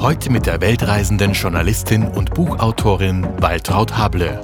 [0.00, 4.40] Heute mit der weltreisenden Journalistin und Buchautorin Waltraud Hable.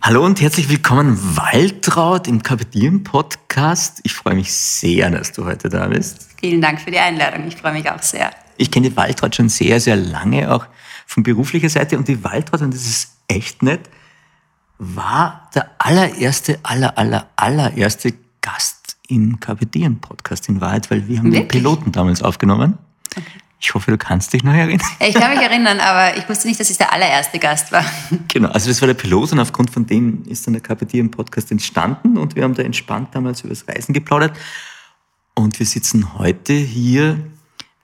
[0.00, 3.98] Hallo und herzlich willkommen, Waltraud, im Kapitieren Podcast.
[4.04, 6.28] Ich freue mich sehr, dass du heute da bist.
[6.38, 7.48] Vielen Dank für die Einladung.
[7.48, 8.30] Ich freue mich auch sehr.
[8.56, 10.66] Ich kenne die Waltraud schon sehr, sehr lange, auch
[11.08, 11.98] von beruflicher Seite.
[11.98, 13.90] Und die Waltraud, und das ist echt nett,
[14.78, 21.26] war der allererste, aller, aller, allererste Gast im Kapitieren Podcast in Wahrheit, weil wir haben
[21.26, 21.42] Wirklich?
[21.42, 22.78] den Piloten damals aufgenommen.
[23.60, 24.84] Ich hoffe, du kannst dich noch erinnern.
[24.98, 27.84] Ich kann mich erinnern, aber ich wusste nicht, dass ich der allererste Gast war.
[28.26, 31.52] Genau, also das war der Pilot und aufgrund von dem ist dann der Kapitier Podcast
[31.52, 34.36] entstanden und wir haben da entspannt damals über das Reisen geplaudert.
[35.34, 37.18] Und wir sitzen heute hier,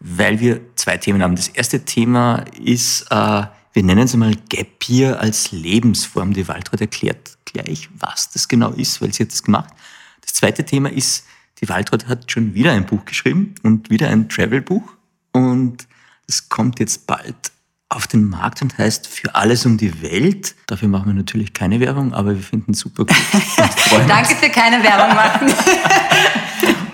[0.01, 1.37] weil wir zwei Themen haben.
[1.37, 3.43] Das erste Thema ist, äh,
[3.79, 6.33] wir nennen es einmal Gap Year als Lebensform.
[6.33, 9.73] Die Waltraud erklärt gleich, was das genau ist, weil sie hat das gemacht.
[10.21, 11.25] Das zweite Thema ist,
[11.61, 14.83] die Waltraud hat schon wieder ein Buch geschrieben und wieder ein Travel-Buch.
[15.31, 15.87] Und
[16.27, 17.37] es kommt jetzt bald
[17.89, 20.57] auf den Markt und heißt Für alles um die Welt.
[20.67, 23.17] Dafür machen wir natürlich keine Werbung, aber wir finden es super gut.
[24.09, 25.53] Danke für keine Werbung machen.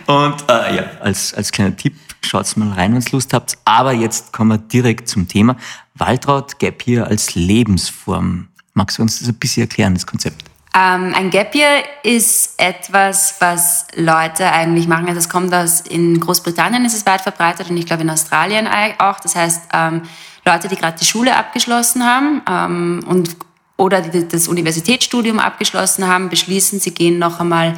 [0.06, 3.56] Und äh, ja, als, als kleiner Tipp, schaut's mal rein, wenn's Lust habt.
[3.64, 5.56] Aber jetzt kommen wir direkt zum Thema.
[5.94, 8.48] Waltraud Gap hier als Lebensform.
[8.72, 10.44] Magst du uns das ein bisschen erklären, das Konzept?
[10.76, 15.06] Ähm, ein Gap Year ist etwas, was Leute eigentlich machen.
[15.06, 18.68] Also es kommt aus, in Großbritannien ist es weit verbreitet und ich glaube in Australien
[18.98, 19.20] auch.
[19.20, 20.02] Das heißt, ähm,
[20.44, 23.36] Leute, die gerade die Schule abgeschlossen haben ähm, und
[23.77, 27.74] oder die das Universitätsstudium abgeschlossen haben, beschließen, sie gehen noch einmal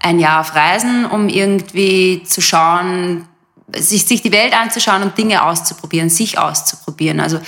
[0.00, 3.26] ein Jahr auf Reisen, um irgendwie zu schauen,
[3.74, 7.20] sich, sich die Welt anzuschauen und Dinge auszuprobieren, sich auszuprobieren.
[7.20, 7.40] Also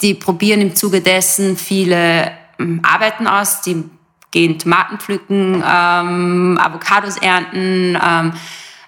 [0.00, 3.84] die probieren im Zuge dessen viele ähm, Arbeiten aus, die
[4.30, 8.32] gehen Tomaten pflücken, ähm, Avocados ernten, ähm,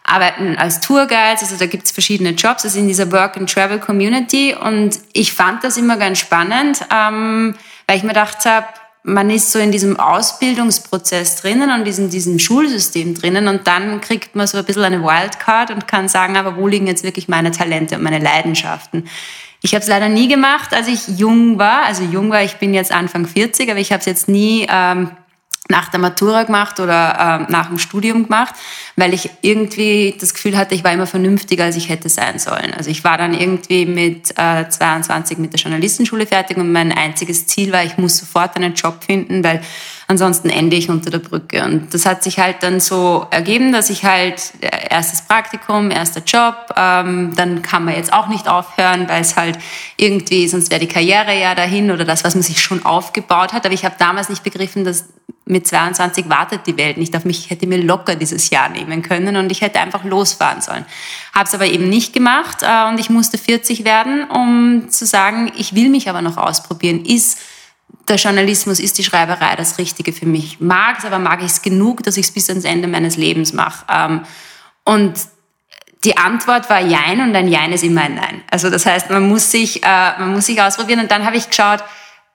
[0.03, 5.65] arbeiten als Tourguides, also da gibt's verschiedene Jobs, also in dieser Work-and-Travel-Community und ich fand
[5.65, 7.55] das immer ganz spannend, ähm,
[7.87, 8.67] weil ich mir gedacht habe,
[9.07, 14.35] man ist so in diesem Ausbildungsprozess drinnen und in diesem Schulsystem drinnen und dann kriegt
[14.35, 17.51] man so ein bisschen eine Wildcard und kann sagen, aber wo liegen jetzt wirklich meine
[17.51, 19.07] Talente und meine Leidenschaften?
[19.61, 21.85] Ich habe es leider nie gemacht, als ich jung war.
[21.85, 25.11] Also jung war, ich bin jetzt Anfang 40, aber ich habe es jetzt nie ähm,
[25.69, 28.55] nach der Matura gemacht oder ähm, nach dem Studium gemacht,
[28.97, 32.75] weil ich irgendwie das Gefühl hatte, ich war immer vernünftiger, als ich hätte sein sollen.
[32.77, 37.47] Also ich war dann irgendwie mit äh, 22 mit der Journalistenschule fertig und mein einziges
[37.47, 39.63] Ziel war, ich muss sofort einen Job finden, weil
[40.07, 41.65] ansonsten ende ich unter der Brücke.
[41.65, 46.23] Und das hat sich halt dann so ergeben, dass ich halt äh, erstes Praktikum, erster
[46.27, 49.59] Job, ähm, dann kann man jetzt auch nicht aufhören, weil es halt
[49.97, 53.65] irgendwie, sonst wäre die Karriere ja dahin oder das, was man sich schon aufgebaut hat.
[53.65, 55.07] Aber ich habe damals nicht begriffen, dass
[55.47, 57.39] mit 22 wartet die Welt nicht auf mich.
[57.41, 60.87] Ich hätte mir locker dieses Jahr nehmen können und ich hätte einfach losfahren sollen.
[61.35, 65.53] Habe es aber eben nicht gemacht äh, und ich musste 40 werden, um zu sagen,
[65.57, 67.05] ich will mich aber noch ausprobieren.
[67.05, 67.39] Ist
[68.09, 70.61] der Journalismus, ist die Schreiberei das Richtige für mich?
[70.61, 73.53] Mag es, aber mag ich es genug, dass ich es bis ans Ende meines Lebens
[73.53, 73.85] mache?
[73.91, 74.21] Ähm,
[74.85, 75.15] und
[76.05, 78.43] die Antwort war Jein und ein Jein ist immer ein Nein.
[78.51, 81.49] Also das heißt, man muss sich, äh, man muss sich ausprobieren und dann habe ich
[81.49, 81.83] geschaut,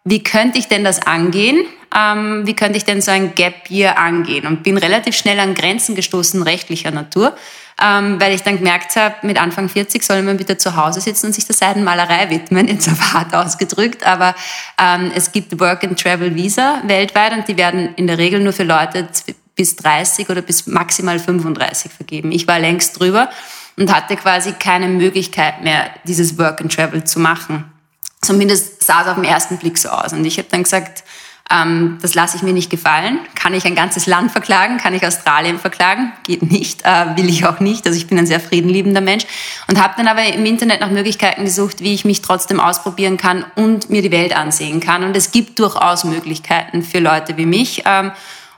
[0.10, 1.66] wie könnte ich denn das angehen?
[1.96, 4.48] Ähm, wie könnte ich denn so ein Gap Year angehen?
[4.48, 7.36] Und bin relativ schnell an Grenzen gestoßen rechtlicher Natur,
[7.82, 11.28] ähm, weil ich dann gemerkt habe, mit Anfang 40 soll man bitte zu Hause sitzen
[11.28, 14.36] und sich der Seidenmalerei widmen, jetzt auf hart ausgedrückt, aber
[14.80, 18.54] ähm, es gibt Work and Travel Visa weltweit und die werden in der Regel nur
[18.54, 19.08] für Leute
[19.56, 22.32] bis 30 oder bis maximal 35 vergeben.
[22.32, 23.30] Ich war längst drüber
[23.78, 27.79] und hatte quasi keine Möglichkeit mehr, dieses Work and Travel zu machen.
[28.22, 30.14] Zumindest sah es auf den ersten Blick so aus.
[30.14, 31.04] Und ich habe dann gesagt,
[31.52, 33.20] ähm, das lasse ich mir nicht gefallen.
[33.34, 34.78] Kann ich ein ganzes Land verklagen?
[34.78, 36.12] Kann ich Australien verklagen?
[36.24, 37.88] Geht nicht, äh, will ich auch nicht.
[37.88, 39.26] Also ich bin ein sehr friedenliebender Mensch
[39.68, 43.46] und habe dann aber im Internet nach Möglichkeiten gesucht, wie ich mich trotzdem ausprobieren kann
[43.56, 45.04] und mir die Welt ansehen kann.
[45.04, 47.84] Und es gibt durchaus Möglichkeiten für Leute wie mich.
[47.86, 48.12] Ähm,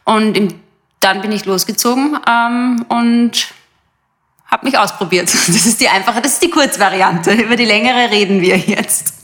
[0.04, 0.50] und im,
[1.00, 3.54] dann bin ich losgezogen ähm, und
[4.48, 5.30] habe mich ausprobiert.
[5.48, 7.32] Das ist die einfache, das ist die Kurzvariante.
[7.32, 9.21] Über die längere reden wir jetzt.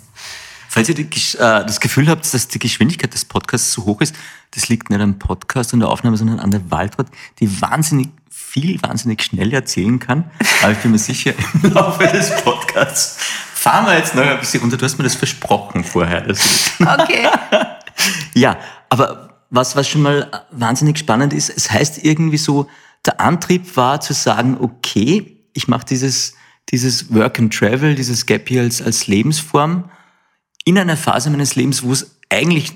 [0.69, 4.15] Falls ihr die, äh, das Gefühl habt, dass die Geschwindigkeit des Podcasts zu hoch ist,
[4.51, 7.07] das liegt nicht am Podcast und der Aufnahme, sondern an der Waldrat,
[7.39, 10.29] die wahnsinnig viel, wahnsinnig schnell erzählen kann.
[10.61, 11.33] Aber ich bin mir sicher,
[11.63, 13.17] im Laufe des Podcasts
[13.53, 14.77] fahren wir jetzt noch ein bisschen runter.
[14.77, 16.25] Du hast mir das versprochen vorher.
[16.79, 17.27] Okay.
[18.33, 18.57] ja,
[18.89, 22.67] aber was, was schon mal wahnsinnig spannend ist, es heißt irgendwie so,
[23.05, 26.35] der Antrieb war zu sagen, okay, ich mache dieses,
[26.69, 29.89] dieses Work and Travel, dieses Gap hier als, als Lebensform
[30.67, 32.73] in einer Phase meines Lebens, wo es eigentlich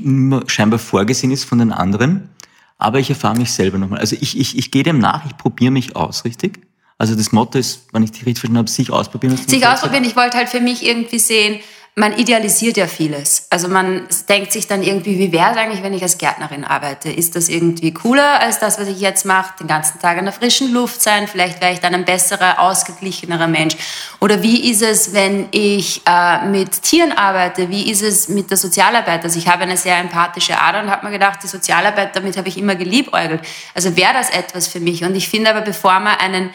[0.47, 2.29] scheinbar vorgesehen ist von den anderen,
[2.77, 3.99] aber ich erfahre mich selber nochmal.
[3.99, 6.61] Also ich, ich, ich gehe dem nach, ich probiere mich aus, richtig?
[6.97, 9.35] Also das Motto ist, wenn ich dich richtig verstanden habe, sich ausprobieren.
[9.35, 10.05] Sich ausprobieren.
[10.05, 11.59] Ich wollte halt für mich irgendwie sehen,
[11.95, 13.47] man idealisiert ja vieles.
[13.49, 17.11] Also man denkt sich dann irgendwie, wie wäre es eigentlich, wenn ich als Gärtnerin arbeite?
[17.11, 19.55] Ist das irgendwie cooler als das, was ich jetzt mache?
[19.59, 21.27] Den ganzen Tag in der frischen Luft sein?
[21.27, 23.75] Vielleicht wäre ich dann ein besserer, ausgeglichenerer Mensch.
[24.21, 27.69] Oder wie ist es, wenn ich äh, mit Tieren arbeite?
[27.69, 29.25] Wie ist es mit der Sozialarbeit?
[29.25, 32.47] Also ich habe eine sehr empathische Ader und habe mir gedacht, die Sozialarbeit, damit habe
[32.47, 33.41] ich immer geliebäugelt.
[33.75, 35.03] Also wäre das etwas für mich?
[35.03, 36.51] Und ich finde aber, bevor man einen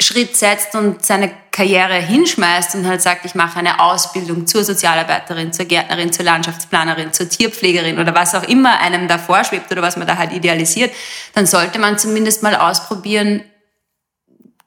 [0.00, 5.52] Schritt setzt und seine Karriere hinschmeißt und halt sagt, ich mache eine Ausbildung zur Sozialarbeiterin,
[5.52, 9.96] zur Gärtnerin, zur Landschaftsplanerin, zur Tierpflegerin oder was auch immer einem da vorschwebt oder was
[9.96, 10.92] man da halt idealisiert,
[11.34, 13.42] dann sollte man zumindest mal ausprobieren,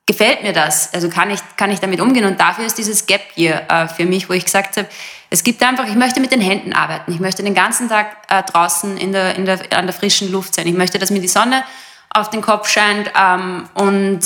[0.05, 0.93] gefällt mir das?
[0.93, 2.25] Also kann ich, kann ich damit umgehen?
[2.25, 4.87] Und dafür ist dieses Gap hier äh, für mich, wo ich gesagt habe,
[5.29, 7.11] es gibt einfach, ich möchte mit den Händen arbeiten.
[7.11, 10.53] Ich möchte den ganzen Tag äh, draußen in der, in der, an der frischen Luft
[10.53, 10.67] sein.
[10.67, 11.63] Ich möchte, dass mir die Sonne
[12.11, 14.19] auf den Kopf scheint ähm, und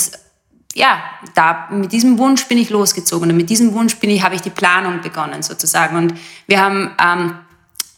[0.78, 1.02] ja,
[1.34, 4.42] da, mit diesem Wunsch bin ich losgezogen und mit diesem Wunsch bin ich, habe ich
[4.42, 5.96] die Planung begonnen sozusagen.
[5.96, 6.14] Und
[6.46, 7.34] wir haben ähm,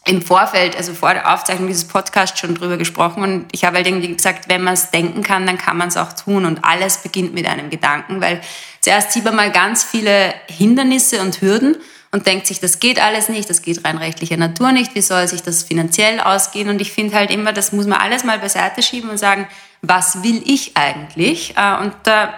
[0.05, 3.85] im Vorfeld, also vor der Aufzeichnung dieses Podcasts schon drüber gesprochen und ich habe halt
[3.85, 6.97] irgendwie gesagt, wenn man es denken kann, dann kann man es auch tun und alles
[6.97, 8.41] beginnt mit einem Gedanken, weil
[8.79, 11.77] zuerst sieht man mal ganz viele Hindernisse und Hürden
[12.11, 15.27] und denkt sich, das geht alles nicht, das geht rein rechtlicher Natur nicht, wie soll
[15.27, 18.81] sich das finanziell ausgehen und ich finde halt immer, das muss man alles mal beiseite
[18.81, 19.47] schieben und sagen,
[19.83, 21.57] was will ich eigentlich?
[21.57, 21.93] Äh, und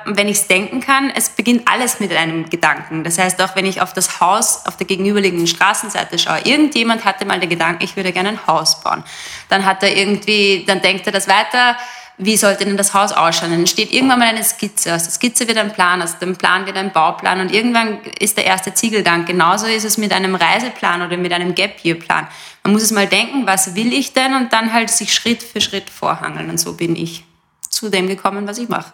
[0.06, 3.04] wenn ich es denken kann, es beginnt alles mit einem Gedanken.
[3.04, 7.26] Das heißt, auch wenn ich auf das Haus auf der gegenüberliegenden Straßenseite schaue, irgendjemand hatte
[7.26, 9.04] mal den Gedanken, ich würde gerne ein Haus bauen.
[9.50, 11.76] Dann hat er irgendwie, dann denkt er das weiter,
[12.18, 13.52] wie sollte denn das Haus ausschauen?
[13.52, 14.94] Dann steht irgendwann mal eine Skizze.
[14.94, 18.38] Aus der Skizze wird ein Plan, aus dem Plan wird ein Bauplan und irgendwann ist
[18.38, 19.26] der erste Ziegelgang.
[19.26, 22.28] Genauso ist es mit einem Reiseplan oder mit einem Gap-Year-Plan.
[22.64, 25.60] Man muss es mal denken, was will ich denn und dann halt sich Schritt für
[25.60, 27.26] Schritt vorhangeln und so bin ich
[27.74, 28.94] zu dem gekommen, was ich mache.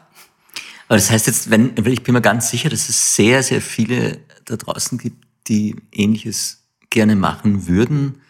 [0.88, 4.20] Aber das heißt jetzt, wenn, ich bin mir ganz sicher, dass es sehr, sehr viele
[4.46, 8.22] da draußen gibt, die Ähnliches gerne machen würden,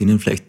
[0.00, 0.44] denen vielleicht,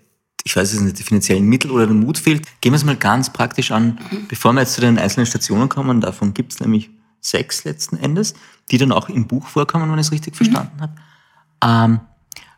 [0.45, 2.45] ich weiß es nicht, die finanziellen Mittel oder der Mut fehlt.
[2.61, 4.27] Gehen wir es mal ganz praktisch an, mhm.
[4.27, 5.99] bevor wir jetzt zu den einzelnen Stationen kommen.
[5.99, 6.89] Davon gibt es nämlich
[7.19, 8.33] sechs letzten Endes,
[8.71, 10.37] die dann auch im Buch vorkommen, wenn ich es richtig mhm.
[10.37, 10.95] verstanden habe.
[11.61, 11.99] Ähm,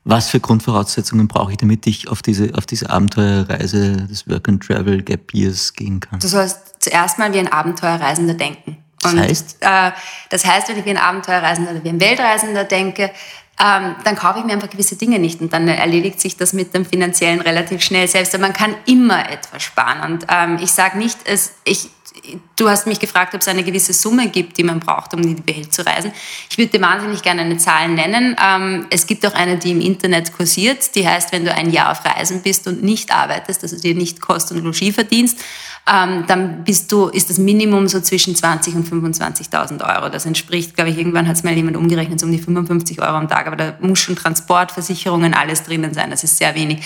[0.07, 4.65] was für Grundvoraussetzungen brauche ich, damit ich auf diese, auf diese Abenteuerreise des Work and
[4.65, 6.19] Travel Gap Years gehen kann?
[6.19, 8.77] Du sollst zuerst mal wie ein Abenteuerreisender denken.
[9.03, 9.57] Und, das heißt?
[9.61, 9.91] Äh,
[10.29, 13.11] das heißt, wenn ich wie ein Abenteuerreisender oder wie ein Weltreisender denke,
[13.59, 16.73] ähm, dann kaufe ich mir einfach gewisse Dinge nicht und dann erledigt sich das mit
[16.73, 18.33] dem Finanziellen relativ schnell selbst.
[18.33, 20.11] Aber man kann immer etwas sparen.
[20.11, 21.89] Und ähm, ich sage nicht, es, ich,
[22.55, 25.35] du hast mich gefragt, ob es eine gewisse Summe gibt, die man braucht, um in
[25.35, 26.11] die Welt zu reisen.
[26.49, 28.35] Ich würde dir wahnsinnig gerne eine Zahl nennen.
[28.43, 31.91] Ähm, es gibt auch eine, die im Internet kursiert, die heißt, wenn du ein Jahr
[31.91, 35.39] auf Reisen bist und nicht arbeitest, also dir nicht Kost und Logis verdienst,
[35.89, 40.09] ähm, dann bist du, ist das Minimum so zwischen 20 und 25.000 Euro.
[40.09, 43.15] Das entspricht, glaube ich, irgendwann hat es mal jemand umgerechnet, so um die 55 Euro
[43.15, 43.47] am Tag.
[43.47, 46.09] Aber da muss schon Transport, Versicherungen, alles drinnen sein.
[46.09, 46.83] Das ist sehr wenig.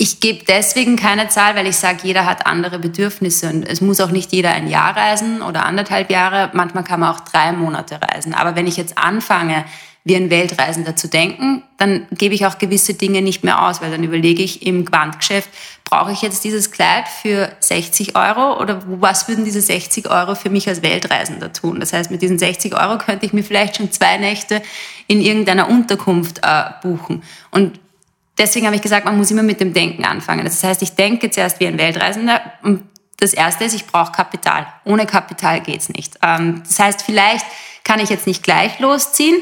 [0.00, 4.00] Ich gebe deswegen keine Zahl, weil ich sage, jeder hat andere Bedürfnisse und es muss
[4.00, 6.50] auch nicht jeder ein Jahr reisen oder anderthalb Jahre.
[6.54, 8.32] Manchmal kann man auch drei Monate reisen.
[8.32, 9.64] Aber wenn ich jetzt anfange,
[10.04, 13.90] wie ein Weltreisender zu denken, dann gebe ich auch gewisse Dinge nicht mehr aus, weil
[13.90, 15.50] dann überlege ich im Quantgeschäft,
[15.84, 20.48] brauche ich jetzt dieses Kleid für 60 Euro oder was würden diese 60 Euro für
[20.48, 21.80] mich als Weltreisender tun?
[21.80, 24.62] Das heißt, mit diesen 60 Euro könnte ich mir vielleicht schon zwei Nächte
[25.08, 27.24] in irgendeiner Unterkunft äh, buchen.
[27.50, 27.80] Und
[28.38, 30.44] deswegen habe ich gesagt, man muss immer mit dem Denken anfangen.
[30.44, 32.82] Das heißt, ich denke zuerst wie ein Weltreisender und
[33.20, 34.66] das Erste ist, ich brauche Kapital.
[34.84, 36.18] Ohne Kapital geht's nicht.
[36.22, 37.44] Ähm, das heißt, vielleicht
[37.84, 39.36] kann ich jetzt nicht gleich losziehen,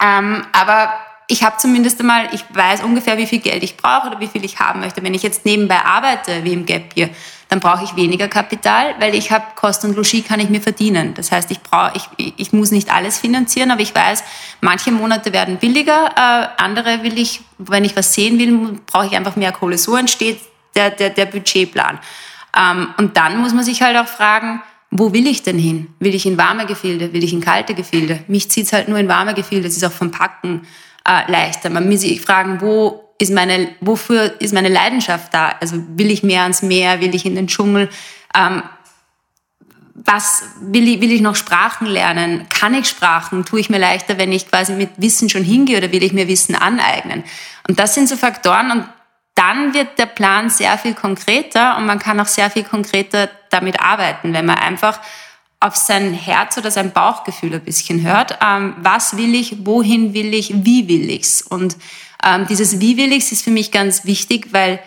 [0.00, 0.92] ähm, aber
[1.26, 4.44] ich habe zumindest einmal, ich weiß ungefähr, wie viel Geld ich brauche oder wie viel
[4.44, 5.02] ich haben möchte.
[5.02, 7.08] Wenn ich jetzt nebenbei arbeite, wie im Gap hier,
[7.50, 11.14] dann brauche ich weniger Kapital, weil ich habe Kost und Logis kann ich mir verdienen.
[11.14, 14.22] Das heißt, ich brauche, ich, ich muss nicht alles finanzieren, aber ich weiß,
[14.60, 19.16] manche Monate werden billiger, äh, andere will ich, wenn ich was sehen will, brauche ich
[19.16, 19.78] einfach mehr Kohle.
[19.78, 20.38] So entsteht
[20.76, 21.98] der, der, der Budgetplan.
[22.56, 25.92] Ähm, und dann muss man sich halt auch fragen, wo will ich denn hin?
[25.98, 27.12] Will ich in warme Gefilde?
[27.12, 28.22] Will ich in kalte Gefilde?
[28.28, 29.66] Mich zieht's halt nur in warme Gefilde.
[29.66, 30.68] Das ist auch vom Packen
[31.04, 31.68] äh, leichter.
[31.68, 35.54] Man muss sich fragen, wo ist meine, wofür ist meine Leidenschaft da?
[35.60, 37.90] Also will ich mehr ans Meer, will ich in den Dschungel?
[38.34, 38.62] Ähm,
[39.94, 42.46] was will ich, will ich noch Sprachen lernen?
[42.48, 43.44] Kann ich Sprachen?
[43.44, 46.28] Tue ich mir leichter, wenn ich quasi mit Wissen schon hingehe oder will ich mir
[46.28, 47.22] Wissen aneignen?
[47.68, 48.84] Und das sind so Faktoren und
[49.34, 53.80] dann wird der Plan sehr viel konkreter und man kann auch sehr viel konkreter damit
[53.80, 54.98] arbeiten, wenn man einfach
[55.60, 58.38] auf sein Herz oder sein Bauchgefühl ein bisschen hört.
[58.42, 59.66] Ähm, was will ich?
[59.66, 60.64] Wohin will ich?
[60.64, 61.42] Wie will ich's?
[61.42, 61.76] Und
[62.24, 64.80] ähm, dieses Wie will ich's ist für mich ganz wichtig, weil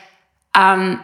[0.58, 1.00] ähm,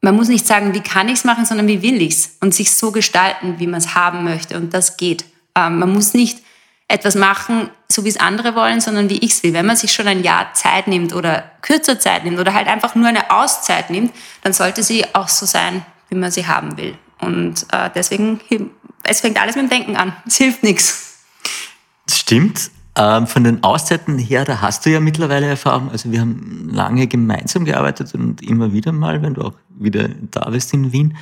[0.00, 2.90] man muss nicht sagen, wie kann ich's machen, sondern wie will ich's und sich so
[2.90, 4.56] gestalten, wie man es haben möchte.
[4.56, 5.24] Und das geht.
[5.54, 6.38] Ähm, man muss nicht
[6.88, 9.52] etwas machen, so wie es andere wollen, sondern wie ich's will.
[9.52, 12.94] Wenn man sich schon ein Jahr Zeit nimmt oder kürzer Zeit nimmt oder halt einfach
[12.94, 16.96] nur eine Auszeit nimmt, dann sollte sie auch so sein, wie man sie haben will.
[17.20, 18.40] Und äh, deswegen,
[19.04, 20.16] es fängt alles mit dem Denken an.
[20.26, 21.18] Es hilft nichts.
[22.10, 22.70] Stimmt.
[22.96, 25.90] Ähm, von den Auszeiten her, da hast du ja mittlerweile Erfahrung.
[25.90, 30.50] Also wir haben lange gemeinsam gearbeitet und immer wieder mal, wenn du auch wieder da
[30.50, 31.16] bist in Wien.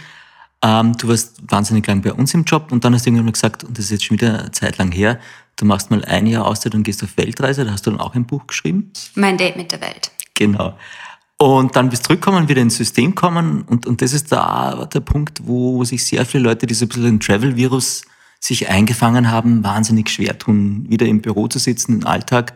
[0.62, 3.32] Ähm, du warst wahnsinnig lang bei uns im Job und dann hast du irgendwann mal
[3.32, 5.20] gesagt, und das ist jetzt schon wieder eine Zeit lang her,
[5.56, 7.64] du machst mal ein Jahr Auszeit und gehst auf Weltreise.
[7.64, 8.90] Da hast du dann auch ein Buch geschrieben.
[9.14, 10.10] Mein Date mit der Welt.
[10.34, 10.75] Genau.
[11.37, 13.62] Und dann bist zurückkommen, wieder ins System kommen.
[13.62, 16.88] Und, und das ist da der Punkt, wo sich sehr viele Leute, die so ein
[16.88, 18.02] bisschen den Travel-Virus
[18.40, 22.54] sich eingefangen haben, wahnsinnig schwer tun, wieder im Büro zu sitzen, im Alltag,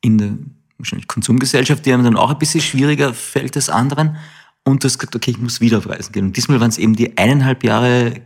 [0.00, 0.32] in der
[0.78, 4.16] wahrscheinlich Konsumgesellschaft, die einem dann auch ein bisschen schwieriger fällt als anderen.
[4.64, 6.26] Und du hast gesagt, okay, ich muss wieder auf Reisen gehen.
[6.26, 8.20] Und diesmal waren es eben die eineinhalb Jahre,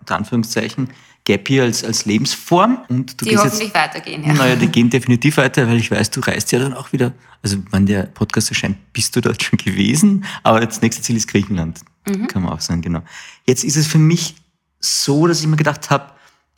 [0.00, 0.90] unter Anführungszeichen,
[1.24, 2.78] Gap Year als, als Lebensform.
[2.88, 4.32] Und du die gehst hoffentlich jetzt, weitergehen, ja.
[4.32, 7.12] Naja, die gehen definitiv weiter, weil ich weiß, du reist ja dann auch wieder.
[7.42, 10.24] Also, wenn der Podcast erscheint, bist du dort schon gewesen.
[10.42, 11.80] Aber das nächste Ziel ist Griechenland.
[12.06, 12.28] Mhm.
[12.28, 13.02] Kann man auch sagen, genau.
[13.46, 14.36] Jetzt ist es für mich
[14.80, 16.12] so, dass ich mir gedacht habe,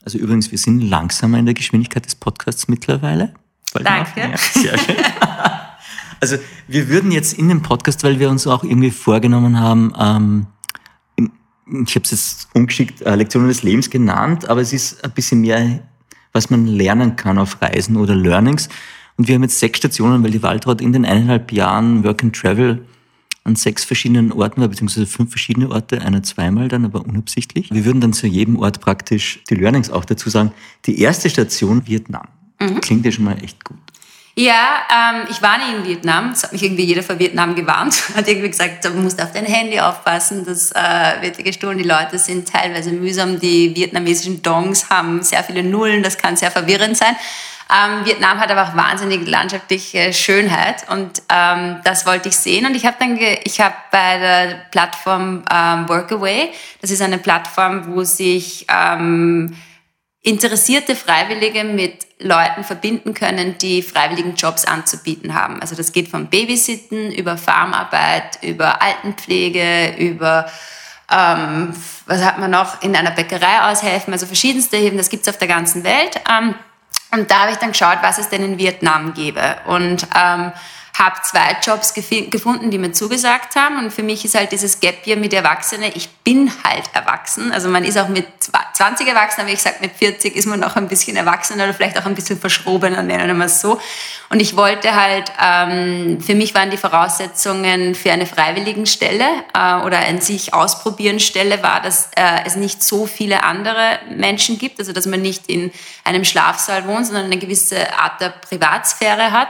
[0.08, 3.34] also übrigens, wir sind langsamer in der Geschwindigkeit des Podcasts mittlerweile.
[3.74, 4.20] Danke.
[4.20, 4.96] Ja, sehr schön.
[6.20, 6.36] Also
[6.66, 10.46] wir würden jetzt in dem Podcast, weil wir uns auch irgendwie vorgenommen haben, ähm,
[11.86, 15.42] ich habe es jetzt ungeschickt äh, Lektionen des Lebens genannt, aber es ist ein bisschen
[15.42, 15.78] mehr,
[16.32, 18.68] was man lernen kann auf Reisen oder Learnings.
[19.16, 22.34] Und wir haben jetzt sechs Stationen, weil die Waltraud in den eineinhalb Jahren Work and
[22.34, 22.84] Travel
[23.48, 27.72] an sechs verschiedenen Orten war, beziehungsweise fünf verschiedene Orte, einer zweimal dann, aber unabsichtlich.
[27.72, 30.52] Wir würden dann zu jedem Ort praktisch die Learnings auch dazu sagen.
[30.84, 32.28] Die erste Station Vietnam.
[32.80, 33.78] Klingt ja schon mal echt gut.
[34.38, 36.30] Ja, ähm, ich war nie in Vietnam.
[36.30, 38.00] Es hat mich irgendwie jeder vor Vietnam gewarnt.
[38.14, 41.76] Hat irgendwie gesagt, du musst auf dein Handy aufpassen, das äh, wird dir gestohlen.
[41.76, 43.40] Die Leute sind teilweise mühsam.
[43.40, 46.04] Die vietnamesischen Dongs haben sehr viele Nullen.
[46.04, 47.16] Das kann sehr verwirrend sein.
[47.68, 52.64] Ähm, Vietnam hat aber auch wahnsinnig landschaftliche Schönheit und ähm, das wollte ich sehen.
[52.64, 57.92] Und ich habe dann, ich habe bei der Plattform ähm, Workaway, das ist eine Plattform,
[57.92, 59.56] wo sich ähm,
[60.22, 65.60] interessierte Freiwillige mit Leuten verbinden können, die freiwilligen Jobs anzubieten haben.
[65.60, 70.46] Also das geht vom Babysitten über Farmarbeit, über Altenpflege, über
[71.10, 71.72] ähm,
[72.06, 75.48] was hat man noch in einer Bäckerei aushelfen, also verschiedenste Heben, das gibt's auf der
[75.48, 76.20] ganzen Welt.
[76.28, 76.54] Ähm,
[77.10, 79.56] und da habe ich dann geschaut, was es denn in Vietnam gäbe.
[79.66, 80.52] Und ähm,
[80.98, 83.78] habe zwei Jobs gefunden, die mir zugesagt haben.
[83.78, 87.52] Und für mich ist halt dieses Gap hier mit Erwachsenen, ich bin halt erwachsen.
[87.52, 88.26] Also man ist auch mit
[88.72, 91.98] 20 erwachsen, aber ich sage, mit 40 ist man noch ein bisschen erwachsener oder vielleicht
[91.98, 93.80] auch ein bisschen verschrobener, nennen wir es so.
[94.30, 99.24] Und ich wollte halt, ähm, für mich waren die Voraussetzungen für eine Freiwilligenstelle
[99.54, 104.58] äh, oder ein sich ausprobieren Stelle war, dass äh, es nicht so viele andere Menschen
[104.58, 105.72] gibt, also dass man nicht in
[106.04, 109.48] einem Schlafsaal wohnt, sondern eine gewisse Art der Privatsphäre hat.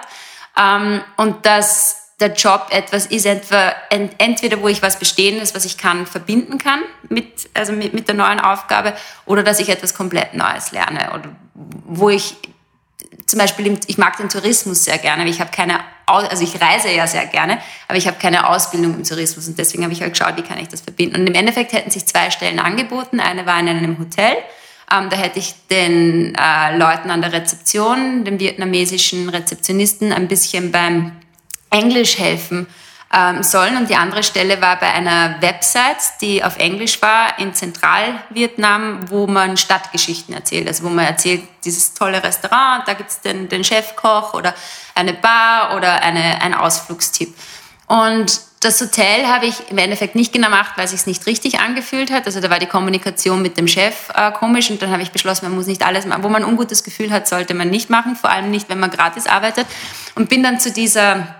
[0.58, 5.78] Ähm, und dass der Job etwas ist, etwa, entweder wo ich was Bestehendes, was ich
[5.78, 8.92] kann, verbinden kann mit, also mit, mit der neuen Aufgabe
[9.24, 12.36] oder dass ich etwas komplett Neues lerne oder wo ich
[13.26, 16.90] zum Beispiel, ich mag den Tourismus sehr gerne, aber ich habe keine, also ich reise
[16.90, 20.12] ja sehr gerne, aber ich habe keine Ausbildung im Tourismus und deswegen habe ich halt
[20.12, 21.20] geschaut, wie kann ich das verbinden.
[21.20, 23.20] Und im Endeffekt hätten sich zwei Stellen angeboten.
[23.20, 24.34] Eine war in einem Hotel
[24.92, 30.72] ähm, da hätte ich den äh, Leuten an der Rezeption, den vietnamesischen Rezeptionisten, ein bisschen
[30.72, 31.12] beim
[31.70, 32.66] Englisch helfen
[33.12, 33.76] ähm, sollen.
[33.76, 39.26] Und die andere Stelle war bei einer Website, die auf Englisch war, in Zentralvietnam, wo
[39.26, 40.68] man Stadtgeschichten erzählt.
[40.68, 44.54] Also wo man erzählt, dieses tolle Restaurant, da gibt's den, den Chefkoch oder
[44.94, 47.34] eine Bar oder eine, ein Ausflugstipp.
[47.88, 52.26] Und das Hotel habe ich im Endeffekt nicht gemacht, weil es nicht richtig angefühlt hat.
[52.26, 55.46] Also da war die Kommunikation mit dem Chef äh, komisch und dann habe ich beschlossen,
[55.46, 56.22] man muss nicht alles machen.
[56.22, 58.90] Wo man ein ungutes Gefühl hat, sollte man nicht machen, vor allem nicht, wenn man
[58.90, 59.66] gratis arbeitet.
[60.16, 61.36] Und bin dann zu dieser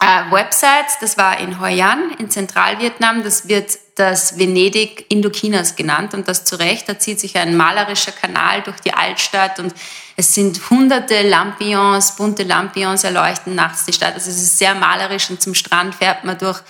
[0.00, 6.14] äh, Website, das war in Hoi An in Zentralvietnam, das wird das Venedig Indochinas genannt
[6.14, 6.88] und das zu Recht.
[6.88, 9.74] Da zieht sich ein malerischer Kanal durch die Altstadt und
[10.20, 14.14] Es sind hunderte Lampions, bunte Lampions erleuchten nachts die Stadt.
[14.14, 16.60] Also es ist sehr malerisch und zum Strand fährt man durch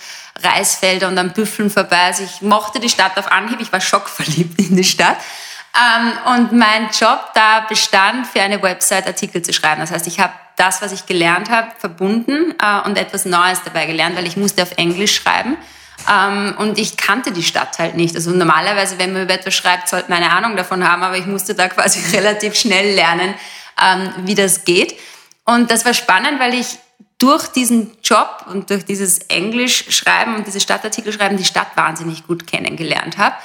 [0.43, 2.03] Reisfelder und an Büffeln vorbei.
[2.03, 5.17] Also ich mochte die Stadt auf Anhieb, ich war schockverliebt in die Stadt.
[5.75, 9.81] Ähm, und mein Job da bestand, für eine Website Artikel zu schreiben.
[9.81, 13.87] Das heißt, ich habe das, was ich gelernt habe, verbunden äh, und etwas Neues dabei
[13.87, 15.57] gelernt, weil ich musste auf Englisch schreiben.
[16.07, 18.15] Ähm, und ich kannte die Stadt halt nicht.
[18.15, 21.25] Also normalerweise, wenn man über etwas schreibt, sollte man eine Ahnung davon haben, aber ich
[21.25, 23.33] musste da quasi relativ schnell lernen,
[23.81, 24.95] ähm, wie das geht.
[25.45, 26.77] Und das war spannend, weil ich
[27.17, 32.25] durch diesen Job und durch dieses Englisch schreiben und diese Stadtartikel schreiben die Stadt wahnsinnig
[32.25, 33.35] gut kennengelernt habe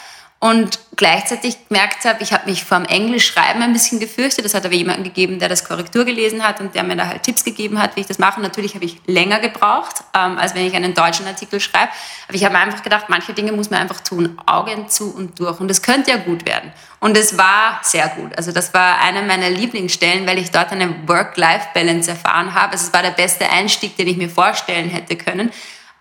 [0.44, 4.44] und gleichzeitig gemerkt habe, ich habe mich vor dem Englischschreiben ein bisschen gefürchtet.
[4.44, 7.22] Das hat aber jemanden gegeben, der das Korrektur gelesen hat und der mir da halt
[7.22, 8.42] Tipps gegeben hat, wie ich das mache.
[8.42, 11.90] Natürlich habe ich länger gebraucht, ähm, als wenn ich einen deutschen Artikel schreibe.
[12.28, 15.60] Aber ich habe einfach gedacht, manche Dinge muss man einfach tun, Augen zu und durch.
[15.60, 16.72] Und es könnte ja gut werden.
[17.00, 18.36] Und es war sehr gut.
[18.36, 22.72] Also das war eine meiner Lieblingsstellen, weil ich dort eine Work-Life-Balance erfahren habe.
[22.72, 25.50] Also es war der beste Einstieg, den ich mir vorstellen hätte können.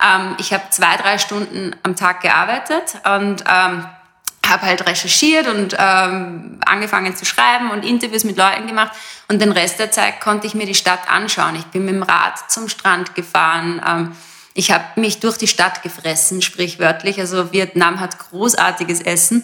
[0.06, 3.86] Ähm, ich habe zwei, drei Stunden am Tag gearbeitet und ähm,
[4.54, 8.94] habe halt recherchiert und ähm, angefangen zu schreiben und Interviews mit Leuten gemacht.
[9.28, 11.56] Und den Rest der Zeit konnte ich mir die Stadt anschauen.
[11.56, 13.82] Ich bin mit dem Rad zum Strand gefahren.
[13.86, 14.16] Ähm,
[14.54, 17.20] ich habe mich durch die Stadt gefressen, sprichwörtlich.
[17.20, 19.44] Also Vietnam hat großartiges Essen.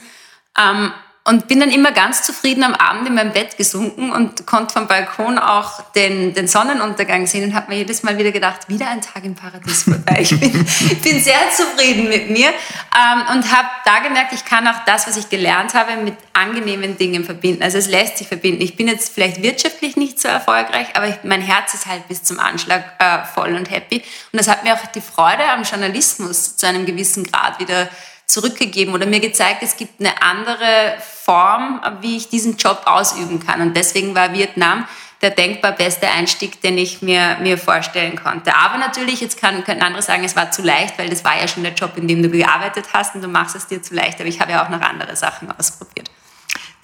[0.57, 0.93] Ähm,
[1.25, 4.88] und bin dann immer ganz zufrieden am Abend in meinem Bett gesunken und konnte vom
[4.88, 9.01] Balkon auch den, den Sonnenuntergang sehen und habe mir jedes Mal wieder gedacht, wieder ein
[9.01, 10.19] Tag im Paradies vorbei.
[10.21, 10.51] Ich bin,
[11.03, 15.17] bin sehr zufrieden mit mir ähm, und habe da gemerkt, ich kann auch das, was
[15.17, 17.61] ich gelernt habe, mit angenehmen Dingen verbinden.
[17.61, 18.61] Also es lässt sich verbinden.
[18.61, 22.23] Ich bin jetzt vielleicht wirtschaftlich nicht so erfolgreich, aber ich, mein Herz ist halt bis
[22.23, 23.97] zum Anschlag äh, voll und happy.
[24.31, 27.89] Und das hat mir auch die Freude am Journalismus zu einem gewissen Grad wieder
[28.29, 33.62] zurückgegeben oder mir gezeigt, es gibt eine andere Form, wie ich diesen Job ausüben kann.
[33.62, 34.86] Und deswegen war Vietnam
[35.21, 38.55] der denkbar beste Einstieg, den ich mir, mir vorstellen konnte.
[38.55, 41.48] Aber natürlich, jetzt kann, könnten andere sagen, es war zu leicht, weil das war ja
[41.48, 44.19] schon der Job, in dem du gearbeitet hast und du machst es dir zu leicht.
[44.19, 46.09] Aber ich habe ja auch noch andere Sachen ausprobiert.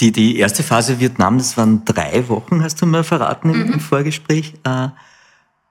[0.02, 3.74] Die, die erste Phase Vietnam, das waren drei Wochen, hast du mal verraten im, mhm.
[3.74, 4.56] im Vorgespräch.
[4.66, 4.90] Äh,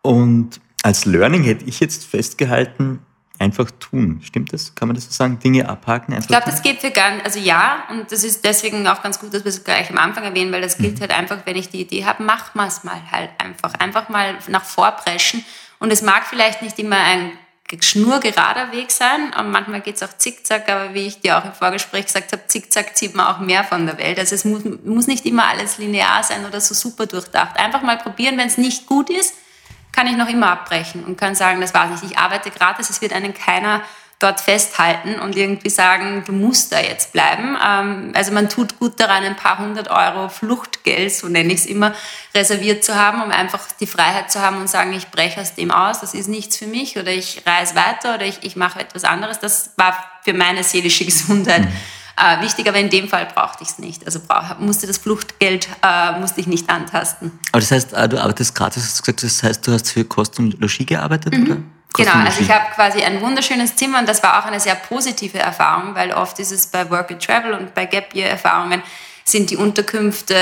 [0.01, 3.04] und als Learning hätte ich jetzt festgehalten,
[3.45, 4.21] einfach tun.
[4.25, 4.75] Stimmt das?
[4.75, 5.39] Kann man das so sagen?
[5.39, 6.17] Dinge abhaken?
[6.19, 9.33] ich glaube, das geht für ganz, also ja, und das ist deswegen auch ganz gut,
[9.35, 11.01] dass wir es gleich am Anfang erwähnen, weil das gilt mhm.
[11.03, 13.75] halt einfach, wenn ich die Idee habe, mach mal es mal halt einfach.
[13.75, 15.45] Einfach mal nach vorpreschen.
[15.79, 17.33] Und es mag vielleicht nicht immer ein
[17.81, 19.33] schnurgerader Weg sein.
[19.39, 22.47] Und manchmal geht es auch zickzack, aber wie ich dir auch im Vorgespräch gesagt habe,
[22.47, 24.19] zickzack zieht man auch mehr von der Welt.
[24.19, 27.59] Also es muss, muss nicht immer alles linear sein oder so super durchdacht.
[27.59, 29.35] Einfach mal probieren, wenn es nicht gut ist,
[29.95, 32.13] kann ich noch immer abbrechen und kann sagen, das war's nicht.
[32.13, 33.83] Ich arbeite gratis, es wird einen keiner
[34.21, 37.57] dort festhalten und irgendwie sagen, du musst da jetzt bleiben.
[37.63, 41.67] Ähm, also man tut gut daran, ein paar hundert Euro Fluchtgeld, so nenne ich es
[41.67, 41.93] immer,
[42.35, 45.71] reserviert zu haben, um einfach die Freiheit zu haben und sagen, ich breche aus dem
[45.71, 49.05] aus, das ist nichts für mich oder ich reise weiter oder ich, ich mache etwas
[49.05, 49.41] anderes.
[49.41, 51.63] Das war für meine seelische Gesundheit.
[51.63, 51.73] Mhm
[52.17, 54.07] äh, wichtig, aber in dem Fall brauchte ich es nicht.
[54.07, 57.39] Also brauch, musste das Fluchtgeld äh, musste ich nicht antasten.
[57.53, 60.05] Aber das heißt, äh, du arbeitest gratis, hast du gesagt, das heißt, du hast für
[60.05, 61.45] Kost und Logis gearbeitet, mhm.
[61.45, 61.57] oder?
[61.97, 65.39] Genau, also ich habe quasi ein wunderschönes Zimmer und das war auch eine sehr positive
[65.39, 68.83] Erfahrung, weil oft ist es bei Work and Travel und bei Gap Year Erfahrungen,
[69.25, 70.35] sind die Unterkünfte,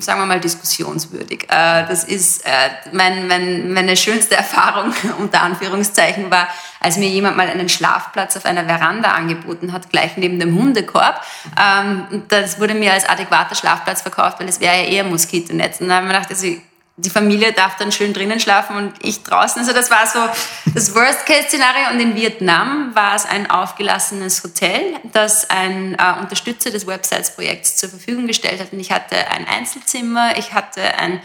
[0.00, 1.44] sagen wir mal, diskussionswürdig.
[1.44, 2.50] Äh, das ist äh,
[2.92, 6.48] mein, mein, meine schönste Erfahrung, unter Anführungszeichen, war,
[6.80, 11.20] als mir jemand mal einen Schlafplatz auf einer Veranda angeboten hat, gleich neben dem Hundekorb.
[11.60, 15.80] Ähm, das wurde mir als adäquater Schlafplatz verkauft, weil es wäre ja eher Moskitonetz.
[15.80, 16.46] Und dann habe ich mir gedacht, also
[16.96, 19.60] die Familie darf dann schön drinnen schlafen und ich draußen.
[19.60, 20.18] Also das war so
[20.74, 21.90] das Worst-Case-Szenario.
[21.90, 27.88] Und in Vietnam war es ein aufgelassenes Hotel, das ein äh, Unterstützer des Websites-Projekts zur
[27.88, 28.72] Verfügung gestellt hat.
[28.72, 31.22] Und ich hatte ein Einzelzimmer, ich hatte ein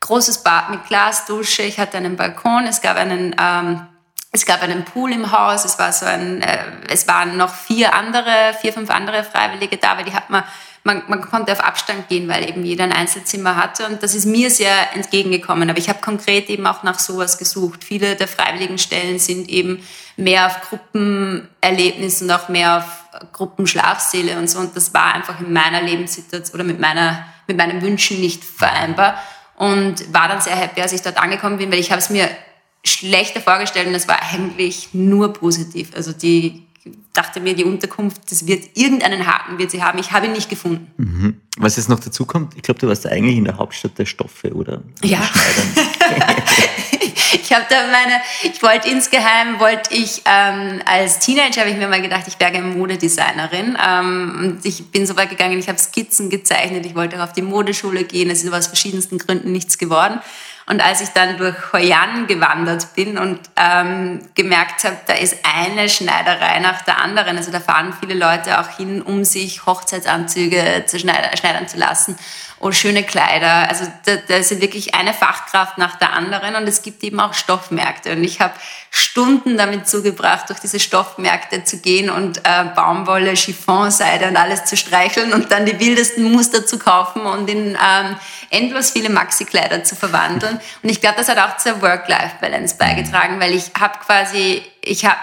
[0.00, 3.86] großes Bad mit Glasdusche, ich hatte einen Balkon, es gab einen ähm,
[4.34, 7.94] es gab einen Pool im Haus, es war so ein, äh, es waren noch vier
[7.94, 10.42] andere, vier, fünf andere Freiwillige da, weil die hat man
[10.84, 14.26] man, man konnte auf Abstand gehen, weil eben jeder ein Einzelzimmer hatte und das ist
[14.26, 15.68] mir sehr entgegengekommen.
[15.70, 17.82] Aber ich habe konkret eben auch nach sowas gesucht.
[17.82, 19.82] Viele der freiwilligen Stellen sind eben
[20.16, 25.52] mehr auf Gruppenerlebnis und auch mehr auf Gruppenschlafsäle und so und das war einfach in
[25.52, 29.18] meiner Lebenssituation oder mit meiner mit meinen Wünschen nicht vereinbar
[29.56, 32.28] und war dann sehr happy, als ich dort angekommen bin, weil ich habe es mir
[32.84, 35.94] schlechter vorgestellt und es war eigentlich nur positiv.
[35.94, 36.63] Also die
[37.12, 39.98] dachte mir, die Unterkunft, das wird irgendeinen Haken wird sie haben.
[39.98, 40.90] Ich habe ihn nicht gefunden.
[40.96, 41.40] Mhm.
[41.56, 44.52] Was jetzt noch dazu kommt, ich glaube, du warst eigentlich in der Hauptstadt der Stoffe,
[44.52, 44.82] oder?
[45.02, 45.20] Ja.
[47.32, 51.88] ich habe da meine, ich wollte insgeheim, wollte ich ähm, als Teenager, habe ich mir
[51.88, 53.78] mal gedacht, ich wäre gerne Modedesignerin.
[53.86, 57.32] Ähm, und ich bin so weit gegangen, ich habe Skizzen gezeichnet, ich wollte auch auf
[57.32, 60.20] die Modeschule gehen, es ist aber aus verschiedensten Gründen nichts geworden.
[60.66, 61.94] Und als ich dann durch Hoi
[62.26, 67.60] gewandert bin und ähm, gemerkt habe, da ist eine Schneiderei nach der anderen, also da
[67.60, 72.16] fahren viele Leute auch hin, um sich Hochzeitsanzüge zu schneidern zu lassen
[72.64, 73.68] oder schöne Kleider.
[73.68, 77.34] Also da, da ist wirklich eine Fachkraft nach der anderen und es gibt eben auch
[77.34, 78.12] Stoffmärkte.
[78.12, 78.54] Und ich habe
[78.90, 84.78] Stunden damit zugebracht, durch diese Stoffmärkte zu gehen und äh, Baumwolle, Chiffonseide und alles zu
[84.78, 88.16] streicheln und dann die wildesten Muster zu kaufen und in ähm,
[88.48, 90.58] endlos viele Maxi-Kleider zu verwandeln.
[90.82, 95.18] Und ich glaube, das hat auch zur Work-Life-Balance beigetragen, weil ich habe quasi, ich habe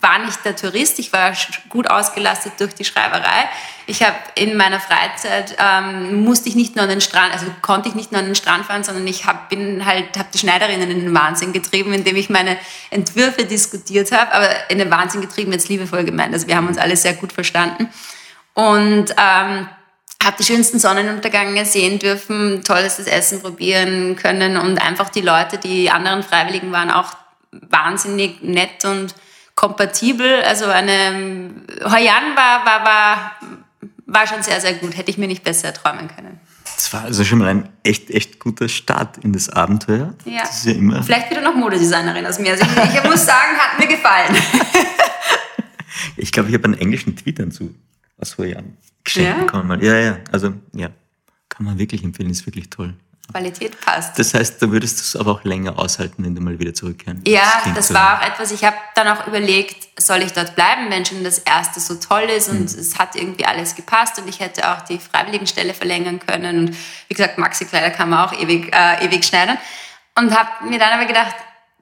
[0.00, 1.32] war nicht der Tourist, ich war
[1.68, 3.48] gut ausgelastet durch die Schreiberei.
[3.86, 7.88] Ich habe in meiner Freizeit ähm, musste ich nicht nur an den Strand, also konnte
[7.88, 10.90] ich nicht nur an den Strand fahren, sondern ich hab, bin halt, habe die Schneiderinnen
[10.90, 12.56] in den Wahnsinn getrieben, indem ich meine
[12.90, 16.34] Entwürfe diskutiert habe, aber in den Wahnsinn getrieben jetzt liebevoll gemeint.
[16.34, 17.88] Also wir haben uns alle sehr gut verstanden
[18.54, 19.68] und ähm,
[20.24, 25.90] habe die schönsten Sonnenuntergänge sehen dürfen, tollestes Essen probieren können und einfach die Leute, die
[25.90, 27.12] anderen Freiwilligen waren, auch
[27.52, 29.14] wahnsinnig nett und
[29.56, 30.42] kompatibel.
[30.42, 31.50] Also eine
[31.82, 33.32] Hoi-An war, war, war,
[34.06, 34.96] war schon sehr, sehr gut.
[34.96, 36.38] Hätte ich mir nicht besser träumen können.
[36.76, 40.14] Das war also schon mal ein echt, echt guter Start in das Abenteuer.
[40.24, 40.42] Ja.
[40.42, 42.52] Das ist ja immer Vielleicht wieder noch Modedesignerin aus mir.
[42.52, 44.36] Also ich, ich muss sagen, hat mir gefallen.
[46.16, 47.74] ich glaube, ich habe einen englischen Tweet dazu
[48.18, 49.44] aus Hoi-An geschenkt ja?
[49.44, 49.80] bekommen.
[49.82, 50.18] Ja, ja.
[50.30, 50.90] Also, ja.
[51.48, 52.94] Kann man wirklich empfehlen, ist wirklich toll.
[53.30, 54.18] Qualität passt.
[54.18, 57.22] Das heißt, da würdest du es aber auch länger aushalten, wenn du mal wieder zurückkehren.
[57.26, 60.90] Ja, das, das war auch etwas, ich habe dann auch überlegt, soll ich dort bleiben,
[60.90, 62.80] wenn schon das erste so toll ist und mhm.
[62.80, 66.76] es hat irgendwie alles gepasst und ich hätte auch die Freiwilligenstelle verlängern können und
[67.08, 69.58] wie gesagt, Maxi-Kleider kann man auch ewig, äh, ewig schneiden
[70.18, 71.34] und habe mir dann aber gedacht,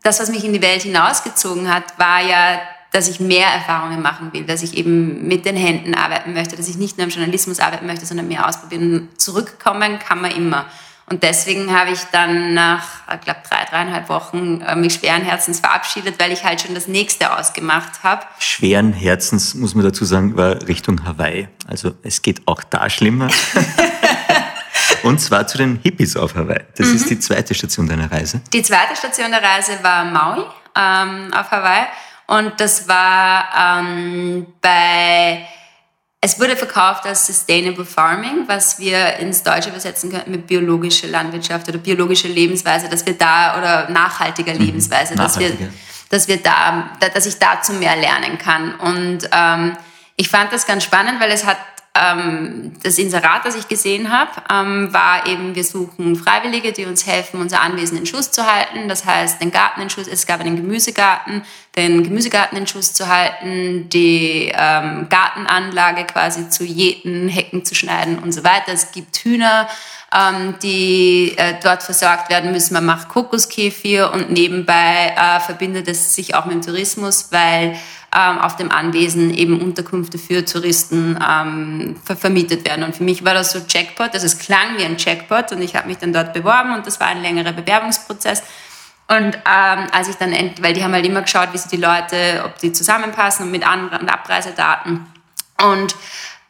[0.03, 2.61] das, was mich in die Welt hinausgezogen hat, war ja
[2.95, 6.69] dass ich mehr Erfahrungen machen will, dass ich eben mit den Händen arbeiten möchte, dass
[6.69, 9.09] ich nicht nur im Journalismus arbeiten möchte, sondern mehr ausprobieren.
[9.17, 10.67] Zurückkommen kann man immer.
[11.07, 15.61] Und deswegen habe ich dann nach, ich glaube, drei, dreieinhalb Wochen äh, mich schweren Herzens
[15.61, 18.23] verabschiedet, weil ich halt schon das nächste ausgemacht habe.
[18.39, 21.49] Schweren Herzens, muss man dazu sagen, war Richtung Hawaii.
[21.67, 23.29] Also es geht auch da schlimmer.
[25.03, 26.65] Und zwar zu den Hippies auf Hawaii.
[26.77, 26.97] Das mhm.
[26.97, 28.41] ist die zweite Station deiner Reise.
[28.55, 31.87] Die zweite Station der Reise war Maui ähm, auf Hawaii.
[32.27, 35.47] Und das war ähm, bei
[36.25, 41.69] es wurde verkauft als Sustainable Farming, was wir ins Deutsche übersetzen könnten mit biologische Landwirtschaft
[41.69, 44.61] oder biologische Lebensweise, dass wir da oder nachhaltiger mhm.
[44.61, 45.55] Lebensweise, dass wir,
[46.09, 48.75] dass wir da, dass ich dazu mehr lernen kann.
[48.77, 49.77] Und ähm,
[50.17, 51.59] ich fand das ganz spannend, weil es hat
[51.97, 57.07] ähm, das Inserat, das ich gesehen habe, ähm, war eben, wir suchen Freiwillige, die uns
[57.07, 58.89] helfen, unser Anwesen in Schuss zu halten.
[58.89, 61.43] Das heißt, den Garten in Schuss, es gab einen Gemüsegarten,
[61.77, 68.19] den Gemüsegarten in Schuss zu halten, die ähm, Gartenanlage quasi zu jäten, Hecken zu schneiden
[68.19, 68.73] und so weiter.
[68.73, 69.69] Es gibt Hühner,
[70.13, 72.75] ähm, die äh, dort versorgt werden müssen.
[72.75, 77.77] Man macht Kokoskäfir und nebenbei äh, verbindet es sich auch mit dem Tourismus, weil
[78.15, 82.85] ähm, auf dem Anwesen eben Unterkünfte für Touristen ähm, ver vermietet werden.
[82.85, 85.75] Und für mich war das so Jackpot, also es klang wie ein Jackpot und ich
[85.75, 88.43] habe mich dann dort beworben und das war ein längerer Bewerbungsprozess.
[89.07, 92.43] Und ähm, als ich dann, weil die haben halt immer geschaut, wie sind die Leute,
[92.47, 95.07] ob die zusammenpassen und mit An- und Abreisedaten.
[95.63, 95.95] Und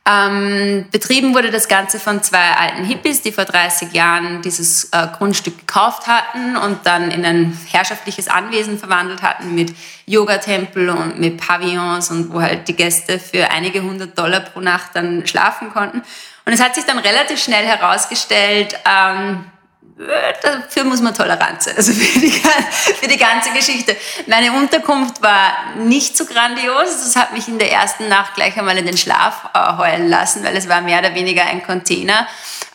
[0.06, 5.06] ähm, betrieben wurde das Ganze von zwei alten Hippies, die vor 30 Jahren dieses äh,
[5.16, 11.38] Grundstück gekauft hatten und dann in ein herrschaftliches Anwesen verwandelt hatten mit Yogatempel und mit
[11.38, 16.02] Pavillons und wo halt die Gäste für einige hundert Dollar pro Nacht dann schlafen konnten.
[16.44, 19.46] Und es hat sich dann relativ schnell herausgestellt, ähm,
[19.96, 23.96] dafür muss man tolerant sein, also für die, für die ganze Geschichte.
[24.26, 28.76] Meine Unterkunft war nicht so grandios, das hat mich in der ersten Nacht gleich einmal
[28.76, 32.26] in den Schlaf äh, heulen lassen, weil es war mehr oder weniger ein Container,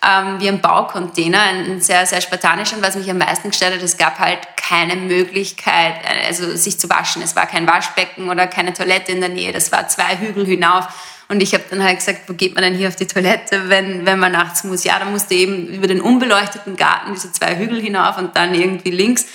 [0.01, 3.82] ähm, wie ein Baucontainer, ein sehr, sehr spartanisch und was mich am meisten gestört hat,
[3.82, 7.21] es gab halt keine Möglichkeit, äh, also sich zu waschen.
[7.21, 10.88] Es war kein Waschbecken oder keine Toilette in der Nähe, das war zwei Hügel hinauf
[11.30, 14.06] und ich habe dann halt gesagt, wo geht man denn hier auf die Toilette, wenn,
[14.08, 14.84] wenn man nachts muss?
[14.84, 18.89] Ja, dann musste eben über den unbeleuchteten Garten diese zwei Hügel hinauf und dann irgendwie
[18.89, 19.28] links.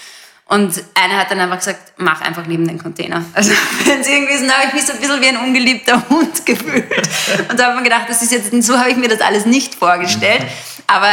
[0.47, 3.25] Und einer hat dann einfach gesagt, mach einfach neben den Container.
[3.33, 3.53] Also
[3.85, 6.85] wenn es irgendwie ist, habe ich mich so ein bisschen wie ein ungeliebter Hund gefühlt.
[7.49, 9.47] Und da habe ich mir gedacht, das ist jetzt, so habe ich mir das alles
[9.47, 10.43] nicht vorgestellt.
[10.89, 11.09] Aber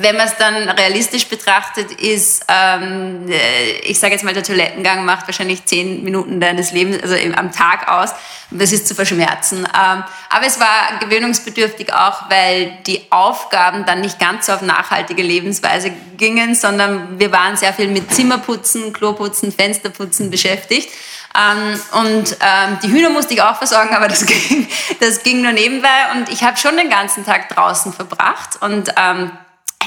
[0.00, 5.04] wenn man es dann realistisch betrachtet, ist, ähm, äh, ich sage jetzt mal, der Toilettengang
[5.04, 8.10] macht wahrscheinlich zehn Minuten deines Lebens, also am Tag aus.
[8.50, 9.58] Das ist zu verschmerzen.
[9.58, 15.22] Ähm, aber es war gewöhnungsbedürftig auch, weil die Aufgaben dann nicht ganz so auf nachhaltige
[15.22, 20.88] Lebensweise gingen, sondern wir waren sehr viel mit Zimmerputzen, Kloputzen, Fensterputzen beschäftigt.
[21.36, 24.68] Ähm, und ähm, die Hühner musste ich auch versorgen, aber das ging,
[25.00, 26.12] das ging nur nebenbei.
[26.14, 29.32] Und ich habe schon den ganzen Tag draußen verbracht und ähm,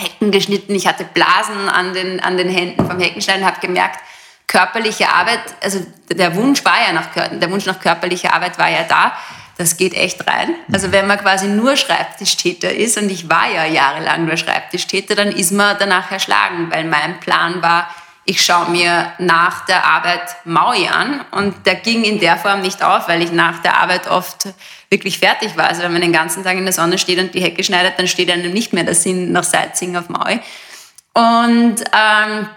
[0.02, 0.76] Hecken geschnitten.
[0.76, 4.00] Ich hatte Blasen an den, an den Händen vom Heckenschneiden, habe gemerkt,
[4.48, 8.84] körperliche Arbeit, also der Wunsch war ja nach, der Wunsch nach körperlicher Arbeit war ja
[8.84, 9.14] da.
[9.58, 10.56] Das geht echt rein.
[10.72, 15.34] Also wenn man quasi nur Schreibtischtäter ist, und ich war ja jahrelang nur Schreibtischtäter, dann
[15.34, 17.94] ist man danach erschlagen, weil mein Plan war,
[18.26, 22.84] ich schaue mir nach der Arbeit Maui an und der ging in der Form nicht
[22.84, 24.50] auf, weil ich nach der Arbeit oft
[24.90, 25.68] wirklich fertig war.
[25.68, 28.08] Also wenn man den ganzen Tag in der Sonne steht und die Hecke schneidet, dann
[28.08, 30.40] steht einem nicht mehr der Sinn nach Sightseeing auf Maui.
[31.14, 32.50] Und ähm,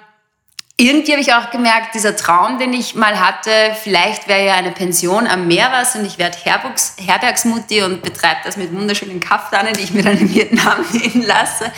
[0.77, 3.51] irgendwie habe ich auch gemerkt, dieser Traum, den ich mal hatte,
[3.83, 8.41] vielleicht wäre ja eine Pension am Meer was und ich werde Herbergs, Herbergsmutti und betreibe
[8.45, 11.71] das mit wunderschönen Kaftanen, die ich mir dann in Vietnam nähen lasse.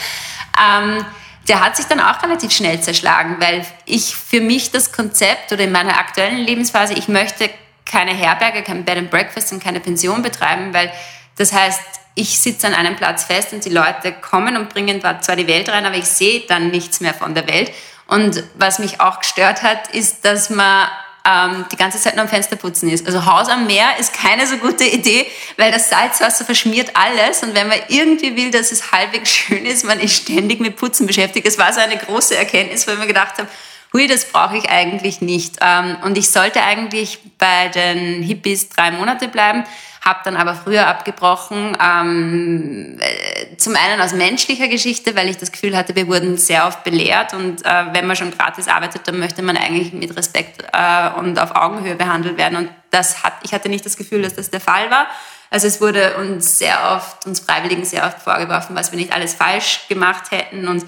[0.58, 1.04] Ähm,
[1.48, 5.64] der hat sich dann auch relativ schnell zerschlagen, weil ich für mich das Konzept oder
[5.64, 7.50] in meiner aktuellen Lebensphase, ich möchte
[7.84, 10.90] keine Herberge, kein Bed and Breakfast und keine Pension betreiben, weil
[11.36, 11.80] das heißt,
[12.14, 15.68] ich sitze an einem Platz fest und die Leute kommen und bringen zwar die Welt
[15.68, 17.72] rein, aber ich sehe dann nichts mehr von der Welt.
[18.06, 20.88] Und was mich auch gestört hat, ist, dass man
[21.26, 23.06] ähm, die ganze Zeit nur am Fenster putzen ist.
[23.06, 27.54] Also Haus am Meer ist keine so gute Idee, weil das Salzwasser verschmiert alles und
[27.54, 31.46] wenn man irgendwie will, dass es halbwegs schön ist, man ist ständig mit Putzen beschäftigt.
[31.46, 33.48] Es war so eine große Erkenntnis, weil mir gedacht habe,
[33.94, 35.56] hui, das brauche ich eigentlich nicht.
[35.60, 39.64] Ähm, und ich sollte eigentlich bei den Hippies drei Monate bleiben
[40.04, 41.76] habe dann aber früher abgebrochen.
[41.82, 46.66] Ähm, äh, zum einen aus menschlicher Geschichte, weil ich das Gefühl hatte, wir wurden sehr
[46.66, 50.62] oft belehrt und äh, wenn man schon gratis arbeitet, dann möchte man eigentlich mit Respekt
[50.72, 52.56] äh, und auf Augenhöhe behandelt werden.
[52.58, 55.06] Und das hat, ich hatte nicht das Gefühl, dass das der Fall war.
[55.50, 59.34] Also es wurde uns sehr oft, uns Freiwilligen sehr oft vorgeworfen, was wir nicht alles
[59.34, 60.84] falsch gemacht hätten und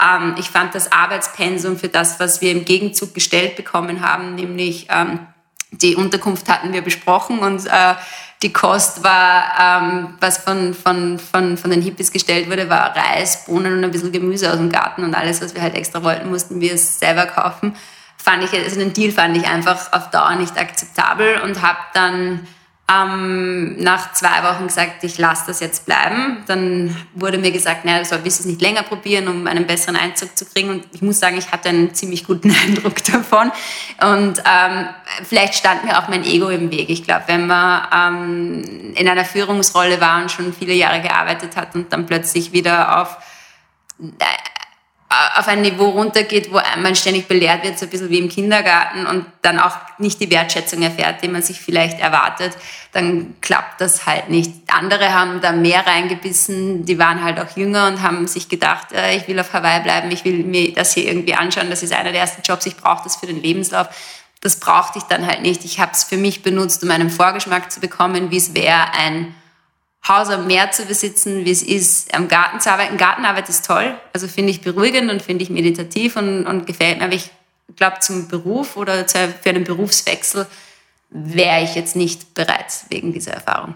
[0.00, 4.86] ähm, ich fand das Arbeitspensum für das, was wir im Gegenzug gestellt bekommen haben, nämlich
[4.90, 5.20] ähm,
[5.70, 7.94] die Unterkunft hatten wir besprochen und äh,
[8.42, 13.46] die Kost war, ähm, was von, von, von, von den Hippies gestellt wurde, war Reis,
[13.46, 16.30] Bohnen und ein bisschen Gemüse aus dem Garten und alles, was wir halt extra wollten,
[16.30, 17.74] mussten wir es selber kaufen.
[18.16, 22.46] Fand ich, also den Deal fand ich einfach auf Dauer nicht akzeptabel und habe dann
[22.90, 26.38] ähm, nach zwei Wochen gesagt, ich lasse das jetzt bleiben.
[26.46, 30.36] Dann wurde mir gesagt, naja, du sollst es nicht länger probieren, um einen besseren Einzug
[30.38, 30.70] zu kriegen.
[30.70, 33.52] Und ich muss sagen, ich hatte einen ziemlich guten Eindruck davon.
[34.00, 34.88] Und ähm,
[35.22, 36.88] vielleicht stand mir auch mein Ego im Weg.
[36.88, 41.74] Ich glaube, wenn man ähm, in einer Führungsrolle war und schon viele Jahre gearbeitet hat
[41.74, 43.18] und dann plötzlich wieder auf
[45.08, 49.06] auf ein Niveau runtergeht, wo man ständig belehrt wird, so ein bisschen wie im Kindergarten
[49.06, 52.52] und dann auch nicht die Wertschätzung erfährt, die man sich vielleicht erwartet,
[52.92, 54.52] dann klappt das halt nicht.
[54.66, 59.16] Andere haben da mehr reingebissen, die waren halt auch jünger und haben sich gedacht, äh,
[59.16, 62.12] ich will auf Hawaii bleiben, ich will mir das hier irgendwie anschauen, das ist einer
[62.12, 63.88] der ersten Jobs, ich brauche das für den Lebenslauf.
[64.40, 65.64] Das brauchte ich dann halt nicht.
[65.64, 69.34] Ich habe es für mich benutzt, um einen Vorgeschmack zu bekommen, wie es wäre, ein
[70.08, 72.96] Haus am Meer zu besitzen, wie es ist, am Garten zu arbeiten.
[72.96, 77.04] Gartenarbeit ist toll, also finde ich beruhigend und finde ich meditativ und, und gefällt mir.
[77.04, 77.30] Aber ich
[77.76, 80.46] glaube, zum Beruf oder für einen Berufswechsel
[81.10, 83.74] wäre ich jetzt nicht bereit wegen dieser Erfahrung.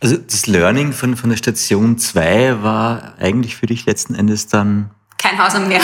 [0.00, 4.90] Also das Learning von, von der Station 2 war eigentlich für dich letzten Endes dann...
[5.18, 5.82] Kein Haus am Meer.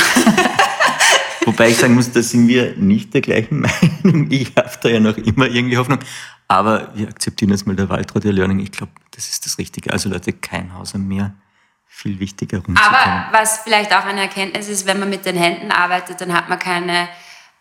[1.45, 3.61] Wobei ich sagen muss, da sind wir nicht der gleichen
[4.03, 4.31] Meinung.
[4.31, 5.99] Ich habe da ja noch immer irgendwie Hoffnung.
[6.47, 8.59] Aber wir akzeptieren jetzt mal der Waltraud ihr Learning.
[8.61, 9.93] Ich glaube, das ist das Richtige.
[9.93, 11.33] Also Leute, kein Haus am Meer.
[11.89, 12.59] Viel wichtiger.
[12.59, 16.49] Aber was vielleicht auch eine Erkenntnis ist, wenn man mit den Händen arbeitet, dann hat
[16.49, 17.09] man keine,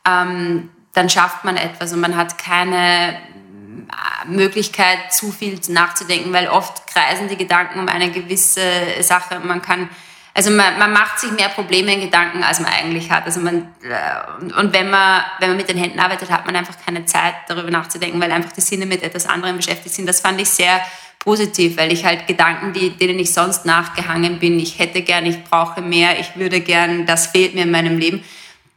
[0.07, 6.47] ähm, dann schafft man etwas und man hat keine äh, Möglichkeit, zu viel nachzudenken, weil
[6.47, 9.39] oft kreisen die Gedanken um eine gewisse Sache.
[9.39, 9.89] Man kann
[10.35, 13.25] also man, man macht sich mehr Probleme in Gedanken, als man eigentlich hat.
[13.25, 16.75] Also man, äh, und wenn man, wenn man mit den Händen arbeitet, hat man einfach
[16.85, 20.05] keine Zeit, darüber nachzudenken, weil einfach die Sinne mit etwas anderem beschäftigt sind.
[20.05, 20.79] Das fand ich sehr
[21.27, 25.43] positiv, weil ich halt Gedanken, die, denen ich sonst nachgehangen bin, ich hätte gern, ich
[25.43, 28.23] brauche mehr, ich würde gern, das fehlt mir in meinem Leben,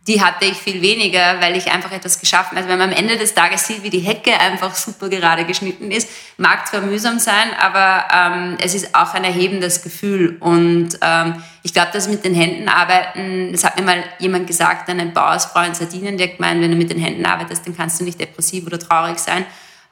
[0.09, 2.67] die hatte ich viel weniger, weil ich einfach etwas geschaffen habe.
[2.67, 5.93] Also wenn man am Ende des Tages sieht, wie die Hecke einfach super gerade geschnitten
[5.93, 6.09] ist,
[6.39, 10.37] mag zwar mühsam sein, aber ähm, es ist auch ein erhebendes Gefühl.
[10.41, 14.91] Und ähm, ich glaube, dass mit den Händen arbeiten, das hat mir mal jemand gesagt,
[14.91, 18.01] eine Bauersfrau in Sardinien, die hat gemeint, wenn du mit den Händen arbeitest, dann kannst
[18.01, 19.47] du nicht depressiv oder traurig sein.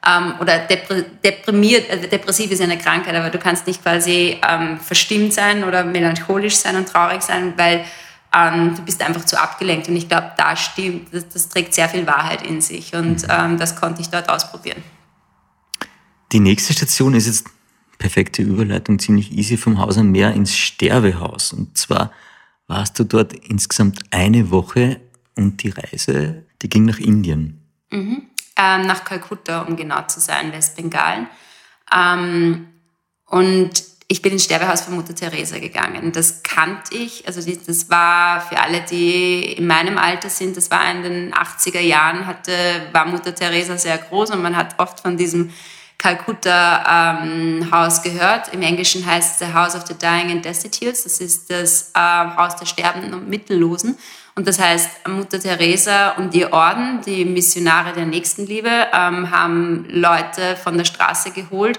[0.05, 5.33] Ähm, oder deprimiert, also depressiv ist eine Krankheit, aber du kannst nicht quasi ähm, verstimmt
[5.33, 7.83] sein oder melancholisch sein und traurig sein, weil
[8.33, 9.89] ähm, du bist einfach zu abgelenkt.
[9.89, 13.29] Und ich glaube, da stimmt, das, das, trägt sehr viel Wahrheit in sich und mhm.
[13.29, 14.81] ähm, das konnte ich dort ausprobieren.
[16.31, 17.47] Die nächste Station ist jetzt
[17.97, 21.51] perfekte Überleitung, ziemlich easy vom Haus am Meer ins Sterbehaus.
[21.53, 22.11] Und zwar
[22.67, 25.01] warst du dort insgesamt eine Woche
[25.35, 27.61] und die Reise, die ging nach Indien.
[27.91, 28.28] Mhm.
[28.61, 31.27] Ähm, nach Kalkutta, um genau zu sein, Westbengalen.
[31.95, 32.67] Ähm,
[33.25, 33.71] und
[34.09, 36.11] ich bin ins Sterbehaus von Mutter Teresa gegangen.
[36.11, 37.25] Das kannte ich.
[37.25, 41.79] Also das war für alle, die in meinem Alter sind, das war in den 80er
[41.79, 42.51] Jahren, hatte,
[42.91, 45.53] war Mutter Teresa sehr groß und man hat oft von diesem
[45.99, 47.69] Calcutta ähm,
[48.03, 48.51] gehört.
[48.51, 51.03] Im Englischen heißt es The House of the Dying and Destitutes.
[51.03, 53.97] Das ist das äh, Haus der Sterbenden und Mittellosen.
[54.39, 60.55] Und das heißt, Mutter Teresa und ihr Orden, die Missionare der Nächstenliebe, ähm, haben Leute
[60.55, 61.77] von der Straße geholt,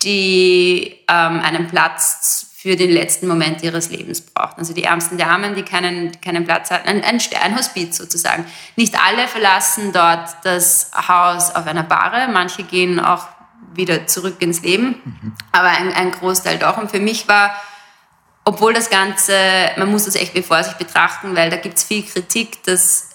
[0.00, 4.60] die ähm, einen Platz für den letzten Moment ihres Lebens brauchten.
[4.60, 8.46] Also die ärmsten Damen, die keinen, keinen Platz hatten, ein, ein, ein Hospiz sozusagen.
[8.76, 13.26] Nicht alle verlassen dort das Haus auf einer Bahre, manche gehen auch
[13.74, 15.32] wieder zurück ins Leben, mhm.
[15.52, 16.78] aber ein, ein Großteil doch.
[16.78, 17.54] Und für mich war,
[18.48, 19.34] obwohl das Ganze,
[19.76, 23.10] man muss das echt mit Vorsicht betrachten, weil da gibt es viel Kritik, dass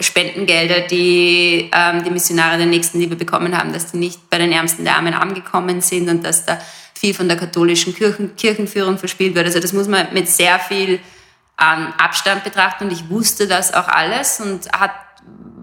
[0.00, 4.84] Spendengelder, die ähm, die Missionare der Nächstenliebe bekommen haben, dass die nicht bei den ärmsten
[4.84, 6.58] Damen angekommen sind und dass da
[6.92, 9.46] viel von der katholischen Kirchen, Kirchenführung verspielt wird.
[9.46, 10.98] Also das muss man mit sehr viel
[11.60, 14.90] ähm, Abstand betrachten und ich wusste das auch alles und hat,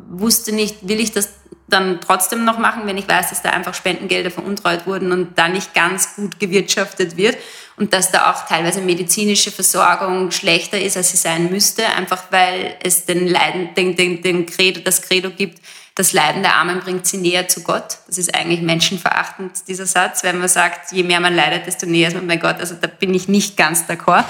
[0.10, 1.34] wusste nicht, will ich das
[1.67, 5.50] dann trotzdem noch machen, wenn ich weiß, dass da einfach Spendengelder veruntreut wurden und da
[5.50, 7.38] nicht ganz gut gewirtschaftet wird
[7.82, 12.76] und dass da auch teilweise medizinische Versorgung schlechter ist, als sie sein müsste, einfach weil
[12.84, 15.60] es den Leiden, den, den, den Credo, das Credo gibt,
[15.96, 17.98] das Leiden der Armen bringt sie näher zu Gott.
[18.06, 22.10] Das ist eigentlich menschenverachtend, dieser Satz, wenn man sagt, je mehr man leidet, desto näher
[22.10, 22.60] ist man bei Gott.
[22.60, 24.26] Also da bin ich nicht ganz d'accord.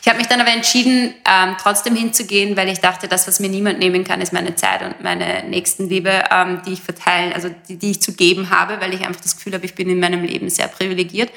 [0.00, 3.48] Ich habe mich dann aber entschieden, ähm, trotzdem hinzugehen, weil ich dachte, das, was mir
[3.48, 7.78] niemand nehmen kann, ist meine Zeit und meine Nächstenliebe, ähm, die ich verteilen, also die,
[7.78, 10.22] die ich zu geben habe, weil ich einfach das Gefühl habe, ich bin in meinem
[10.22, 11.30] Leben sehr privilegiert.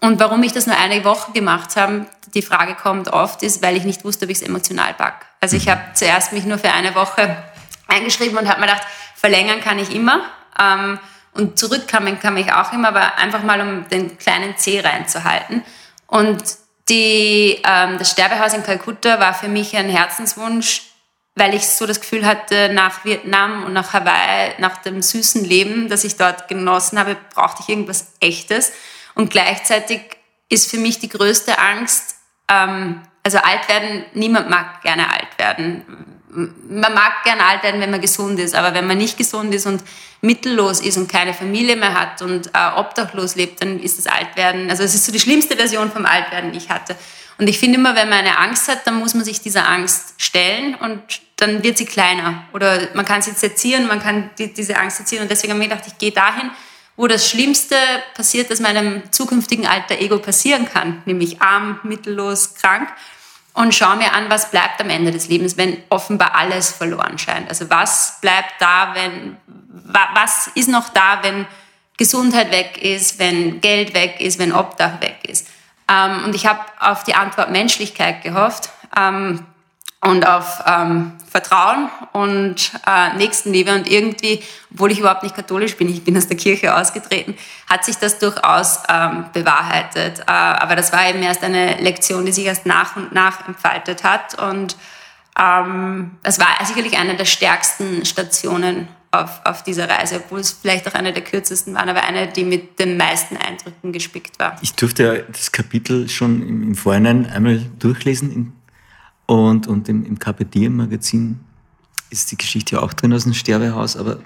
[0.00, 3.76] Und warum ich das nur eine Woche gemacht habe, die Frage kommt oft, ist, weil
[3.76, 5.26] ich nicht wusste, ob ich es emotional pack.
[5.40, 7.36] Also ich habe zuerst mich nur für eine Woche
[7.88, 10.22] eingeschrieben und habe mir gedacht, verlängern kann ich immer.
[10.60, 10.98] Ähm,
[11.32, 15.64] und zurückkommen kann ich auch immer, aber einfach mal um den kleinen C reinzuhalten.
[16.06, 16.42] Und
[16.88, 20.82] die, ähm, das Sterbehaus in Kalkutta war für mich ein Herzenswunsch,
[21.34, 25.88] weil ich so das Gefühl hatte, nach Vietnam und nach Hawaii, nach dem süßen Leben,
[25.88, 28.72] das ich dort genossen habe, brauchte ich irgendwas Echtes.
[29.18, 30.00] Und gleichzeitig
[30.48, 32.14] ist für mich die größte Angst,
[32.48, 35.84] ähm, also alt werden, niemand mag gerne alt werden.
[36.30, 39.66] Man mag gerne alt werden, wenn man gesund ist, aber wenn man nicht gesund ist
[39.66, 39.82] und
[40.20, 44.70] mittellos ist und keine Familie mehr hat und äh, obdachlos lebt, dann ist das Altwerden,
[44.70, 46.94] also es ist so die schlimmste Version vom Altwerden, die ich hatte.
[47.38, 50.14] Und ich finde immer, wenn man eine Angst hat, dann muss man sich dieser Angst
[50.18, 51.00] stellen und
[51.36, 52.44] dann wird sie kleiner.
[52.52, 55.22] Oder man kann sie sezieren, man kann die, diese Angst sezieren.
[55.22, 56.50] Und deswegen habe ich mir gedacht, ich gehe dahin,
[56.98, 57.76] wo das Schlimmste
[58.14, 62.88] passiert, das meinem zukünftigen alter Ego passieren kann, nämlich arm, mittellos, krank
[63.54, 67.48] und schaue mir an, was bleibt am Ende des Lebens, wenn offenbar alles verloren scheint.
[67.48, 71.46] Also was bleibt da, wenn, was ist noch da, wenn
[71.96, 75.46] Gesundheit weg ist, wenn Geld weg ist, wenn Obdach weg ist.
[75.88, 78.70] Ähm, und ich habe auf die Antwort Menschlichkeit gehofft.
[80.00, 83.74] Und auf ähm, Vertrauen und äh, Nächstenliebe.
[83.74, 84.40] Und irgendwie,
[84.72, 87.36] obwohl ich überhaupt nicht katholisch bin, ich bin aus der Kirche ausgetreten,
[87.68, 90.20] hat sich das durchaus ähm, bewahrheitet.
[90.20, 94.04] Äh, aber das war eben erst eine Lektion, die sich erst nach und nach entfaltet
[94.04, 94.40] hat.
[94.40, 94.76] Und
[95.38, 100.86] ähm, das war sicherlich eine der stärksten Stationen auf, auf dieser Reise, obwohl es vielleicht
[100.86, 104.56] auch eine der kürzesten waren, aber eine, die mit den meisten Eindrücken gespickt war.
[104.60, 108.52] Ich durfte ja das Kapitel schon im Vorhinein einmal durchlesen
[109.28, 111.38] und, und im, im Carpe Diem Magazin
[112.08, 113.96] ist die Geschichte ja auch drin aus dem Sterbehaus.
[113.96, 114.20] Aber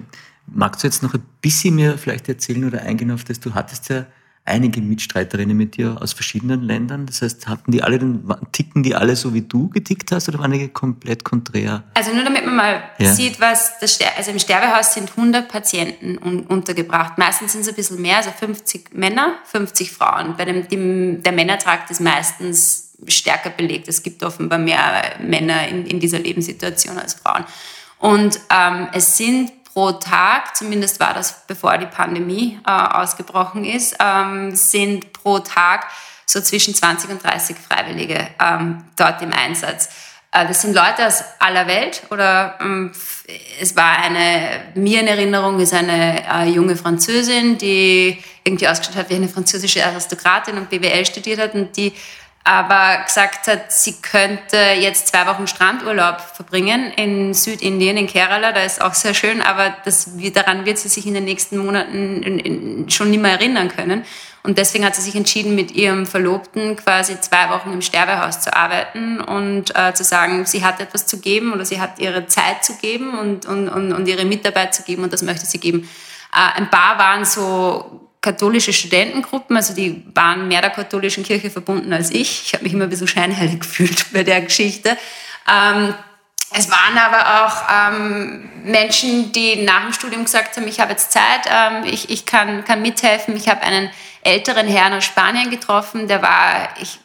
[0.47, 3.41] magst du jetzt noch ein bisschen mehr vielleicht erzählen oder eingehen auf das?
[3.41, 4.07] Du hattest ja
[4.45, 7.07] einige Mitstreiterinnen mit dir aus verschiedenen Ländern.
[7.07, 10.39] Das heißt, hatten die alle den, ticken die alle so wie du getickt hast oder
[10.39, 11.83] waren die komplett konträr?
[11.95, 13.13] Also nur damit man mal ja.
[13.13, 17.19] sieht, was das Ster also im Sterbehaus sind 100 Patienten un untergebracht.
[17.19, 20.37] Meistens sind es ein bisschen mehr, also 50 Männer, 50 Frauen.
[20.37, 23.89] Bei dem, dem der Männertrakt ist meistens stärker belegt.
[23.89, 27.45] Es gibt offenbar mehr Männer in, in dieser Lebenssituation als Frauen.
[27.99, 33.97] Und ähm, es sind pro Tag, zumindest war das bevor die Pandemie äh, ausgebrochen ist,
[34.01, 35.87] ähm, sind pro Tag
[36.27, 39.89] so zwischen 20 und 30 Freiwillige ähm, dort im Einsatz.
[40.33, 42.93] Äh, das sind Leute aus aller Welt oder ähm,
[43.61, 49.11] es war eine, mir in Erinnerung ist eine äh, junge Französin, die irgendwie ausgeschaut hat
[49.11, 51.93] wie eine französische Aristokratin und BWL studiert hat und die
[52.45, 58.63] aber gesagt hat, sie könnte jetzt zwei Wochen Strandurlaub verbringen in Südindien, in Kerala, da
[58.63, 63.11] ist auch sehr schön, aber das, daran wird sie sich in den nächsten Monaten schon
[63.11, 64.05] nicht mehr erinnern können.
[64.45, 68.55] Und deswegen hat sie sich entschieden, mit ihrem Verlobten quasi zwei Wochen im Sterbehaus zu
[68.55, 72.65] arbeiten und äh, zu sagen, sie hat etwas zu geben oder sie hat ihre Zeit
[72.65, 75.89] zu geben und, und, und, und ihre Mitarbeit zu geben und das möchte sie geben.
[76.35, 81.93] Äh, ein paar waren so katholische Studentengruppen, also die waren mehr der katholischen Kirche verbunden
[81.93, 82.45] als ich.
[82.47, 84.97] Ich habe mich immer ein bisschen scheinheilig gefühlt bei der Geschichte.
[85.51, 85.95] Ähm,
[86.55, 91.11] es waren aber auch ähm, Menschen, die nach dem Studium gesagt haben, ich habe jetzt
[91.11, 93.37] Zeit, ähm, ich, ich kann, kann mithelfen.
[93.37, 93.91] Ich habe einen
[94.23, 97.01] älteren Herrn aus Spanien getroffen, der war ich,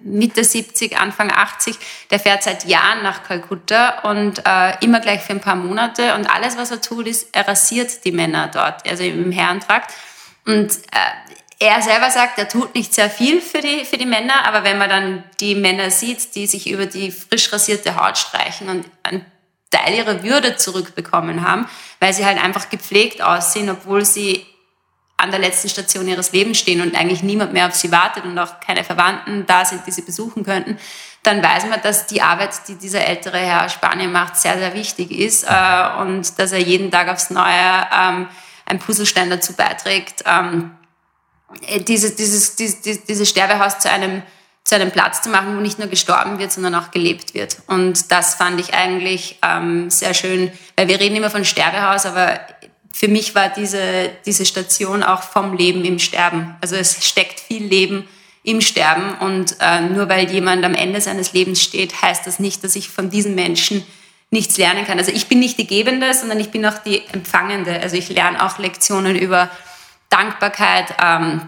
[0.00, 1.76] Mitte 70, Anfang 80,
[2.10, 6.14] der fährt seit Jahren nach Kalkutta und äh, immer gleich für ein paar Monate.
[6.14, 9.94] Und alles, was er tut, ist, er rasiert die Männer dort, also im Herrentrakt.
[10.46, 14.44] Und äh, er selber sagt, er tut nicht sehr viel für die, für die Männer,
[14.44, 18.68] aber wenn man dann die Männer sieht, die sich über die frisch rasierte Haut streichen
[18.68, 19.24] und einen
[19.70, 21.68] Teil ihrer Würde zurückbekommen haben,
[22.00, 24.46] weil sie halt einfach gepflegt aussehen, obwohl sie
[25.16, 28.38] an der letzten Station ihres Lebens stehen und eigentlich niemand mehr auf sie wartet und
[28.38, 30.78] auch keine Verwandten da sind, die sie besuchen könnten,
[31.22, 35.10] dann weiß man, dass die Arbeit, die dieser ältere Herr Spanien macht, sehr, sehr wichtig
[35.10, 38.28] ist äh, und dass er jeden Tag aufs Neue ähm,
[38.66, 40.70] ein Puzzlestein dazu beiträgt, ähm,
[41.86, 44.22] dieses, dieses, dieses, dieses Sterbehaus zu einem,
[44.64, 47.58] zu einem Platz zu machen, wo nicht nur gestorben wird, sondern auch gelebt wird.
[47.66, 52.40] Und das fand ich eigentlich ähm, sehr schön, weil wir reden immer von Sterbehaus, aber
[52.92, 56.54] für mich war diese, diese Station auch vom Leben im Sterben.
[56.60, 58.08] Also es steckt viel Leben
[58.44, 62.62] im Sterben und äh, nur weil jemand am Ende seines Lebens steht, heißt das nicht,
[62.62, 63.84] dass ich von diesen Menschen
[64.34, 64.98] nichts lernen kann.
[64.98, 67.80] Also ich bin nicht die Gebende, sondern ich bin auch die Empfangende.
[67.80, 69.48] Also ich lerne auch Lektionen über
[70.10, 71.40] Dankbarkeit, ähm,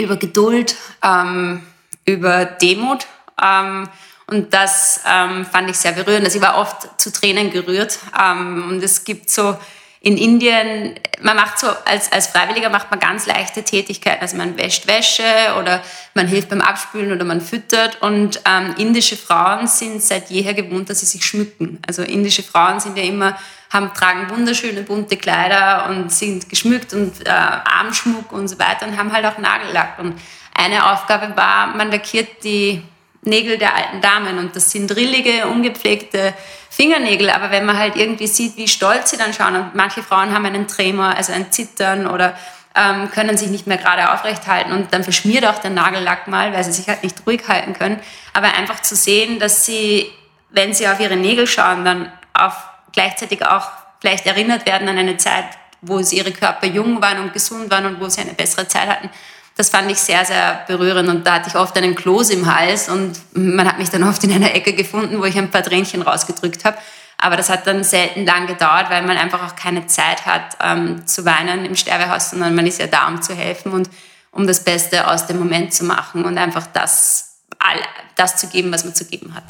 [0.00, 0.74] über Geduld,
[1.04, 1.62] ähm,
[2.06, 3.06] über Demut.
[3.40, 3.88] Ähm,
[4.26, 6.24] und das ähm, fand ich sehr berührend.
[6.24, 7.98] Also ich war oft zu Tränen gerührt.
[8.18, 9.56] Ähm, und es gibt so
[10.04, 14.20] in Indien, man macht so, als, als Freiwilliger macht man ganz leichte Tätigkeiten.
[14.20, 15.22] Also man wäscht Wäsche
[15.60, 15.80] oder
[16.14, 18.02] man hilft beim Abspülen oder man füttert.
[18.02, 21.78] Und ähm, indische Frauen sind seit jeher gewohnt, dass sie sich schmücken.
[21.86, 23.38] Also indische Frauen sind ja immer,
[23.72, 28.98] haben, tragen wunderschöne bunte Kleider und sind geschmückt und äh, Armschmuck und so weiter und
[28.98, 30.00] haben halt auch Nagellack.
[30.00, 30.20] Und
[30.52, 32.82] eine Aufgabe war, man lackiert die
[33.24, 34.38] Nägel der alten Damen.
[34.38, 36.34] Und das sind drillige, ungepflegte
[36.70, 40.32] Fingernägel, aber wenn man halt irgendwie sieht, wie stolz sie dann schauen und manche Frauen
[40.32, 42.36] haben einen Tremor, also ein Zittern oder
[42.74, 44.72] ähm, können sich nicht mehr gerade aufrecht halten.
[44.72, 48.00] Und dann verschmiert auch der Nagellack mal, weil sie sich halt nicht ruhig halten können.
[48.32, 50.10] Aber einfach zu sehen, dass sie,
[50.50, 52.54] wenn sie auf ihre Nägel schauen, dann auf
[52.92, 53.68] gleichzeitig auch
[54.00, 55.44] vielleicht erinnert werden an eine Zeit,
[55.82, 58.88] wo sie ihre Körper jung waren und gesund waren und wo sie eine bessere Zeit
[58.88, 59.10] hatten
[59.56, 62.88] das fand ich sehr, sehr berührend und da hatte ich oft einen Kloß im Hals
[62.88, 66.02] und man hat mich dann oft in einer Ecke gefunden, wo ich ein paar Tränchen
[66.02, 66.78] rausgedrückt habe.
[67.18, 71.06] Aber das hat dann selten lang gedauert, weil man einfach auch keine Zeit hat ähm,
[71.06, 73.88] zu weinen im Sterbehaus, sondern man ist ja da, um zu helfen und
[74.32, 77.78] um das Beste aus dem Moment zu machen und einfach das, all,
[78.16, 79.44] das zu geben, was man zu geben hat.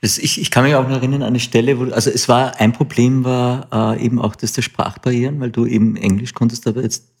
[0.00, 2.60] Das, ich, ich kann mich auch noch erinnern an eine Stelle, wo, also es war,
[2.60, 6.82] ein Problem war äh, eben auch das der Sprachbarrieren, weil du eben Englisch konntest, aber
[6.82, 7.13] jetzt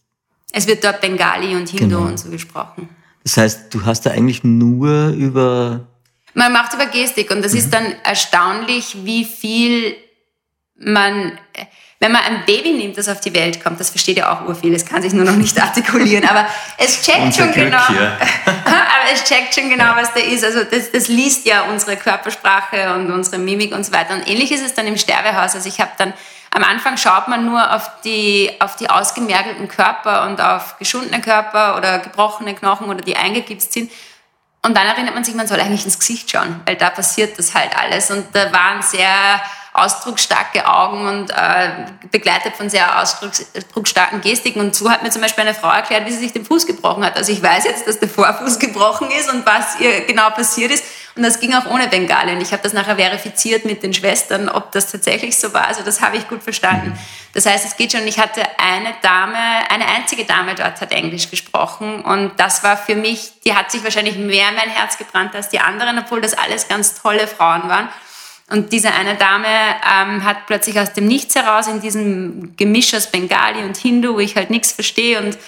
[0.54, 2.08] es wird dort Bengali und Hindu genau.
[2.08, 2.88] und so gesprochen.
[3.24, 5.88] Das heißt, du hast da eigentlich nur über...
[6.34, 7.58] Man macht über Gestik und das mhm.
[7.58, 9.96] ist dann erstaunlich, wie viel
[10.76, 11.38] man,
[12.00, 14.74] wenn man ein Baby nimmt, das auf die Welt kommt, das versteht ja auch urviel,
[14.74, 16.46] es kann sich nur noch nicht artikulieren, aber
[16.78, 17.78] es checkt schon Glück genau,
[18.64, 20.44] aber es checkt schon genau, was da ist.
[20.44, 24.14] Also das, das liest ja unsere Körpersprache und unsere Mimik und so weiter.
[24.14, 25.54] Und ähnlich ist es dann im Sterbehaus.
[25.54, 26.12] Also ich habe dann
[26.54, 31.76] am Anfang schaut man nur auf die, auf die ausgemergelten Körper und auf geschundene Körper
[31.76, 33.90] oder gebrochene Knochen oder die eingegipst sind.
[34.64, 37.56] Und dann erinnert man sich, man soll eigentlich ins Gesicht schauen, weil da passiert das
[37.56, 38.10] halt alles.
[38.12, 39.40] Und da waren sehr
[39.72, 44.60] ausdrucksstarke Augen und äh, begleitet von sehr ausdrucksstarken Gestiken.
[44.60, 47.04] Und so hat mir zum Beispiel eine Frau erklärt, wie sie sich den Fuß gebrochen
[47.04, 47.16] hat.
[47.16, 50.84] Also ich weiß jetzt, dass der Vorfuß gebrochen ist und was ihr genau passiert ist.
[51.16, 52.32] Und das ging auch ohne Bengale.
[52.32, 55.68] Und ich habe das nachher verifiziert mit den Schwestern, ob das tatsächlich so war.
[55.68, 56.98] Also das habe ich gut verstanden.
[57.34, 58.06] Das heißt, es geht schon.
[58.06, 59.38] Ich hatte eine Dame,
[59.70, 62.00] eine einzige Dame dort hat Englisch gesprochen.
[62.00, 65.50] Und das war für mich, die hat sich wahrscheinlich mehr in mein Herz gebrannt als
[65.50, 67.88] die anderen, obwohl das alles ganz tolle Frauen waren.
[68.50, 73.10] Und diese eine Dame ähm, hat plötzlich aus dem Nichts heraus in diesem Gemisch aus
[73.10, 75.38] Bengali und Hindu, wo ich halt nichts verstehe und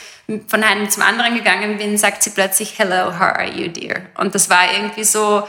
[0.49, 4.03] von einem zum anderen gegangen bin, sagt sie plötzlich, Hello, how are you, dear?
[4.17, 5.47] Und das war irgendwie so,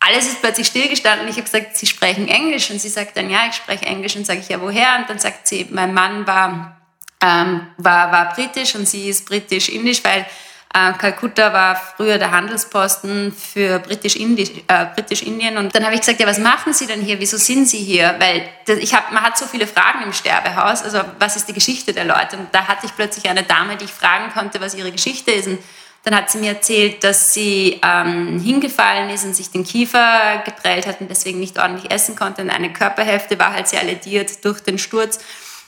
[0.00, 1.28] alles ist plötzlich stillgestanden.
[1.28, 2.70] Ich habe gesagt, Sie sprechen Englisch.
[2.70, 4.16] Und sie sagt dann, ja, ich spreche Englisch.
[4.16, 4.96] Und sage ich, ja, woher?
[4.98, 6.80] Und dann sagt sie, mein Mann war,
[7.22, 10.24] ähm, war, war britisch und sie ist britisch-indisch, weil
[10.72, 14.62] äh, Kalkutta war früher der Handelsposten für Britisch-Indien.
[14.68, 17.18] Äh, Britisch und dann habe ich gesagt, ja, was machen Sie denn hier?
[17.18, 18.14] Wieso sind Sie hier?
[18.18, 20.82] Weil das, ich hab, man hat so viele Fragen im Sterbehaus.
[20.82, 22.36] Also was ist die Geschichte der Leute?
[22.36, 25.48] Und da hatte ich plötzlich eine Dame, die ich fragen konnte, was ihre Geschichte ist.
[25.48, 25.58] Und
[26.04, 30.86] dann hat sie mir erzählt, dass sie ähm, hingefallen ist und sich den Kiefer geprellt
[30.86, 32.42] hat und deswegen nicht ordentlich essen konnte.
[32.42, 35.18] Und eine Körperhälfte war halt sehr lediert durch den Sturz.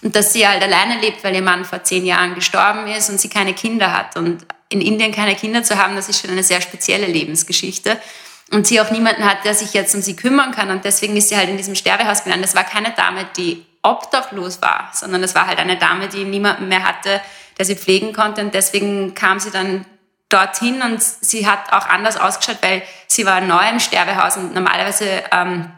[0.00, 3.20] Und dass sie halt alleine lebt, weil ihr Mann vor zehn Jahren gestorben ist und
[3.20, 4.16] sie keine Kinder hat.
[4.16, 8.00] Und in Indien keine Kinder zu haben, das ist schon eine sehr spezielle Lebensgeschichte.
[8.50, 10.70] Und sie auch niemanden hat, der sich jetzt um sie kümmern kann.
[10.70, 12.48] Und deswegen ist sie halt in diesem Sterbehaus gelandet.
[12.48, 16.68] Das war keine Dame, die obdachlos war, sondern das war halt eine Dame, die niemanden
[16.68, 17.20] mehr hatte,
[17.58, 18.42] der sie pflegen konnte.
[18.42, 19.86] Und deswegen kam sie dann
[20.28, 25.06] dorthin und sie hat auch anders ausgeschaut, weil sie war neu im Sterbehaus und normalerweise
[25.30, 25.70] ähm,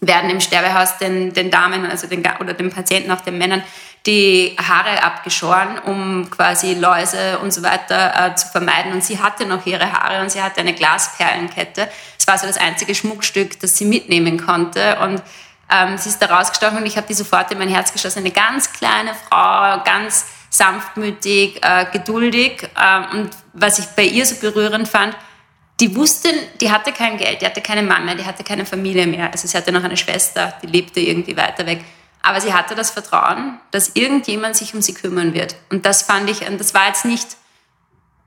[0.00, 3.62] werden im Sterbehaus den, den Damen also den, oder den Patienten, auch den Männern,
[4.06, 8.92] die Haare abgeschoren, um quasi Läuse und so weiter äh, zu vermeiden.
[8.92, 11.88] Und sie hatte noch ihre Haare und sie hatte eine Glasperlenkette.
[12.18, 14.98] Es war so das einzige Schmuckstück, das sie mitnehmen konnte.
[15.00, 15.22] Und
[15.70, 18.20] ähm, sie ist da rausgestochen und ich habe die sofort in mein Herz geschlossen.
[18.20, 22.68] Eine ganz kleine Frau, ganz sanftmütig, äh, geduldig.
[22.76, 25.16] Äh, und was ich bei ihr so berührend fand,
[25.80, 26.28] die wusste,
[26.60, 29.30] die hatte kein Geld, die hatte keine mehr, die hatte keine Familie mehr.
[29.32, 31.84] Also sie hatte noch eine Schwester, die lebte irgendwie weiter weg.
[32.22, 35.56] Aber sie hatte das Vertrauen, dass irgendjemand sich um sie kümmern wird.
[35.70, 37.36] Und das fand ich, und das war jetzt nicht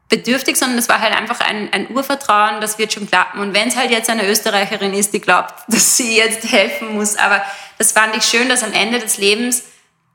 [0.10, 3.40] bedürftig, sondern das war halt einfach ein, ein Urvertrauen, das wird schon klappen.
[3.40, 7.16] Und wenn es halt jetzt eine Österreicherin ist, die glaubt, dass sie jetzt helfen muss,
[7.16, 7.42] aber
[7.78, 9.64] das fand ich schön, dass am Ende des Lebens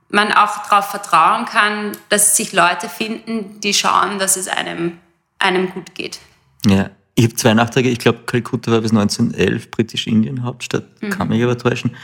[0.08, 4.98] man auch darauf vertrauen kann, dass sich Leute finden, die schauen, dass es einem,
[5.38, 6.18] einem gut geht.
[6.66, 7.90] Ja, ich habe zwei Nachträge.
[7.90, 11.10] Ich glaube, Kalkutta war bis 1911 Britisch-Indien Hauptstadt, mhm.
[11.10, 11.96] kann mich aber täuschen.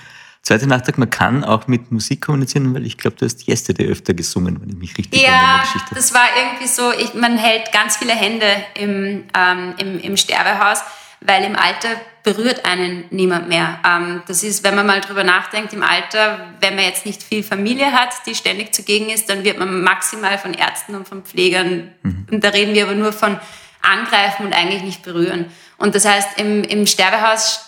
[0.47, 4.14] Zweiter Nachtrag, man kann auch mit Musik kommunizieren, weil ich glaube, du hast Yesterday öfter
[4.14, 5.42] gesungen, wenn ich mich richtig erinnere.
[5.42, 8.47] Ja, das war irgendwie so, ich, man hält ganz viele Hände
[8.78, 10.82] im, ähm, im, im Sterbehaus,
[11.20, 11.88] weil im Alter
[12.22, 13.80] berührt einen niemand mehr.
[13.84, 17.42] Ähm, das ist, wenn man mal drüber nachdenkt, im Alter, wenn man jetzt nicht viel
[17.42, 21.90] Familie hat, die ständig zugegen ist, dann wird man maximal von Ärzten und von Pflegern,
[22.05, 22.28] mhm.
[22.30, 23.36] und da reden wir aber nur von
[23.82, 25.47] angreifen und eigentlich nicht berühren.
[25.76, 27.66] Und das heißt, im, im Sterbehaus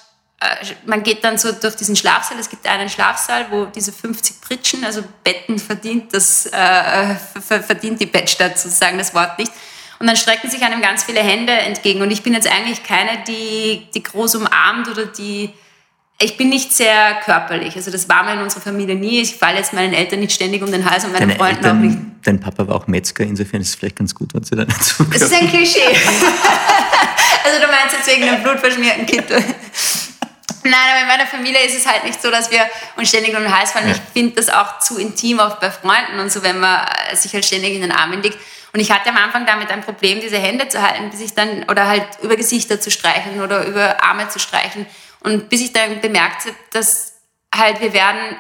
[0.87, 2.39] man geht dann so durch diesen Schlafsaal.
[2.39, 8.07] Es gibt einen Schlafsaal, wo diese 50 Pritschen, also Betten verdient, das äh, verdient die
[8.07, 9.51] Bettstadt sozusagen das Wort nicht.
[9.99, 12.03] Und dann strecken sich einem ganz viele Hände entgegen.
[12.03, 15.51] Und ich bin jetzt eigentlich keine, die, die groß umarmt oder die,
[16.21, 17.75] ich bin nicht sehr körperlich.
[17.75, 19.21] Also das war mir in unserer Familie nie.
[19.21, 21.79] Ich falle jetzt meinen Eltern nicht ständig um den Hals und meinen Deine Freunden Eltern,
[21.79, 21.99] auch nicht.
[22.23, 24.85] Dein Papa war auch Metzger, insofern ist es vielleicht ganz gut, wenn sie da nicht
[24.85, 25.81] so Das ist ein Klischee.
[27.45, 29.43] also du meinst jetzt wegen einem blutverschmierten Kittel.
[30.69, 32.61] Nein, aber in meiner Familie ist es halt nicht so, dass wir
[32.97, 33.89] uns ständig um den Hals fallen.
[33.89, 33.95] Ja.
[33.95, 37.45] Ich finde das auch zu intim, auch bei Freunden und so, wenn man sich halt
[37.45, 38.39] ständig in den Armen liegt.
[38.73, 41.65] Und ich hatte am Anfang damit ein Problem, diese Hände zu halten, bis ich dann,
[41.71, 44.87] oder halt über Gesichter zu streicheln oder über Arme zu streicheln.
[45.21, 47.15] Und bis ich dann bemerkt habe, dass
[47.55, 48.37] halt wir werden,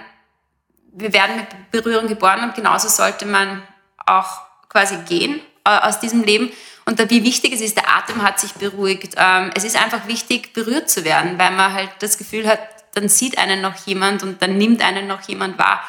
[0.92, 3.62] wir werden mit Berührung geboren und genauso sollte man
[4.04, 6.52] auch quasi gehen äh, aus diesem Leben.
[6.88, 9.12] Und wie wichtig es ist, der Atem hat sich beruhigt.
[9.18, 12.60] Ähm, es ist einfach wichtig, berührt zu werden, weil man halt das Gefühl hat,
[12.94, 15.82] dann sieht einen noch jemand und dann nimmt einen noch jemand wahr.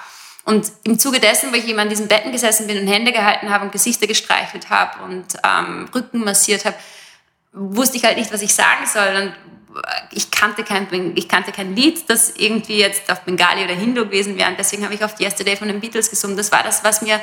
[0.44, 3.50] Und im Zuge dessen, wo ich eben an diesen Betten gesessen bin und Hände gehalten
[3.50, 6.76] habe und Gesichter gestreichelt habe und ähm, Rücken massiert habe,
[7.54, 9.22] wusste ich halt nicht, was ich sagen soll.
[9.22, 14.04] Und ich kannte kein, ich kannte kein Lied, das irgendwie jetzt auf Bengali oder Hindu
[14.04, 14.50] gewesen wäre.
[14.50, 16.36] Und deswegen habe ich auf Yesterday von den Beatles gesungen.
[16.36, 17.22] Das war das, was mir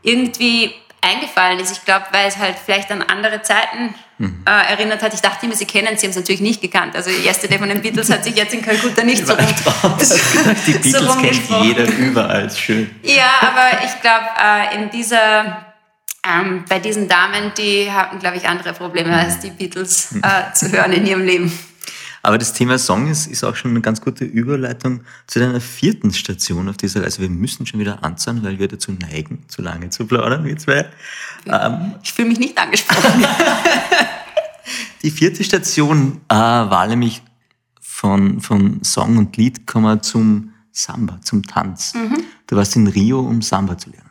[0.00, 1.72] irgendwie eingefallen ist.
[1.72, 4.42] Ich glaube, weil es halt vielleicht an andere Zeiten mhm.
[4.46, 5.14] äh, erinnert hat.
[5.14, 6.96] Ich dachte immer, sie kennen sie, haben es natürlich nicht gekannt.
[6.96, 9.46] Also Yesterday von den Beatles hat sich jetzt in Kalkutta nicht so rum,
[10.66, 12.94] Die Beatles so kennt jeder überall, schön.
[13.02, 15.64] Ja, aber ich glaube, äh, in dieser
[16.26, 20.70] ähm, bei diesen Damen, die hatten, glaube ich, andere Probleme als die Beatles äh, zu
[20.72, 21.52] hören in ihrem Leben.
[22.28, 26.12] Aber das Thema Song ist, ist auch schon eine ganz gute Überleitung zu deiner vierten
[26.12, 27.22] Station auf dieser Reise.
[27.22, 30.84] Wir müssen schon wieder anzahlen, weil wir dazu neigen, zu lange zu plaudern, wir zwei.
[31.46, 33.24] Ähm, ich fühle mich nicht angesprochen.
[35.02, 37.22] Die vierte Station äh, war nämlich
[37.80, 41.94] von, von Song und Lied kommen zum Samba, zum Tanz.
[41.94, 42.24] Mhm.
[42.46, 44.07] Du warst in Rio, um Samba zu lernen.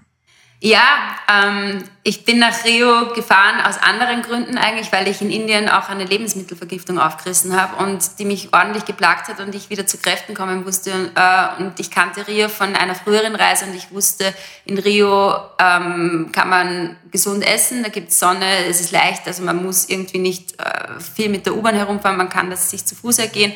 [0.67, 5.69] Ja, ähm, ich bin nach Rio gefahren aus anderen Gründen eigentlich, weil ich in Indien
[5.69, 9.97] auch eine Lebensmittelvergiftung aufgerissen habe und die mich ordentlich geplagt hat und ich wieder zu
[9.97, 10.91] Kräften kommen musste.
[11.15, 14.33] Äh, und ich kannte Rio von einer früheren Reise und ich wusste,
[14.65, 19.43] in Rio ähm, kann man gesund essen, da gibt es Sonne, es ist leicht, also
[19.43, 22.93] man muss irgendwie nicht äh, viel mit der U-Bahn herumfahren, man kann das sich zu
[22.93, 23.53] Fuß ergehen.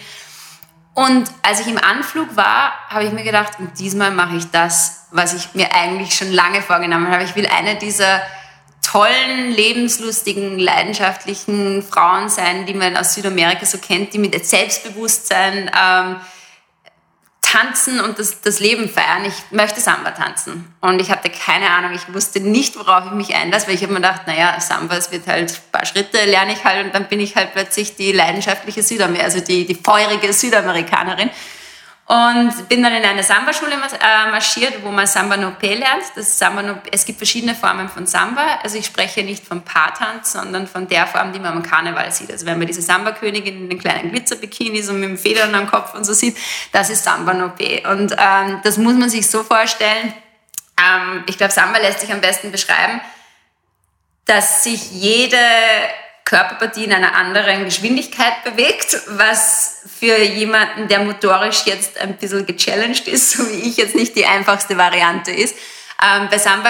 [0.94, 5.06] Und als ich im Anflug war, habe ich mir gedacht, und diesmal mache ich das,
[5.12, 7.24] was ich mir eigentlich schon lange vorgenommen habe.
[7.24, 8.22] Ich will eine dieser
[8.82, 16.18] tollen, lebenslustigen, leidenschaftlichen Frauen sein, die man aus Südamerika so kennt, die mit Selbstbewusstsein ähm,
[17.52, 19.26] tanzen und das, das Leben feiern.
[19.26, 20.74] Ich möchte Samba tanzen.
[20.80, 23.92] Und ich hatte keine Ahnung, ich wusste nicht, worauf ich mich einlasse, weil ich habe
[23.92, 27.08] mir gedacht, naja, Samba, es wird halt ein paar Schritte, lerne ich halt und dann
[27.10, 31.30] bin ich halt plötzlich die leidenschaftliche Südamerikanerin, also die, die feurige Südamerikanerin.
[32.12, 36.04] Und bin dann in eine Samba-Schule äh, marschiert, wo man Samba Nopé lernt.
[36.16, 38.60] Das Samba Nopé, es gibt verschiedene Formen von Samba.
[38.64, 42.30] Also ich spreche nicht vom Paartanz, sondern von der Form, die man am Karneval sieht.
[42.30, 45.94] Also wenn man diese Samba-Königin in den kleinen Glitzerbikinis und mit dem Federn am Kopf
[45.94, 46.36] und so sieht,
[46.74, 47.90] das ist Samba Nopé.
[47.90, 50.14] Und ähm, das muss man sich so vorstellen.
[50.78, 53.00] Ähm, ich glaube, Samba lässt sich am besten beschreiben,
[54.26, 55.38] dass sich jede
[56.32, 63.06] Körperpartie in einer anderen Geschwindigkeit bewegt, was für jemanden, der motorisch jetzt ein bisschen gechallenged
[63.10, 65.56] ist, so wie ich jetzt nicht die einfachste Variante ist.
[66.02, 66.70] Ähm, bei Samba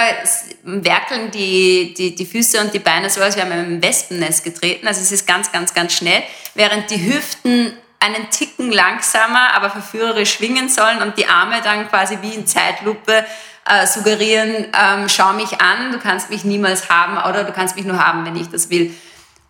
[0.64, 4.88] werkeln die, die, die Füße und die Beine so, als wären wir im Wespennest getreten.
[4.88, 10.34] Also es ist ganz, ganz, ganz schnell, während die Hüften einen Ticken langsamer, aber verführerisch
[10.34, 13.24] schwingen sollen und die Arme dann quasi wie in Zeitlupe
[13.64, 17.84] äh, suggerieren, ähm, schau mich an, du kannst mich niemals haben oder du kannst mich
[17.84, 18.92] nur haben, wenn ich das will.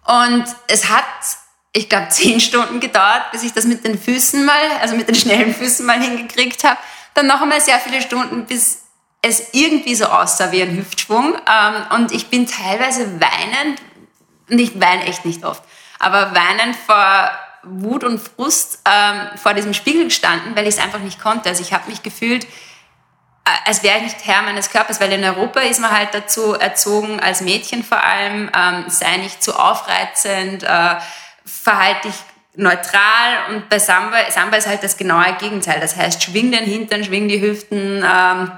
[0.05, 1.05] Und es hat,
[1.73, 5.15] ich glaube, zehn Stunden gedauert, bis ich das mit den Füßen mal, also mit den
[5.15, 6.79] schnellen Füßen mal hingekriegt habe.
[7.15, 8.83] Dann noch einmal sehr viele Stunden, bis
[9.23, 11.35] es irgendwie so aussah wie ein Hüftschwung.
[11.35, 13.81] Ähm, und ich bin teilweise weinend,
[14.51, 15.63] und ich weine echt nicht oft,
[15.99, 17.31] aber weinend vor
[17.63, 21.49] Wut und Frust ähm, vor diesem Spiegel gestanden, weil ich es einfach nicht konnte.
[21.49, 22.47] Also ich habe mich gefühlt,
[23.45, 27.21] als wäre ich nicht Herr meines Körpers, weil in Europa ist man halt dazu erzogen,
[27.21, 30.97] als Mädchen vor allem, ähm, sei nicht zu aufreizend, äh,
[31.45, 32.17] verhalte dich
[32.55, 35.81] neutral und bei Samba, Samba ist halt das genaue Gegenteil.
[35.81, 38.53] Das heißt, schwing den Hintern, schwing die Hüften, ähm,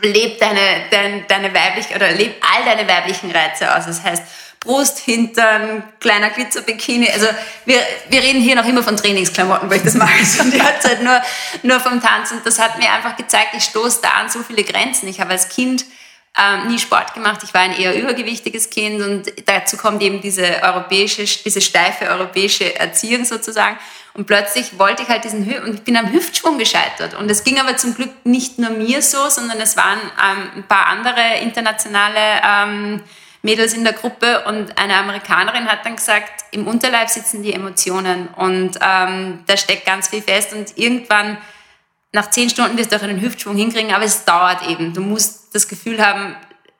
[0.00, 3.86] leb deine, deine, deine weiblich oder leb all deine weiblichen Reize aus.
[3.86, 4.22] Das heißt,
[4.64, 7.08] Brust, Hintern, kleiner Glitzerbikini.
[7.10, 7.26] Also
[7.66, 10.12] wir, wir reden hier noch immer von Trainingsklamotten, weil ich das mache.
[10.18, 11.20] Also derzeit nur,
[11.62, 12.40] nur vom Tanzen.
[12.44, 15.06] Das hat mir einfach gezeigt, ich stoße da an so viele Grenzen.
[15.08, 15.84] Ich habe als Kind
[16.36, 17.42] ähm, nie Sport gemacht.
[17.44, 22.78] Ich war ein eher übergewichtiges Kind und dazu kommt eben diese europäische, diese steife europäische
[22.78, 23.78] Erziehung sozusagen.
[24.14, 27.14] Und plötzlich wollte ich halt diesen Hü und ich bin am Hüftschwung gescheitert.
[27.14, 30.62] Und es ging aber zum Glück nicht nur mir so, sondern es waren ähm, ein
[30.64, 33.00] paar andere internationale ähm,
[33.44, 38.28] Mädels in der Gruppe und eine Amerikanerin hat dann gesagt, im Unterleib sitzen die Emotionen
[38.28, 41.36] und ähm, da steckt ganz viel fest und irgendwann
[42.12, 44.94] nach zehn Stunden wirst du auch einen Hüftschwung hinkriegen, aber es dauert eben.
[44.94, 46.36] Du musst das Gefühl haben,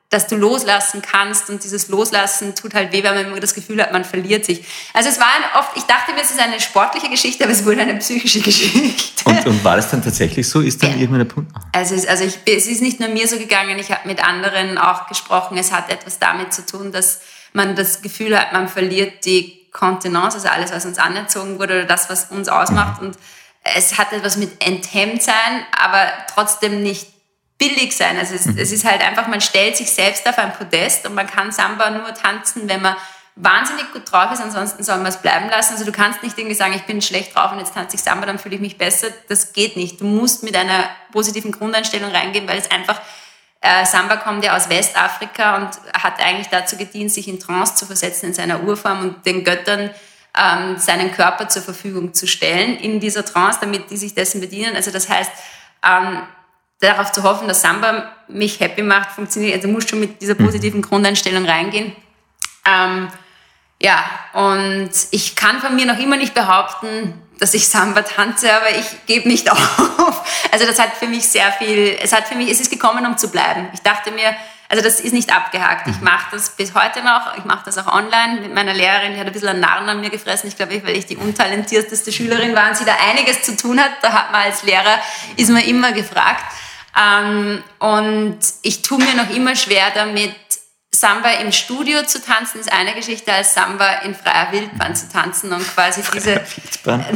[0.09, 3.81] dass du loslassen kannst und dieses Loslassen tut halt weh, weil man immer das Gefühl
[3.81, 4.63] hat, man verliert sich.
[4.93, 5.27] Also es war
[5.59, 9.23] oft, ich dachte mir, es ist eine sportliche Geschichte, aber es wurde eine psychische Geschichte.
[9.25, 10.61] Und, und war das dann tatsächlich so?
[10.61, 10.97] Ist dann ja.
[10.97, 11.51] irgendwann der Punkt?
[11.71, 14.77] Also, es, also ich, es ist nicht nur mir so gegangen, ich habe mit anderen
[14.77, 15.57] auch gesprochen.
[15.57, 17.21] Es hat etwas damit zu tun, dass
[17.53, 21.85] man das Gefühl hat, man verliert die Kontenance, also alles, was uns anerzogen wurde oder
[21.85, 23.01] das, was uns ausmacht.
[23.01, 23.07] Mhm.
[23.07, 23.17] Und
[23.63, 27.07] es hat etwas mit enthemmt sein, aber trotzdem nicht
[27.57, 28.17] billig sein.
[28.17, 28.57] Also es, mhm.
[28.57, 31.89] es, ist halt einfach, man stellt sich selbst auf ein Podest und man kann Samba
[31.89, 32.95] nur tanzen, wenn man
[33.37, 35.73] wahnsinnig gut drauf ist, ansonsten soll man es bleiben lassen.
[35.73, 38.25] Also du kannst nicht irgendwie sagen, ich bin schlecht drauf und jetzt tanze ich Samba,
[38.25, 39.07] dann fühle ich mich besser.
[39.27, 39.99] Das geht nicht.
[39.99, 43.01] Du musst mit einer positiven Grundeinstellung reingehen, weil es einfach,
[43.59, 45.69] äh, Samba kommt ja aus Westafrika und
[46.01, 49.89] hat eigentlich dazu gedient, sich in Trance zu versetzen in seiner Urform und den Göttern
[50.37, 54.75] ähm, seinen Körper zur Verfügung zu stellen in dieser Trance, damit die sich dessen bedienen.
[54.75, 55.31] Also das heißt,
[55.85, 56.23] ähm,
[56.85, 59.55] darauf zu hoffen, dass Samba mich happy macht, funktioniert.
[59.55, 60.45] Also muss schon mit dieser mhm.
[60.45, 61.95] positiven Grundeinstellung reingehen.
[62.65, 63.09] Ähm,
[63.81, 68.69] ja, und ich kann von mir noch immer nicht behaupten, dass ich Samba tanze, aber
[68.71, 70.23] ich gebe nicht auf.
[70.51, 73.17] Also das hat für mich sehr viel, es hat für mich, es ist gekommen, um
[73.17, 73.67] zu bleiben.
[73.73, 74.35] Ich dachte mir,
[74.67, 75.87] also das ist nicht abgehakt.
[75.87, 76.05] Ich mhm.
[76.05, 77.37] mache das bis heute noch.
[77.37, 79.13] Ich mache das auch online mit meiner Lehrerin.
[79.13, 80.47] Die hat ein bisschen einen Narren an mir gefressen.
[80.47, 83.91] Ich glaube, weil ich die untalentierteste Schülerin war und sie da einiges zu tun hat.
[84.01, 84.99] Da hat man als Lehrer,
[85.35, 86.43] ist man immer gefragt.
[86.97, 90.33] Ähm, und ich tue mir noch immer schwer damit,
[90.95, 95.51] Samba im Studio zu tanzen ist eine Geschichte, als Samba in freier Wildbahn zu tanzen
[95.51, 96.41] und quasi diese,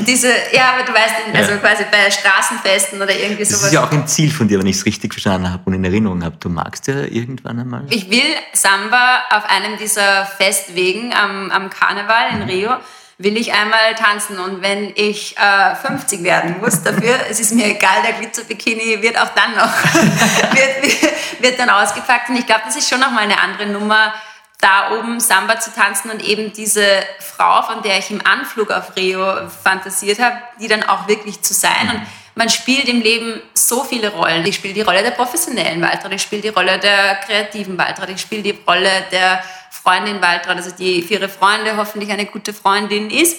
[0.06, 1.58] diese, ja, aber du weißt, also ja.
[1.58, 3.62] quasi bei Straßenfesten oder irgendwie sowas.
[3.62, 5.74] Das ist ja auch ein Ziel von dir, wenn ich es richtig verstanden habe und
[5.74, 6.36] in Erinnerung habe.
[6.40, 7.86] Du magst ja irgendwann einmal.
[7.90, 12.50] Ich will Samba auf einem dieser Festwegen am, am Karneval in mhm.
[12.50, 12.76] Rio
[13.20, 14.40] will ich einmal tanzen.
[14.40, 19.20] Und wenn ich äh, 50 werden muss dafür, es ist mir egal, der Glitzerbikini wird
[19.20, 19.72] auch dann noch,
[20.56, 22.30] wird, wird dann ausgepackt.
[22.30, 24.14] Und ich glaube, das ist schon nochmal eine andere Nummer,
[24.62, 26.86] da oben Samba zu tanzen und eben diese
[27.20, 31.54] Frau, von der ich im Anflug auf Rio fantasiert habe, die dann auch wirklich zu
[31.54, 31.90] sein.
[31.94, 32.02] Und
[32.36, 34.46] man spielt im Leben so viele Rollen.
[34.46, 38.20] Ich spiele die Rolle der professionellen Waltraud, ich spiele die Rolle der kreativen Waltraud, ich
[38.20, 39.42] spiele die Rolle der
[39.82, 43.38] Freundin Waltraud, also die für ihre Freunde hoffentlich eine gute Freundin ist.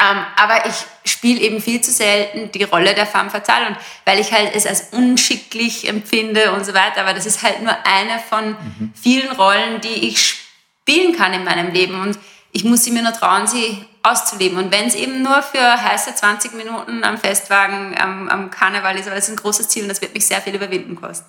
[0.00, 4.18] Ähm, aber ich spiele eben viel zu selten die Rolle der femme fatale und weil
[4.18, 7.02] ich halt es als unschicklich empfinde und so weiter.
[7.02, 8.92] Aber das ist halt nur eine von mhm.
[9.00, 10.38] vielen Rollen, die ich
[10.82, 12.18] spielen kann in meinem Leben und
[12.52, 14.58] ich muss sie mir nur trauen, sie auszuleben.
[14.58, 19.06] Und wenn es eben nur für heiße 20 Minuten am Festwagen am, am Karneval ist,
[19.06, 21.26] aber das ist ein großes Ziel und das wird mich sehr viel überwinden kosten.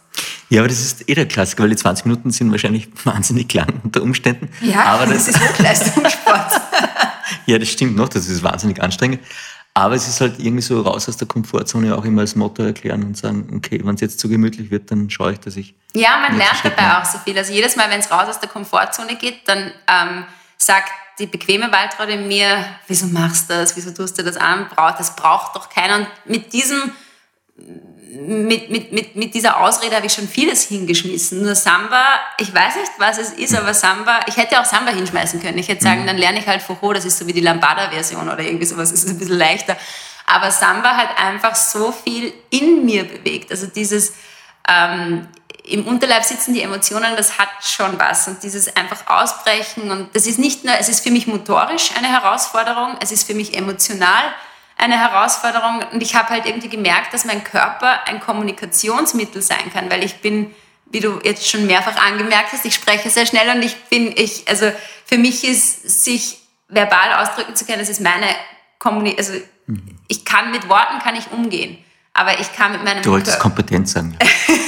[0.50, 3.82] Ja, aber das ist eh der Klassiker, weil die 20 Minuten sind wahrscheinlich wahnsinnig lang
[3.84, 4.50] unter Umständen.
[4.62, 6.62] Ja, aber das, das ist Hochleistungssport.
[7.46, 9.20] ja, das stimmt noch, das ist wahnsinnig anstrengend.
[9.74, 13.04] Aber es ist halt irgendwie so raus aus der Komfortzone auch immer als Motto erklären
[13.04, 15.76] und sagen, okay, wenn es jetzt zu gemütlich wird, dann schaue ich, dass ich.
[15.94, 17.38] Ja, man lernt dabei auch so viel.
[17.38, 20.26] Also jedes Mal, wenn es raus aus der Komfortzone geht, dann ähm,
[20.58, 20.92] sagt
[21.22, 24.68] die bequeme Waltraud in mir, wieso machst du das, wieso tust du das an,
[24.98, 25.98] das braucht doch keiner.
[25.98, 26.92] Und mit diesem,
[27.56, 31.42] mit, mit, mit, mit dieser Ausrede habe ich schon vieles hingeschmissen.
[31.44, 32.04] Nur Samba,
[32.40, 35.58] ich weiß nicht, was es ist, aber Samba, ich hätte auch Samba hinschmeißen können.
[35.60, 36.08] Ich hätte sagen, mhm.
[36.08, 39.04] dann lerne ich halt Foucault, das ist so wie die Lambada-Version oder irgendwie sowas, das
[39.04, 39.78] ist ein bisschen leichter.
[40.26, 43.52] Aber Samba hat einfach so viel in mir bewegt.
[43.52, 44.14] Also dieses,
[44.68, 45.28] ähm,
[45.64, 48.28] im Unterleib sitzen die Emotionen, das hat schon was.
[48.28, 52.08] Und dieses einfach ausbrechen und das ist nicht nur, es ist für mich motorisch eine
[52.08, 54.24] Herausforderung, es ist für mich emotional
[54.78, 59.92] eine Herausforderung und ich habe halt irgendwie gemerkt, dass mein Körper ein Kommunikationsmittel sein kann,
[59.92, 60.56] weil ich bin,
[60.88, 64.48] wie du jetzt schon mehrfach angemerkt hast, ich spreche sehr schnell und ich bin, ich,
[64.48, 64.72] also
[65.06, 68.26] für mich ist, sich verbal ausdrücken zu können, das ist meine
[68.80, 70.00] Kommunikation, also mhm.
[70.08, 71.78] ich kann mit Worten kann ich umgehen.
[72.14, 74.18] Aber ich kann mit meinem Du wolltest Kompetenz sagen.
[74.22, 74.28] Ja.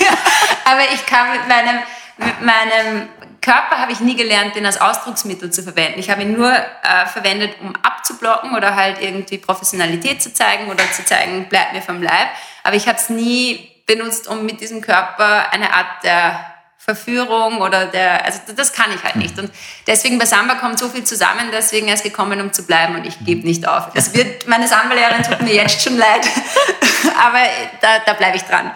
[0.66, 1.80] aber ich kann mit meinem,
[2.18, 3.10] mit meinem
[3.42, 6.00] Körper habe ich nie gelernt, den als Ausdrucksmittel zu verwenden.
[6.00, 10.90] Ich habe ihn nur äh, verwendet, um abzublocken oder halt irgendwie Professionalität zu zeigen oder
[10.92, 12.30] zu zeigen, bleib mir vom Leib.
[12.64, 17.86] Aber ich habe es nie benutzt, um mit diesem Körper eine Art der Verführung oder
[17.86, 19.40] der, also das kann ich halt nicht.
[19.40, 19.52] Und
[19.88, 23.06] deswegen bei Samba kommt so viel zusammen, deswegen er ist gekommen, um zu bleiben und
[23.06, 23.88] ich gebe nicht auf.
[23.94, 26.28] Es wird, meine Samba-Lehrerin tut mir jetzt schon leid,
[27.24, 27.40] aber
[27.80, 28.72] da, da bleibe ich dran.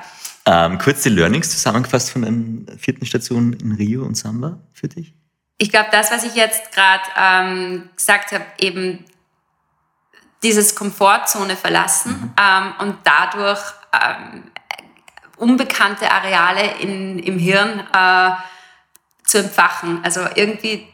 [0.50, 5.14] Ähm, kurz die Learnings zusammengefasst von der vierten Station in Rio und Samba für dich?
[5.58, 9.04] Ich glaube, das, was ich jetzt gerade ähm, gesagt habe, eben
[10.44, 12.34] dieses Komfortzone verlassen mhm.
[12.40, 13.60] ähm, und dadurch
[13.92, 14.44] ähm,
[15.36, 18.32] unbekannte Areale in, im Hirn äh,
[19.26, 20.00] zu entfachen.
[20.06, 20.88] Also irgendwie,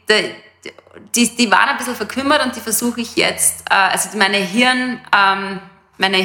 [1.15, 4.99] die, die waren ein bisschen verkümmert und die versuche ich jetzt, äh, also meine Hirn,
[5.15, 5.59] ähm,
[5.99, 6.17] meine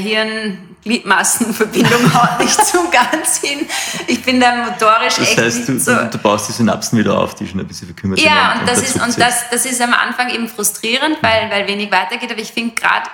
[0.82, 3.66] Hirn-Gliedmassenverbindung haut nicht so ganz hin.
[4.06, 5.94] Ich bin da motorisch das echt heißt, du, so.
[5.94, 8.28] du baust die Synapsen wieder auf, die schon ein bisschen verkümmert sind.
[8.28, 11.90] Ja, und, das, ist, und das, das ist am Anfang eben frustrierend, weil, weil wenig
[11.90, 12.30] weitergeht.
[12.30, 13.08] Aber ich finde gerade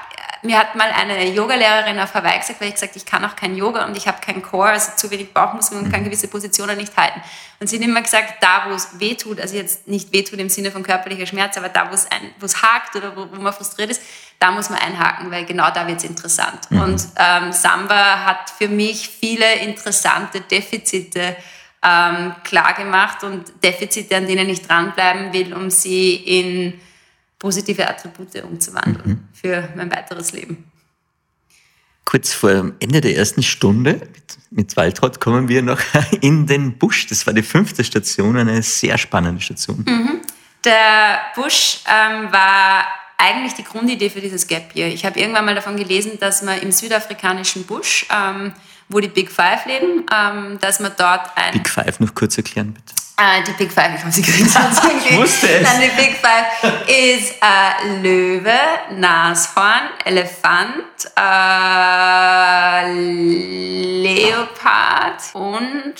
[0.44, 3.56] mir hat mal eine Yogalehrerin auf Hawaii gesagt, weil ich gesagt ich kann auch kein
[3.56, 6.06] Yoga und ich habe kein Core, also zu wenig Bauchmuskeln und kann mhm.
[6.06, 7.20] gewisse Positionen nicht halten.
[7.60, 10.38] Und sie hat immer gesagt, da wo es weh tut, also jetzt nicht weh tut
[10.38, 13.26] im Sinne von körperlicher Schmerz, aber da wo es, ein, wo es hakt oder wo,
[13.30, 14.02] wo man frustriert ist,
[14.38, 16.70] da muss man einhaken, weil genau da wird es interessant.
[16.70, 16.80] Mhm.
[16.80, 21.36] Und ähm, Samba hat für mich viele interessante Defizite
[21.82, 26.80] ähm, klar gemacht und Defizite, an denen ich dranbleiben will, um sie in
[27.38, 29.28] positive Attribute umzuwandeln mhm.
[29.32, 30.70] für mein weiteres Leben.
[32.04, 35.80] Kurz vor Ende der ersten Stunde mit, mit Waltraud kommen wir noch
[36.20, 37.06] in den Busch.
[37.06, 39.84] Das war die fünfte Station, eine sehr spannende Station.
[39.88, 40.20] Mhm.
[40.64, 44.88] Der Busch ähm, war eigentlich die Grundidee für dieses Gap Year.
[44.88, 48.52] Ich habe irgendwann mal davon gelesen, dass man im südafrikanischen Busch, ähm,
[48.94, 51.52] wo die Big Five leben, ähm, dass man dort ein...
[51.52, 52.94] Big Five noch kurz erklären, bitte.
[53.16, 54.82] Äh, die Big Five, ich habe sie gesagt.
[55.10, 55.62] ich wusste es.
[55.62, 56.46] Nein, die Big Five
[56.88, 58.58] ist äh, Löwe,
[58.92, 62.92] Nashorn, Elefant, äh,
[64.02, 65.94] Leopard und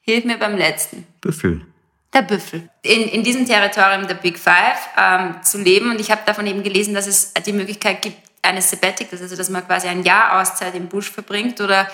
[0.00, 1.06] hilf mir beim letzten.
[1.20, 1.64] Büffel.
[2.12, 2.68] Der Büffel.
[2.82, 6.64] In, in diesem Territorium der Big Five ähm, zu leben und ich habe davon eben
[6.64, 10.74] gelesen, dass es die Möglichkeit gibt, eines Sabbaticals, also dass man quasi ein Jahr Auszeit
[10.74, 11.86] im Busch verbringt oder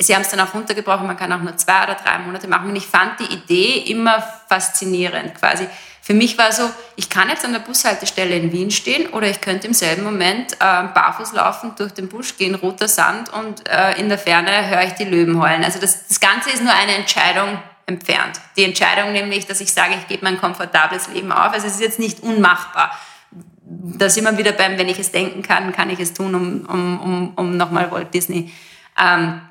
[0.00, 2.70] Sie haben es dann auch runtergebrochen, man kann auch nur zwei oder drei Monate machen.
[2.70, 5.66] Und ich fand die Idee immer faszinierend quasi.
[6.08, 9.42] Für mich war so, ich kann jetzt an der Bushaltestelle in Wien stehen oder ich
[9.42, 13.98] könnte im selben Moment äh, barfuß laufen, durch den Busch gehen, roter Sand und äh,
[14.00, 15.64] in der Ferne höre ich die Löwen heulen.
[15.64, 18.40] Also das, das Ganze ist nur eine Entscheidung entfernt.
[18.56, 21.52] Die Entscheidung nämlich, dass ich sage, ich gebe mein komfortables Leben auf.
[21.52, 22.98] Also es ist jetzt nicht unmachbar.
[23.60, 26.66] Da sind wir wieder beim, wenn ich es denken kann, kann ich es tun, um,
[26.66, 28.50] um, um, um nochmal Walt Disney
[28.98, 29.42] ähm,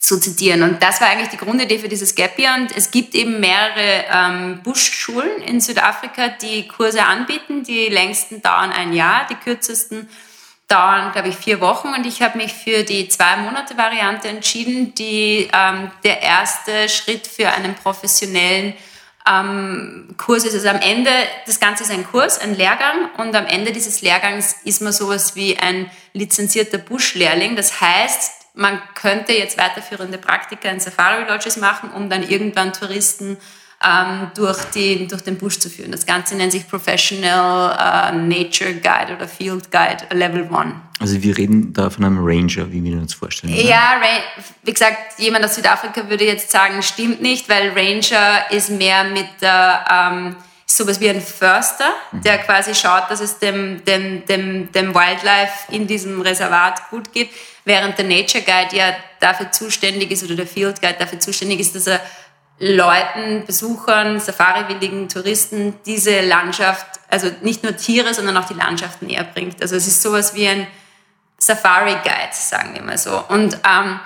[0.00, 0.62] zu zitieren.
[0.62, 2.54] Und das war eigentlich die Grundidee für dieses Gap Year.
[2.54, 7.62] Und es gibt eben mehrere ähm, Buschschulen in Südafrika, die Kurse anbieten.
[7.64, 10.08] Die längsten dauern ein Jahr, die kürzesten
[10.68, 11.88] dauern, glaube ich, vier Wochen.
[11.88, 17.74] Und ich habe mich für die Zwei-Monate-Variante entschieden, die ähm, der erste Schritt für einen
[17.74, 18.72] professionellen
[19.30, 20.54] ähm, Kurs ist.
[20.54, 21.10] Also am Ende,
[21.44, 23.10] das Ganze ist ein Kurs, ein Lehrgang.
[23.18, 27.54] Und am Ende dieses Lehrgangs ist man sowas wie ein lizenzierter Buschlehrling.
[27.54, 33.36] Das heißt, man könnte jetzt weiterführende Praktika in Safari-Lodges machen, um dann irgendwann Touristen
[33.82, 35.90] ähm, durch, die, durch den Busch zu führen.
[35.90, 40.74] Das Ganze nennt sich Professional uh, Nature Guide oder Field Guide Level 1.
[40.98, 43.54] Also wir reden da von einem Ranger, wie wir uns vorstellen.
[43.54, 43.62] Oder?
[43.62, 44.00] Ja,
[44.64, 49.28] wie gesagt, jemand aus Südafrika würde jetzt sagen, stimmt nicht, weil Ranger ist mehr mit
[49.40, 49.84] der...
[49.90, 50.36] Ähm,
[50.66, 55.88] sowas wie ein Förster, der quasi schaut, dass es dem, dem, dem, dem Wildlife in
[55.88, 57.30] diesem Reservat gut geht
[57.70, 61.76] während der Nature Guide ja dafür zuständig ist oder der Field Guide dafür zuständig ist,
[61.76, 62.00] dass er
[62.58, 69.22] Leuten, Besuchern, Safari-willigen Touristen diese Landschaft, also nicht nur Tiere, sondern auch die Landschaft näher
[69.22, 69.62] bringt.
[69.62, 70.66] Also es ist sowas wie ein
[71.38, 73.22] Safari-Guide, sagen wir mal so.
[73.28, 74.00] Und ähm,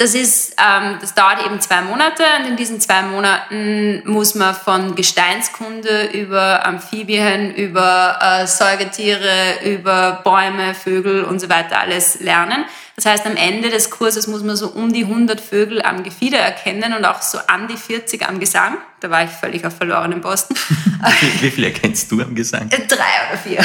[0.00, 4.54] das, ist, ähm, das dauert eben zwei Monate und in diesen zwei Monaten muss man
[4.54, 12.64] von Gesteinskunde über Amphibien, über äh, Säugetiere, über Bäume, Vögel und so weiter alles lernen.
[13.02, 16.36] Das heißt, am Ende des Kurses muss man so um die 100 Vögel am Gefieder
[16.36, 18.76] erkennen und auch so an die 40 am Gesang.
[19.00, 20.54] Da war ich völlig auf verlorenem Posten.
[21.20, 22.70] wie, wie viele erkennst du am Gesang?
[22.70, 23.60] Äh, drei oder vier.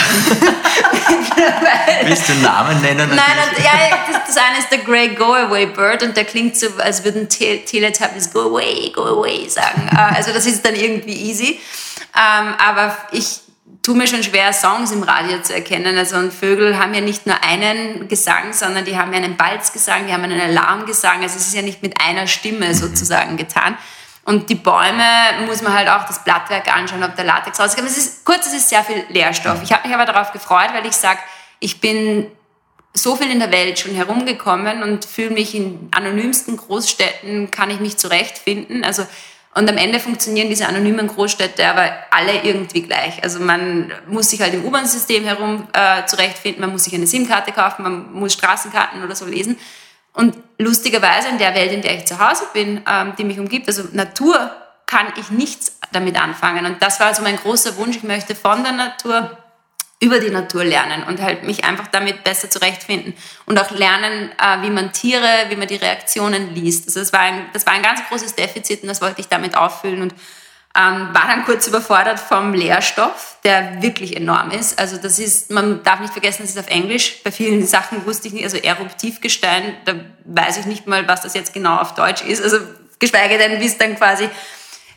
[2.05, 3.09] Willst du Namen nennen?
[3.09, 3.71] Nein, und, ja,
[4.09, 8.31] das, das, eine ist der Grey Go-Away Bird und der klingt so, als würden Teletubbies
[8.31, 9.89] Go Away, Go Away sagen.
[9.91, 11.59] Äh, also das ist dann irgendwie easy.
[12.15, 13.41] Ähm, aber ich
[13.85, 15.95] tue mir schon schwer, Songs im Radio zu erkennen.
[15.95, 20.07] Also und Vögel haben ja nicht nur einen Gesang, sondern die haben ja einen Balzgesang,
[20.07, 21.21] die haben einen Alarmgesang.
[21.21, 23.77] Also es ist ja nicht mit einer Stimme sozusagen getan.
[24.23, 25.03] Und die Bäume
[25.45, 27.87] muss man halt auch das Blattwerk anschauen, ob der Latex rauskommt.
[27.87, 29.61] Es ist, kurz, es ist sehr viel Leerstoff.
[29.61, 31.19] Ich habe mich aber darauf gefreut, weil ich sage,
[31.59, 32.25] ich bin
[32.95, 37.79] so viel in der Welt schon herumgekommen und fühle mich in anonymsten Großstädten, kann ich
[37.79, 38.83] mich zurechtfinden.
[38.83, 39.05] Also
[39.57, 43.23] und am Ende funktionieren diese anonymen Großstädte aber alle irgendwie gleich.
[43.23, 47.53] Also man muss sich halt im U-Bahn-System herum äh, zurechtfinden, man muss sich eine SIM-Karte
[47.53, 49.57] kaufen, man muss Straßenkarten oder so lesen.
[50.13, 53.67] Und lustigerweise in der Welt, in der ich zu Hause bin, ähm, die mich umgibt,
[53.69, 54.51] also Natur,
[54.87, 56.65] kann ich nichts damit anfangen.
[56.65, 57.95] Und das war also mein großer Wunsch.
[57.95, 59.37] Ich möchte von der Natur
[59.99, 63.13] über die Natur lernen und halt mich einfach damit besser zurechtfinden
[63.45, 66.87] und auch lernen, äh, wie man Tiere, wie man die Reaktionen liest.
[66.87, 69.55] Also das war ein, das war ein ganz großes Defizit und das wollte ich damit
[69.55, 70.13] auffüllen und
[70.77, 74.77] ähm, war dann kurz überfordert vom Lehrstoff, der wirklich enorm ist.
[74.77, 77.23] Also das ist, man darf nicht vergessen, das ist auf Englisch.
[77.23, 81.33] Bei vielen Sachen wusste ich nicht, also Eruptivgestein, da weiß ich nicht mal, was das
[81.33, 82.43] jetzt genau auf Deutsch ist.
[82.43, 82.57] Also
[82.99, 84.29] geschweige denn, wie es dann quasi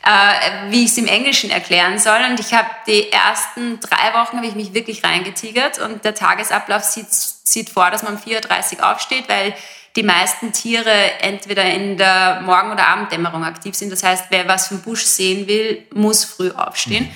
[0.03, 2.19] äh, wie ich es im Englischen erklären soll.
[2.29, 6.83] Und ich habe die ersten drei Wochen habe ich mich wirklich reingetigert und der Tagesablauf
[6.83, 9.53] sieht, sieht vor, dass man um 4.30 Uhr aufsteht, weil
[9.95, 13.91] die meisten Tiere entweder in der Morgen- oder Abenddämmerung aktiv sind.
[13.91, 17.11] Das heißt, wer was vom Busch sehen will, muss früh aufstehen.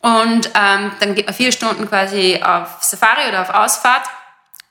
[0.00, 4.04] Und ähm, dann geht man vier Stunden quasi auf Safari oder auf Ausfahrt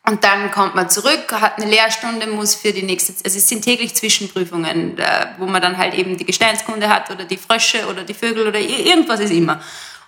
[0.09, 3.63] und dann kommt man zurück, hat eine Lehrstunde, muss für die nächste, also es sind
[3.63, 8.03] täglich Zwischenprüfungen, äh, wo man dann halt eben die Gesteinskunde hat oder die Frösche oder
[8.03, 9.61] die Vögel oder irgendwas ist immer.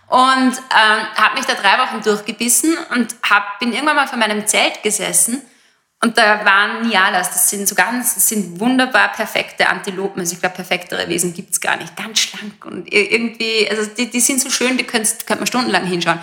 [0.08, 4.48] Und ähm, habe mich da drei Wochen durchgebissen und hab, bin irgendwann mal vor meinem
[4.48, 5.44] Zelt gesessen
[6.04, 10.20] und da waren Nialas, das sind so ganz, das sind wunderbar perfekte Antilopen.
[10.20, 11.96] Also ich glaube, perfektere Wesen gibt's gar nicht.
[11.96, 15.86] Ganz schlank und irgendwie, also die, die sind so schön, die könnt, könnt man stundenlang
[15.86, 16.20] hinschauen.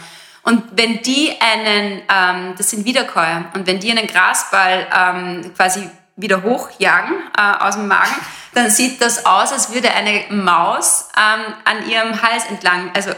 [0.49, 5.91] Und wenn die einen, ähm, das sind Wiederkäuer, und wenn die einen Grasball ähm, quasi
[6.17, 8.15] wieder hochjagen äh, aus dem Magen,
[8.55, 13.11] dann sieht das aus, als würde eine Maus ähm, an ihrem Hals entlang, also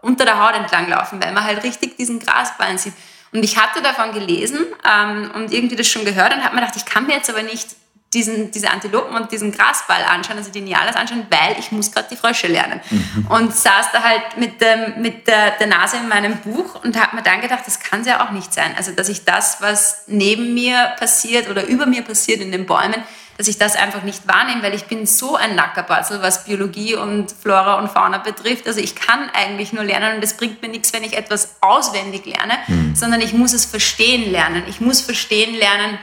[0.00, 2.94] unter der Haut entlang laufen, weil man halt richtig diesen Grasballen sieht.
[3.32, 6.76] Und ich hatte davon gelesen ähm, und irgendwie das schon gehört und habe mir gedacht,
[6.76, 7.74] ich kann mir jetzt aber nicht
[8.16, 12.08] diesen, diese Antilopen und diesen Grasball anschauen, also die Nialas anschauen, weil ich muss gerade
[12.10, 12.80] die Frösche lernen.
[12.88, 13.26] Mhm.
[13.28, 17.14] Und saß da halt mit, dem, mit der, der Nase in meinem Buch und habe
[17.16, 18.74] mir dann gedacht, das kann es ja auch nicht sein.
[18.76, 23.02] Also dass ich das, was neben mir passiert oder über mir passiert in den Bäumen,
[23.36, 27.30] dass ich das einfach nicht wahrnehme, weil ich bin so ein Nackerbatzel, was Biologie und
[27.30, 28.66] Flora und Fauna betrifft.
[28.66, 32.24] Also ich kann eigentlich nur lernen und es bringt mir nichts, wenn ich etwas auswendig
[32.24, 32.96] lerne, mhm.
[32.96, 34.62] sondern ich muss es verstehen lernen.
[34.68, 35.98] Ich muss verstehen lernen,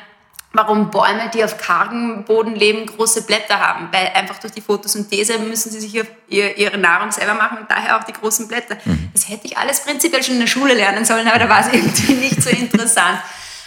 [0.53, 3.89] warum Bäume, die auf kargem Boden leben, große Blätter haben.
[3.91, 7.97] Weil einfach durch die Photosynthese müssen sie sich ihr, ihre Nahrung selber machen und daher
[7.97, 8.77] auch die großen Blätter.
[8.85, 9.09] Mhm.
[9.13, 11.73] Das hätte ich alles prinzipiell schon in der Schule lernen sollen, aber da war es
[11.73, 13.19] irgendwie nicht so interessant.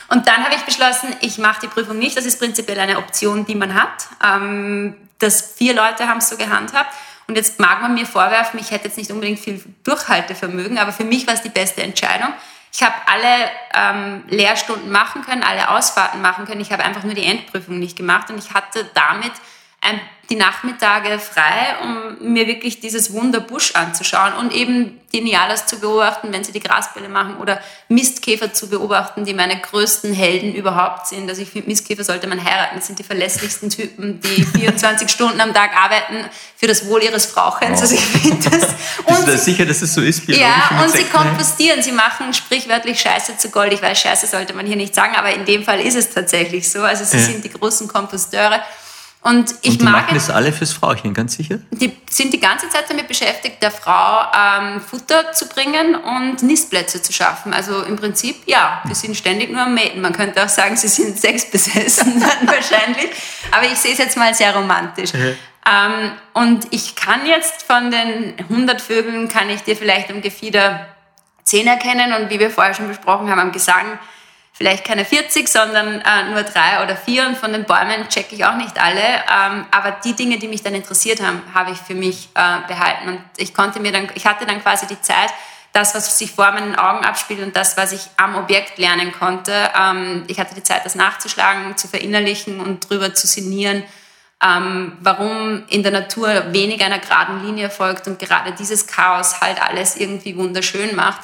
[0.09, 2.17] Und dann habe ich beschlossen, ich mache die Prüfung nicht.
[2.17, 4.07] Das ist prinzipiell eine Option, die man hat.
[4.25, 6.95] Ähm, das vier Leute haben es so gehandhabt.
[7.27, 11.03] Und jetzt mag man mir vorwerfen, ich hätte jetzt nicht unbedingt viel Durchhaltevermögen, aber für
[11.03, 12.33] mich war es die beste Entscheidung.
[12.79, 16.61] Ich habe alle ähm, Lehrstunden machen können, alle Ausfahrten machen können.
[16.61, 19.33] Ich habe einfach nur die Endprüfung nicht gemacht und ich hatte damit
[19.81, 19.99] ein,
[20.29, 25.79] die Nachmittage frei, um mir wirklich dieses Wunder Busch anzuschauen und eben die Nialas zu
[25.79, 31.07] beobachten, wenn sie die Grasbälle machen oder Mistkäfer zu beobachten, die meine größten Helden überhaupt
[31.07, 31.29] sind.
[31.29, 32.77] Also ich finde, Mistkäfer sollte man heiraten.
[32.77, 37.27] Das sind die verlässlichsten Typen, die 24 Stunden am Tag arbeiten für das Wohl ihres
[37.27, 37.81] Frauchens.
[37.81, 38.65] Also ich finde das.
[39.05, 40.29] Und Bist du da sicher, dass es so ist?
[40.29, 41.83] Ja, und sie kompostieren.
[41.83, 43.73] Sie machen sprichwörtlich Scheiße zu Gold.
[43.73, 46.69] Ich weiß, Scheiße sollte man hier nicht sagen, aber in dem Fall ist es tatsächlich
[46.69, 46.83] so.
[46.83, 47.23] Also sie ja.
[47.23, 48.61] sind die großen Komposteure.
[49.23, 51.59] Und ich und die mag machen das alle fürs Frauchen, ganz sicher?
[51.73, 57.03] Die sind die ganze Zeit damit beschäftigt, der Frau ähm, Futter zu bringen und Nistplätze
[57.03, 57.53] zu schaffen.
[57.53, 60.01] Also im Prinzip, ja, die sind ständig nur am Mäten.
[60.01, 63.11] Man könnte auch sagen, sie sind sexbesessen dann wahrscheinlich.
[63.51, 65.11] Aber ich sehe es jetzt mal sehr romantisch.
[65.15, 70.87] Ähm, und ich kann jetzt von den 100 Vögeln, kann ich dir vielleicht am Gefieder
[71.43, 73.99] 10 erkennen und wie wir vorher schon besprochen haben, am Gesang
[74.57, 77.27] vielleicht keine 40, sondern äh, nur drei oder vier.
[77.27, 79.01] Und von den Bäumen checke ich auch nicht alle.
[79.01, 83.09] Ähm, aber die Dinge, die mich dann interessiert haben, habe ich für mich äh, behalten.
[83.09, 85.31] Und ich konnte mir dann, ich hatte dann quasi die Zeit,
[85.75, 89.53] das, was sich vor meinen Augen abspielt und das, was ich am Objekt lernen konnte.
[89.79, 93.85] Ähm, ich hatte die Zeit, das nachzuschlagen, zu verinnerlichen und drüber zu sinnieren,
[94.43, 99.63] ähm, warum in der Natur wenig einer geraden Linie folgt und gerade dieses Chaos halt
[99.63, 101.21] alles irgendwie wunderschön macht.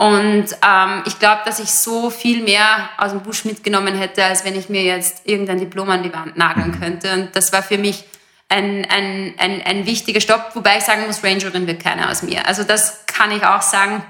[0.00, 4.46] Und ähm, ich glaube, dass ich so viel mehr aus dem Busch mitgenommen hätte, als
[4.46, 6.80] wenn ich mir jetzt irgendein Diplom an die Wand nageln mhm.
[6.80, 7.12] könnte.
[7.12, 8.04] Und das war für mich
[8.48, 12.48] ein, ein, ein, ein wichtiger Stopp, wobei ich sagen muss, Rangerin wird keiner aus mir.
[12.48, 14.02] Also das kann ich auch sagen.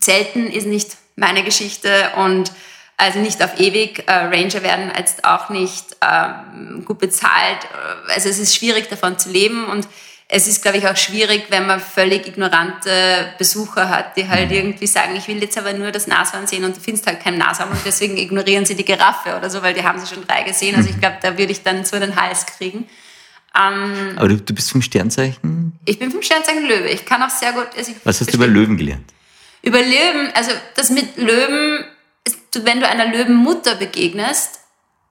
[0.00, 2.50] Zelten ist nicht meine Geschichte und
[2.96, 4.08] also nicht auf ewig.
[4.08, 7.68] Äh, Ranger werden jetzt auch nicht ähm, gut bezahlt.
[8.08, 9.86] Also es ist schwierig davon zu leben und
[10.32, 14.56] es ist, glaube ich, auch schwierig, wenn man völlig ignorante Besucher hat, die halt mhm.
[14.56, 17.36] irgendwie sagen, ich will jetzt aber nur das Nashorn sehen und du findest halt kein
[17.36, 20.44] Nashorn und deswegen ignorieren sie die Giraffe oder so, weil die haben sie schon drei
[20.44, 20.76] gesehen.
[20.76, 21.00] Also ich mhm.
[21.00, 22.88] glaube, da würde ich dann so den Hals kriegen.
[23.58, 25.72] Ähm, aber du, du, bist vom Sternzeichen?
[25.84, 26.88] Ich bin vom Sternzeichen Löwe.
[26.90, 27.66] Ich kann auch sehr gut...
[27.76, 29.12] Also Was hast du über Löwen gelernt?
[29.62, 31.84] Über Löwen, also das mit Löwen,
[32.62, 34.60] wenn du einer Löwenmutter begegnest,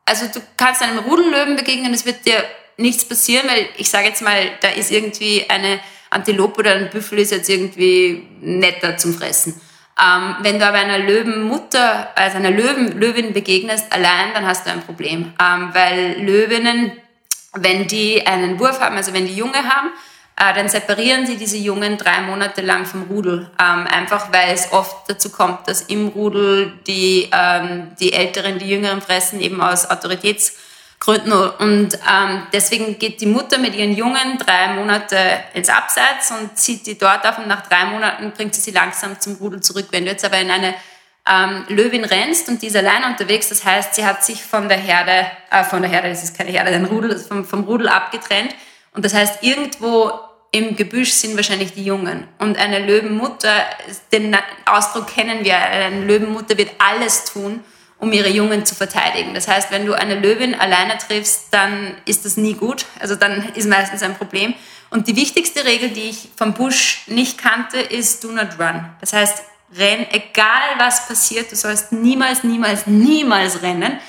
[0.06, 2.42] also du kannst einem Rudellöwen begegnen, es wird dir
[2.80, 7.20] nichts passieren, weil ich sage jetzt mal, da ist irgendwie eine Antilope oder ein Büffel
[7.20, 9.60] ist jetzt irgendwie netter zum Fressen.
[10.02, 14.72] Ähm, wenn du aber einer Löwenmutter, also einer Löwen, Löwin begegnest allein, dann hast du
[14.72, 15.34] ein Problem.
[15.40, 16.94] Ähm, weil Löwinnen,
[17.54, 19.90] wenn die einen Wurf haben, also wenn die Junge haben,
[20.38, 23.52] äh, dann separieren sie diese Jungen drei Monate lang vom Rudel.
[23.60, 28.70] Ähm, einfach weil es oft dazu kommt, dass im Rudel die, ähm, die Älteren die
[28.70, 30.54] Jüngeren fressen, eben aus Autoritäts-
[31.10, 31.32] Gründen.
[31.32, 35.18] Und ähm, deswegen geht die Mutter mit ihren Jungen drei Monate
[35.54, 39.20] ins Abseits und zieht die dort auf und nach drei Monaten bringt sie sie langsam
[39.20, 39.88] zum Rudel zurück.
[39.92, 40.76] Wenn du jetzt aber in eine
[41.28, 44.78] ähm, Löwin rennst und die ist allein unterwegs, das heißt, sie hat sich von der
[44.78, 48.54] Herde, äh, von der Herde, das ist keine Herde, Rudel, vom, vom Rudel abgetrennt.
[48.94, 50.12] Und das heißt, irgendwo
[50.52, 52.28] im Gebüsch sind wahrscheinlich die Jungen.
[52.40, 53.54] Und eine Löwenmutter,
[54.12, 54.36] den
[54.66, 57.64] Ausdruck kennen wir, eine Löwenmutter wird alles tun,
[58.00, 59.34] um ihre Jungen zu verteidigen.
[59.34, 62.86] Das heißt, wenn du eine Löwin alleine triffst, dann ist das nie gut.
[63.00, 64.54] Also dann ist meistens ein Problem.
[64.90, 68.86] Und die wichtigste Regel, die ich vom Bush nicht kannte, ist do not run.
[69.02, 69.44] Das heißt,
[69.78, 74.00] renn, egal was passiert, du sollst niemals, niemals, niemals rennen.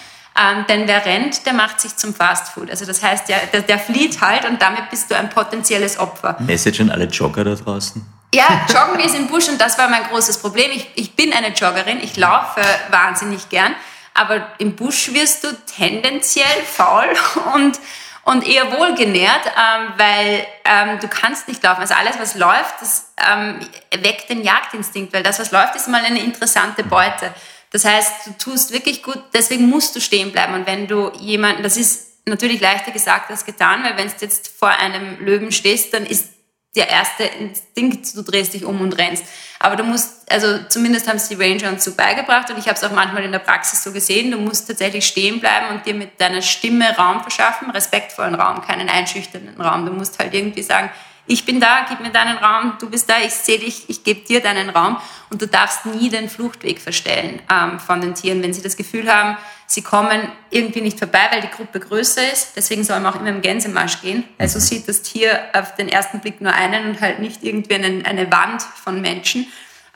[0.41, 2.71] Ähm, denn wer rennt, der macht sich zum Fastfood.
[2.71, 6.37] Also das heißt, der, der, der flieht halt und damit bist du ein potenzielles Opfer.
[6.39, 8.20] Message an alle Jogger da draußen.
[8.33, 10.71] Ja, joggen ist im Busch und das war mein großes Problem.
[10.73, 12.61] Ich, ich bin eine Joggerin, ich laufe
[12.91, 13.75] wahnsinnig gern,
[14.15, 17.09] aber im Busch wirst du tendenziell faul
[17.55, 17.81] und,
[18.25, 21.81] und eher wohlgenährt, ähm, weil ähm, du kannst nicht laufen.
[21.81, 23.59] Also alles, was läuft, das ähm,
[23.99, 27.35] weckt den Jagdinstinkt, weil das, was läuft, ist mal eine interessante Beute.
[27.73, 30.55] Das heißt, du tust wirklich gut, deswegen musst du stehen bleiben.
[30.55, 34.49] Und wenn du jemanden, das ist natürlich leichter gesagt als getan, weil wenn du jetzt
[34.57, 36.29] vor einem Löwen stehst, dann ist
[36.77, 39.25] der erste Instinkt, du drehst dich um und rennst.
[39.59, 42.77] Aber du musst, also zumindest haben es die Ranger uns so beigebracht und ich habe
[42.77, 45.95] es auch manchmal in der Praxis so gesehen, du musst tatsächlich stehen bleiben und dir
[45.95, 49.85] mit deiner Stimme Raum verschaffen, respektvollen Raum, keinen einschüchternden Raum.
[49.85, 50.91] Du musst halt irgendwie sagen,
[51.27, 54.21] ich bin da, gib mir deinen Raum, du bist da, ich sehe dich, ich gebe
[54.21, 54.97] dir deinen Raum
[55.31, 58.43] und du darfst nie den Fluchtweg verstellen ähm, von den Tieren.
[58.43, 59.37] Wenn sie das Gefühl haben,
[59.71, 63.29] sie kommen irgendwie nicht vorbei, weil die Gruppe größer ist, deswegen soll man auch immer
[63.29, 64.25] im Gänsemarsch gehen.
[64.37, 64.63] Also mhm.
[64.63, 68.31] sieht das Tier auf den ersten Blick nur einen und halt nicht irgendwie einen, eine
[68.33, 69.47] Wand von Menschen.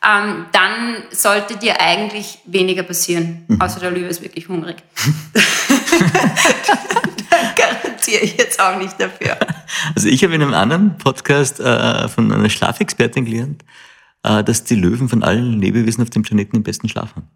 [0.07, 3.61] Ähm, dann sollte dir eigentlich weniger passieren, mhm.
[3.61, 4.77] außer der Löwe ist wirklich hungrig.
[7.57, 9.37] garantiere ich jetzt auch nicht dafür.
[9.97, 13.65] Also ich habe in einem anderen Podcast äh, von einer Schlafexpertin gelernt,
[14.23, 17.29] äh, dass die Löwen von allen Lebewesen auf dem Planeten den besten Schlaf haben.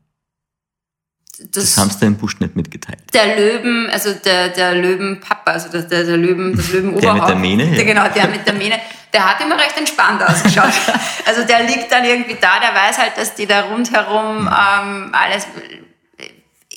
[1.39, 2.99] Das, das haben sie im Busch nicht mitgeteilt.
[3.15, 7.05] Der Löwen, also der, der Löwenpapa, also der, der, der Löwen, das Löwenoberhaupt.
[7.05, 7.77] Der mit der Mähne?
[7.77, 8.81] Der, genau, der mit der Mähne.
[9.13, 10.73] Der hat immer recht entspannt ausgeschaut.
[11.27, 15.47] also der liegt dann irgendwie da, der weiß halt, dass die da rundherum ähm, alles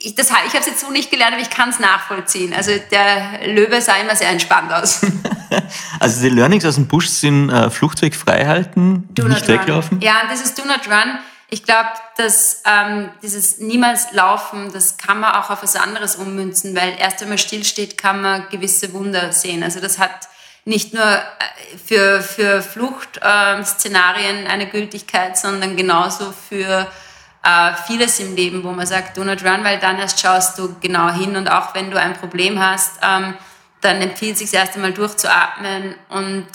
[0.03, 2.53] ich, das, ich habe es jetzt so nicht gelernt, aber ich kann es nachvollziehen.
[2.53, 5.01] Also der Löwe sah immer sehr entspannt aus.
[5.99, 9.97] also die Learnings aus dem Busch sind äh, Fluchtweg frei halten, do nicht weglaufen?
[9.97, 10.01] Run.
[10.01, 11.19] Ja, und dieses Do Not Run,
[11.53, 16.73] ich glaube, dass ähm, dieses niemals laufen, das kann man auch auf was anderes ummünzen,
[16.77, 19.61] weil erst wenn man stillsteht, kann man gewisse Wunder sehen.
[19.61, 20.29] Also das hat
[20.63, 26.87] nicht nur äh, für, für Fluchtszenarien äh, eine Gültigkeit, sondern genauso für
[27.43, 30.77] äh, vieles im Leben, wo man sagt, do not run, weil dann erst schaust du
[30.79, 33.33] genau hin und auch wenn du ein Problem hast, ähm,
[33.81, 36.47] dann empfiehlt es sich erst einmal durchzuatmen und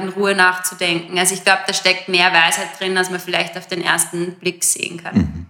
[0.00, 1.18] in Ruhe nachzudenken.
[1.18, 4.64] Also ich glaube, da steckt mehr Weisheit drin, als man vielleicht auf den ersten Blick
[4.64, 5.16] sehen kann.
[5.16, 5.46] Mhm.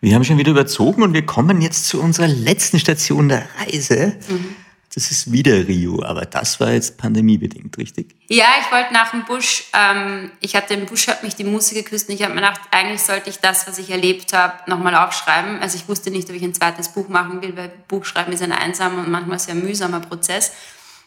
[0.00, 4.16] Wir haben schon wieder überzogen und wir kommen jetzt zu unserer letzten Station der Reise.
[4.28, 4.56] Mhm.
[4.94, 8.14] Das ist wieder Rio, aber das war jetzt pandemiebedingt, richtig?
[8.28, 11.84] Ja, ich wollte nach dem Busch, ähm, ich hatte im Busch, hat mich die Musik
[11.84, 14.94] geküsst und ich habe mir gedacht, eigentlich sollte ich das, was ich erlebt habe, nochmal
[14.94, 15.58] aufschreiben.
[15.60, 18.52] Also ich wusste nicht, ob ich ein zweites Buch machen will, weil Buchschreiben ist ein
[18.52, 20.52] einsamer und manchmal sehr mühsamer Prozess.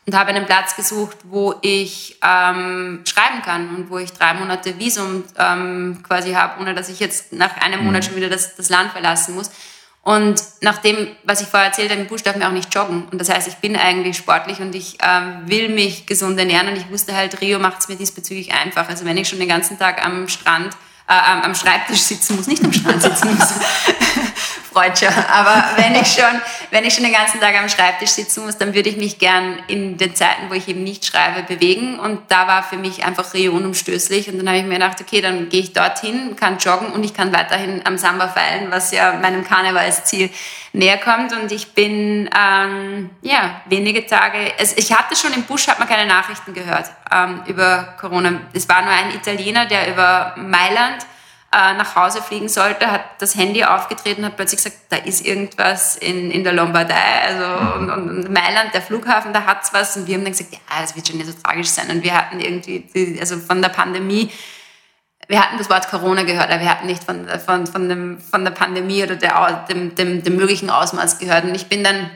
[0.08, 4.80] Und habe einen Platz gesucht, wo ich ähm, schreiben kann und wo ich drei Monate
[4.80, 8.08] Visum ähm, quasi habe, ohne dass ich jetzt nach einem Monat mhm.
[8.08, 9.52] schon wieder das, das Land verlassen muss.
[10.08, 13.10] Und nach dem, was ich vorher erzählt habe, im Busch darf man auch nicht joggen.
[13.12, 16.70] Und das heißt, ich bin eigentlich sportlich und ich ähm, will mich gesund ernähren.
[16.70, 18.88] Und ich wusste halt, Rio macht es mir diesbezüglich einfach.
[18.88, 20.74] Also wenn ich schon den ganzen Tag am Strand
[21.10, 23.54] äh, am Schreibtisch sitzen muss, nicht am Strand sitzen muss.
[24.78, 25.12] Freudscher.
[25.32, 28.76] Aber wenn ich schon, wenn ich schon den ganzen Tag am Schreibtisch sitzen muss, dann
[28.76, 32.00] würde ich mich gern in den Zeiten, wo ich eben nicht schreibe, bewegen.
[32.00, 34.30] Und da war für mich einfach Rio unumstößlich.
[34.30, 37.14] Und dann habe ich mir gedacht, okay, dann gehe ich dorthin, kann joggen und ich
[37.14, 40.30] kann weiterhin am Samba feilen, was ja meinem Karnevalsziel
[40.74, 41.34] näher kommt.
[41.34, 45.88] Und ich bin, ähm, ja, wenige Tage, also ich hatte schon im Busch, hat man
[45.88, 48.42] keine Nachrichten gehört ähm, über Corona.
[48.54, 51.06] Es war nur ein Italiener, der über Mailand
[51.54, 55.96] äh, nach Hause fliegen sollte, hat das Handy aufgetreten, hat plötzlich gesagt, da ist irgendwas
[55.96, 59.96] in, in der Lombardei, also und, und Mailand, der Flughafen, da hat's was.
[59.96, 61.90] Und wir haben dann gesagt, ja, das wird schon nicht so tragisch sein.
[61.90, 64.30] Und wir hatten irgendwie, die, also von der Pandemie,
[65.30, 68.44] wir hatten das Wort Corona gehört, aber wir hatten nicht von, von, von, dem, von
[68.44, 71.46] der Pandemie oder der, dem, dem, dem möglichen Ausmaß gehört.
[71.46, 72.10] Und ich bin dann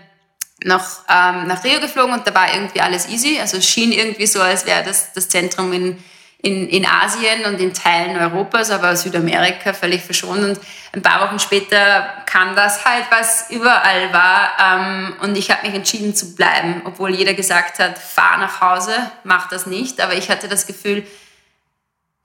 [0.64, 3.40] noch ähm, nach Rio geflogen und da war irgendwie alles easy.
[3.40, 6.04] Also es schien irgendwie so, als wäre das das Zentrum in,
[6.44, 10.44] in, in Asien und in Teilen Europas, aber Südamerika völlig verschont.
[10.44, 10.60] Und
[10.94, 14.52] ein paar Wochen später kam das halt, was überall war.
[14.60, 18.94] Ähm, und ich habe mich entschieden zu bleiben, obwohl jeder gesagt hat, fahr nach Hause,
[19.24, 20.02] mach das nicht.
[20.02, 21.06] Aber ich hatte das Gefühl,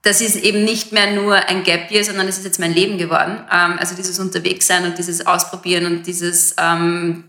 [0.01, 2.97] das ist eben nicht mehr nur ein Gap Year, sondern es ist jetzt mein Leben
[2.97, 3.45] geworden.
[3.51, 7.25] Ähm, also dieses Unterwegssein und dieses Ausprobieren und dieses, ähm,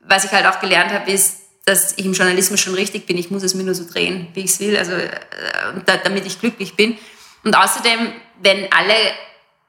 [0.00, 3.18] was ich halt auch gelernt habe, ist, dass ich im Journalismus schon richtig bin.
[3.18, 6.40] Ich muss es mir nur so drehen, wie ich es will, also äh, damit ich
[6.40, 6.96] glücklich bin.
[7.44, 8.10] Und außerdem,
[8.42, 8.94] wenn alle,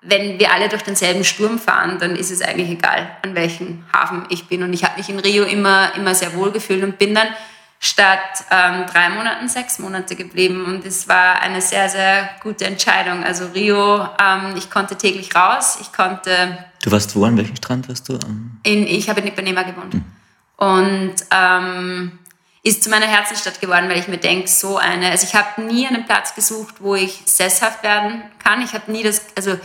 [0.02, 4.26] wenn wir alle durch denselben Sturm fahren, dann ist es eigentlich egal, an welchem Hafen
[4.30, 4.64] ich bin.
[4.64, 7.28] Und ich habe mich in Rio immer, immer sehr wohl gefühlt und bin dann
[7.82, 10.66] statt ähm, drei Monaten sechs Monate geblieben.
[10.66, 13.26] Und es war eine sehr, sehr gute Entscheidung.
[13.26, 16.66] Also Rio, ähm, ich konnte täglich raus, ich konnte...
[16.82, 18.18] Du warst wo, an welchem Strand warst du?
[18.64, 19.96] In, ich habe in Ipanema gewohnt.
[19.96, 20.19] Mhm.
[20.60, 22.20] Und ähm,
[22.64, 25.10] ist zu meiner Herzensstadt geworden, weil ich mir denke, so eine...
[25.10, 28.62] Also ich habe nie einen Platz gesucht, wo ich sesshaft werden kann.
[28.62, 29.22] Ich habe nie das...
[29.36, 29.58] Also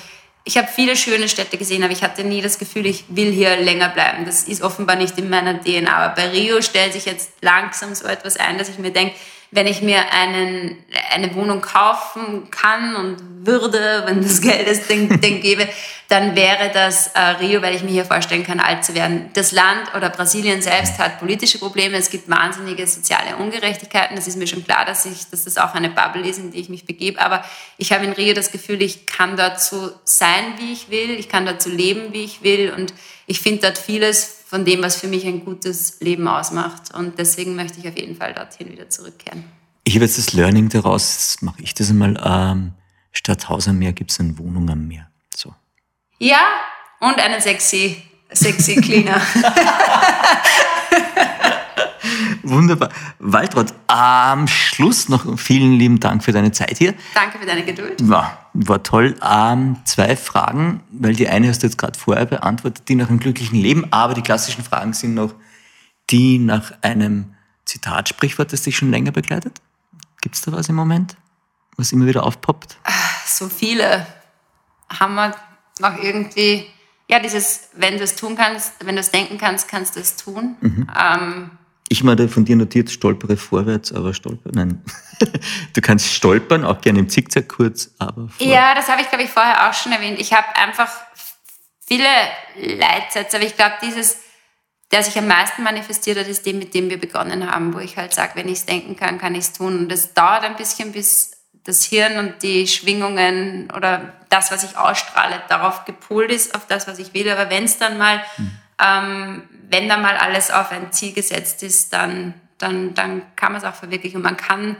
[0.45, 3.57] ich habe viele schöne Städte gesehen, aber ich hatte nie das Gefühl, ich will hier
[3.57, 4.25] länger bleiben.
[4.25, 5.91] Das ist offenbar nicht in meiner DNA.
[5.91, 9.15] Aber bei Rio stellt sich jetzt langsam so etwas ein, dass ich mir denke,
[9.55, 10.77] wenn ich mir einen,
[11.13, 15.69] eine Wohnung kaufen kann und würde, wenn das Geld es denn, denn gäbe,
[16.09, 19.31] dann wäre das äh, Rio, weil ich mir hier vorstellen kann, alt zu werden.
[19.35, 21.97] Das Land oder Brasilien selbst hat politische Probleme.
[21.97, 24.17] Es gibt wahnsinnige soziale Ungerechtigkeiten.
[24.17, 26.61] Das ist mir schon klar, dass, ich, dass das auch eine Bubble ist, in die
[26.61, 27.21] ich mich begebe.
[27.21, 27.45] Aber
[27.79, 31.11] ich habe in Rio das Gefühl, ich kann dort so sein, wie ich will.
[31.11, 32.73] Ich kann dort so leben, wie ich will.
[32.77, 32.93] Und
[33.27, 36.95] ich finde dort vieles von dem, was für mich ein gutes Leben ausmacht.
[36.95, 39.43] Und deswegen möchte ich auf jeden Fall dorthin wieder zurückkehren.
[39.83, 42.73] Ich habe jetzt das Learning daraus, mache ich das einmal, ähm,
[43.11, 45.11] statt Haus am Meer gibt es eine Wohnung am Meer.
[45.35, 45.53] So.
[46.21, 46.39] Ja,
[47.01, 48.01] und einen sexy,
[48.31, 49.21] sexy Cleaner.
[52.45, 52.91] Wunderbar.
[53.19, 56.95] Waltraud, am Schluss noch vielen lieben Dank für deine Zeit hier.
[57.15, 58.09] Danke für deine Geduld.
[58.09, 59.15] War, war toll.
[59.23, 63.21] Ähm, zwei Fragen, weil die eine hast du jetzt gerade vorher beantwortet, die nach einem
[63.21, 65.35] glücklichen Leben, aber die klassischen Fragen sind noch
[66.11, 67.35] die nach einem
[67.65, 69.61] Zitat, Sprichwort, das dich schon länger begleitet.
[70.21, 71.17] Gibt es da was im Moment,
[71.77, 72.79] was immer wieder aufpoppt?
[73.27, 74.07] So viele
[74.89, 75.35] haben wir
[75.81, 76.67] noch irgendwie,
[77.09, 80.17] ja, dieses, wenn du es tun kannst, wenn du es denken kannst, kannst du es
[80.17, 80.57] tun.
[80.61, 80.91] Mhm.
[80.99, 81.51] Ähm,
[81.89, 84.83] ich meine von dir notiert, stolpere vorwärts, aber stolpere, nein.
[85.75, 88.31] du kannst stolpern, auch gerne im Zickzack kurz, aber.
[88.39, 90.19] Ja, das habe ich, glaube ich, vorher auch schon erwähnt.
[90.19, 90.91] Ich habe einfach
[91.87, 92.09] viele
[92.57, 94.17] Leitsätze, aber ich glaube, dieses,
[94.93, 97.99] der sich am meisten manifestiert hat, ist dem, mit dem wir begonnen haben, wo ich
[97.99, 99.79] halt sage, wenn ich es denken kann, kann ich es tun.
[99.79, 101.33] Und das dauert ein bisschen, bis
[101.65, 106.89] das Hirn und die Schwingungen oder das, was ich ausstrahle, darauf gepolt ist, auf das,
[106.89, 107.29] was ich will.
[107.31, 111.63] Aber wenn es dann mal mhm ähm, wenn da mal alles auf ein Ziel gesetzt
[111.63, 114.19] ist, dann, dann, dann kann man es auch verwirklichen.
[114.19, 114.77] Und man kann,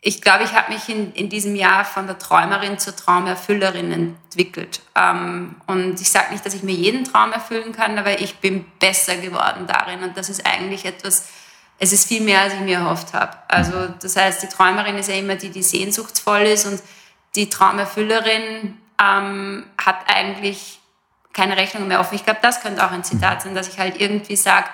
[0.00, 4.82] ich glaube, ich habe mich in, in diesem Jahr von der Träumerin zur Traumerfüllerin entwickelt.
[4.94, 8.66] Ähm, und ich sage nicht, dass ich mir jeden Traum erfüllen kann, aber ich bin
[8.78, 10.02] besser geworden darin.
[10.02, 11.28] Und das ist eigentlich etwas,
[11.78, 13.36] es ist viel mehr, als ich mir erhofft habe.
[13.48, 16.82] Also das heißt, die Träumerin ist ja immer die, die sehnsuchtsvoll ist und
[17.34, 20.80] die Traumerfüllerin ähm, hat eigentlich
[21.36, 22.14] keine Rechnung mehr offen.
[22.14, 24.68] Ich glaube, das könnte auch ein Zitat sein, dass ich halt irgendwie sage,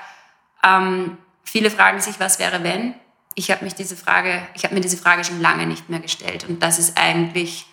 [0.64, 2.94] ähm, viele fragen sich, was wäre wenn?
[3.34, 6.46] Ich habe mich diese Frage, ich habe mir diese Frage schon lange nicht mehr gestellt
[6.48, 7.66] und das ist eigentlich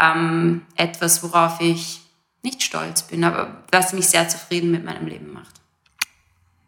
[0.00, 2.02] ähm, etwas, worauf ich
[2.42, 5.56] nicht stolz bin, aber was mich sehr zufrieden mit meinem Leben macht.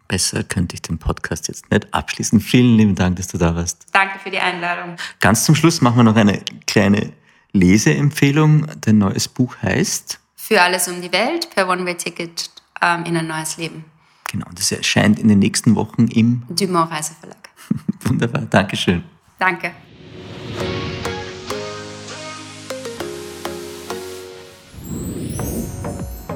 [0.08, 2.40] Besser könnte ich den Podcast jetzt nicht abschließen.
[2.40, 3.86] Vielen lieben Dank, dass du da warst.
[3.92, 4.96] Danke für die Einladung.
[5.20, 7.12] Ganz zum Schluss machen wir noch eine kleine
[7.52, 8.66] Leseempfehlung.
[8.80, 12.50] Dein neues Buch heißt für alles um die Welt per One-Way-Ticket
[12.82, 13.84] ähm, in ein neues Leben.
[14.26, 17.48] Genau, das erscheint in den nächsten Wochen im Dumont Reiseverlag.
[18.00, 19.04] Wunderbar, Dankeschön.
[19.38, 19.70] Danke.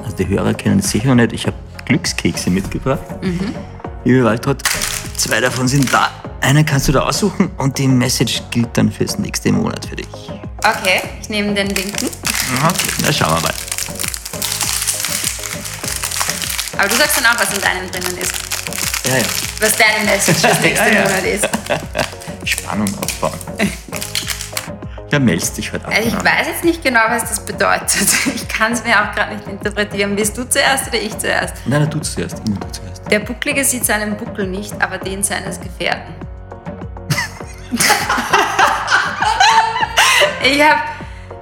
[0.01, 1.33] Also die Hörer kennen es sicher noch nicht.
[1.33, 3.21] Ich habe Glückskekse mitgebracht.
[3.21, 3.53] Mhm.
[4.05, 4.63] Liebe Waltraud,
[5.17, 6.09] zwei davon sind da.
[6.39, 10.07] Einen kannst du da aussuchen und die Message gilt dann fürs nächste Monat für dich.
[10.59, 12.05] Okay, ich nehme den linken.
[12.63, 13.76] Okay, na schauen wir mal.
[16.77, 18.33] Aber du sagst dann auch, was in deinem drinnen ist.
[19.05, 19.23] Ja, ja.
[19.59, 21.01] Was deine Message fürs nächste ja, ja.
[21.01, 21.49] Monat ist.
[22.45, 23.39] Spannung aufbauen.
[25.11, 28.07] Ja, meldest dich heute halt also Ich weiß jetzt nicht genau, was das bedeutet.
[28.35, 30.15] Ich kann es mir auch gerade nicht interpretieren.
[30.15, 31.55] Bist du zuerst oder ich zuerst?
[31.65, 32.39] Nein, du zuerst.
[32.45, 33.09] Immer du zuerst.
[33.09, 36.13] Der Bucklige sieht seinen Buckel nicht, aber den seines Gefährten.
[40.43, 40.81] ich habe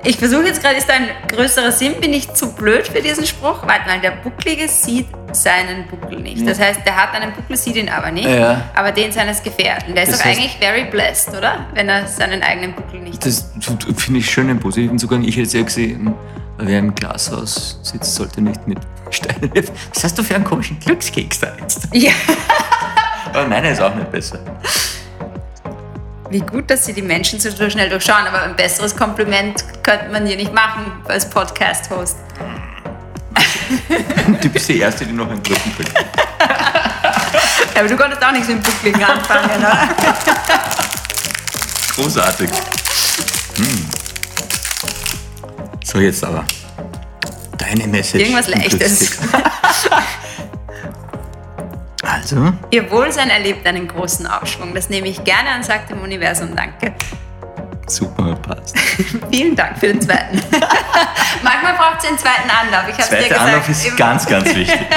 [0.05, 1.99] ich versuche jetzt gerade, ist da ein größerer Sinn?
[1.99, 3.63] Bin ich zu blöd für diesen Spruch?
[3.65, 6.47] Warte mal, der Bucklige sieht seinen Buckel nicht.
[6.47, 8.27] Das heißt, der hat einen Buckel, sieht ihn aber nicht.
[8.27, 8.69] Ja.
[8.75, 9.95] Aber den seines Gefährten.
[9.95, 11.65] Der ist das doch eigentlich very blessed, oder?
[11.73, 13.25] Wenn er seinen eigenen Buckel nicht hat.
[13.25, 13.51] Das
[13.97, 15.23] finde ich schön im positiven Zugang.
[15.23, 16.13] Ich hätte es ja gesehen,
[16.57, 18.79] wer im Glashaus sitzt, sollte nicht mit
[19.09, 19.51] Steinen.
[19.93, 21.87] Was hast du für einen komischen Glückskeks da jetzt?
[21.93, 22.11] Ja.
[23.33, 24.39] aber meiner ist auch nicht besser.
[26.35, 30.25] Wie gut, dass Sie die Menschen so schnell durchschauen, aber ein besseres Kompliment könnte man
[30.25, 32.17] dir nicht machen als Podcast-Host.
[34.41, 35.93] Du bist die Erste, die noch einen dritten kriegt.
[37.73, 39.87] Aber du konntest auch nicht so im Buckligen anfangen, oder?
[41.95, 42.49] Großartig.
[43.55, 43.89] Hm.
[45.85, 46.43] So, jetzt aber.
[47.57, 48.25] Deine Message.
[48.25, 49.19] Irgendwas Leichtes.
[52.05, 52.53] Also?
[52.71, 54.73] Ihr Wohlsein erlebt einen großen Aufschwung.
[54.73, 56.93] Das nehme ich gerne und sage dem Universum Danke.
[57.87, 58.77] Super, passt.
[59.31, 60.37] Vielen Dank für den zweiten.
[61.43, 62.89] Manchmal braucht es den zweiten Anlauf.
[62.89, 63.41] Ich Zweiter dir gesagt.
[63.41, 64.87] Anlauf ist ganz, ganz wichtig.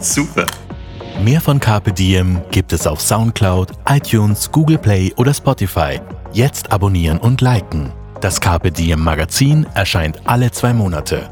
[0.00, 0.46] Super.
[1.22, 6.00] Mehr von Carpe Diem gibt es auf Soundcloud, iTunes, Google Play oder Spotify.
[6.32, 7.92] Jetzt abonnieren und liken.
[8.20, 11.30] Das Carpe Diem Magazin erscheint alle zwei Monate.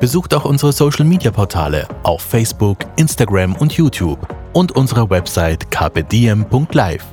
[0.00, 7.04] Besucht auch unsere Social Media Portale auf Facebook, Instagram und YouTube und unsere Website carpediem.live.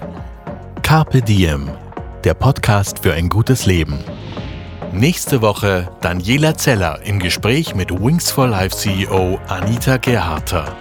[0.83, 1.69] Carpe Diem,
[2.23, 3.99] der Podcast für ein gutes Leben.
[4.93, 10.73] Nächste Woche Daniela Zeller im Gespräch mit Wings for Life CEO Anita Gerharter.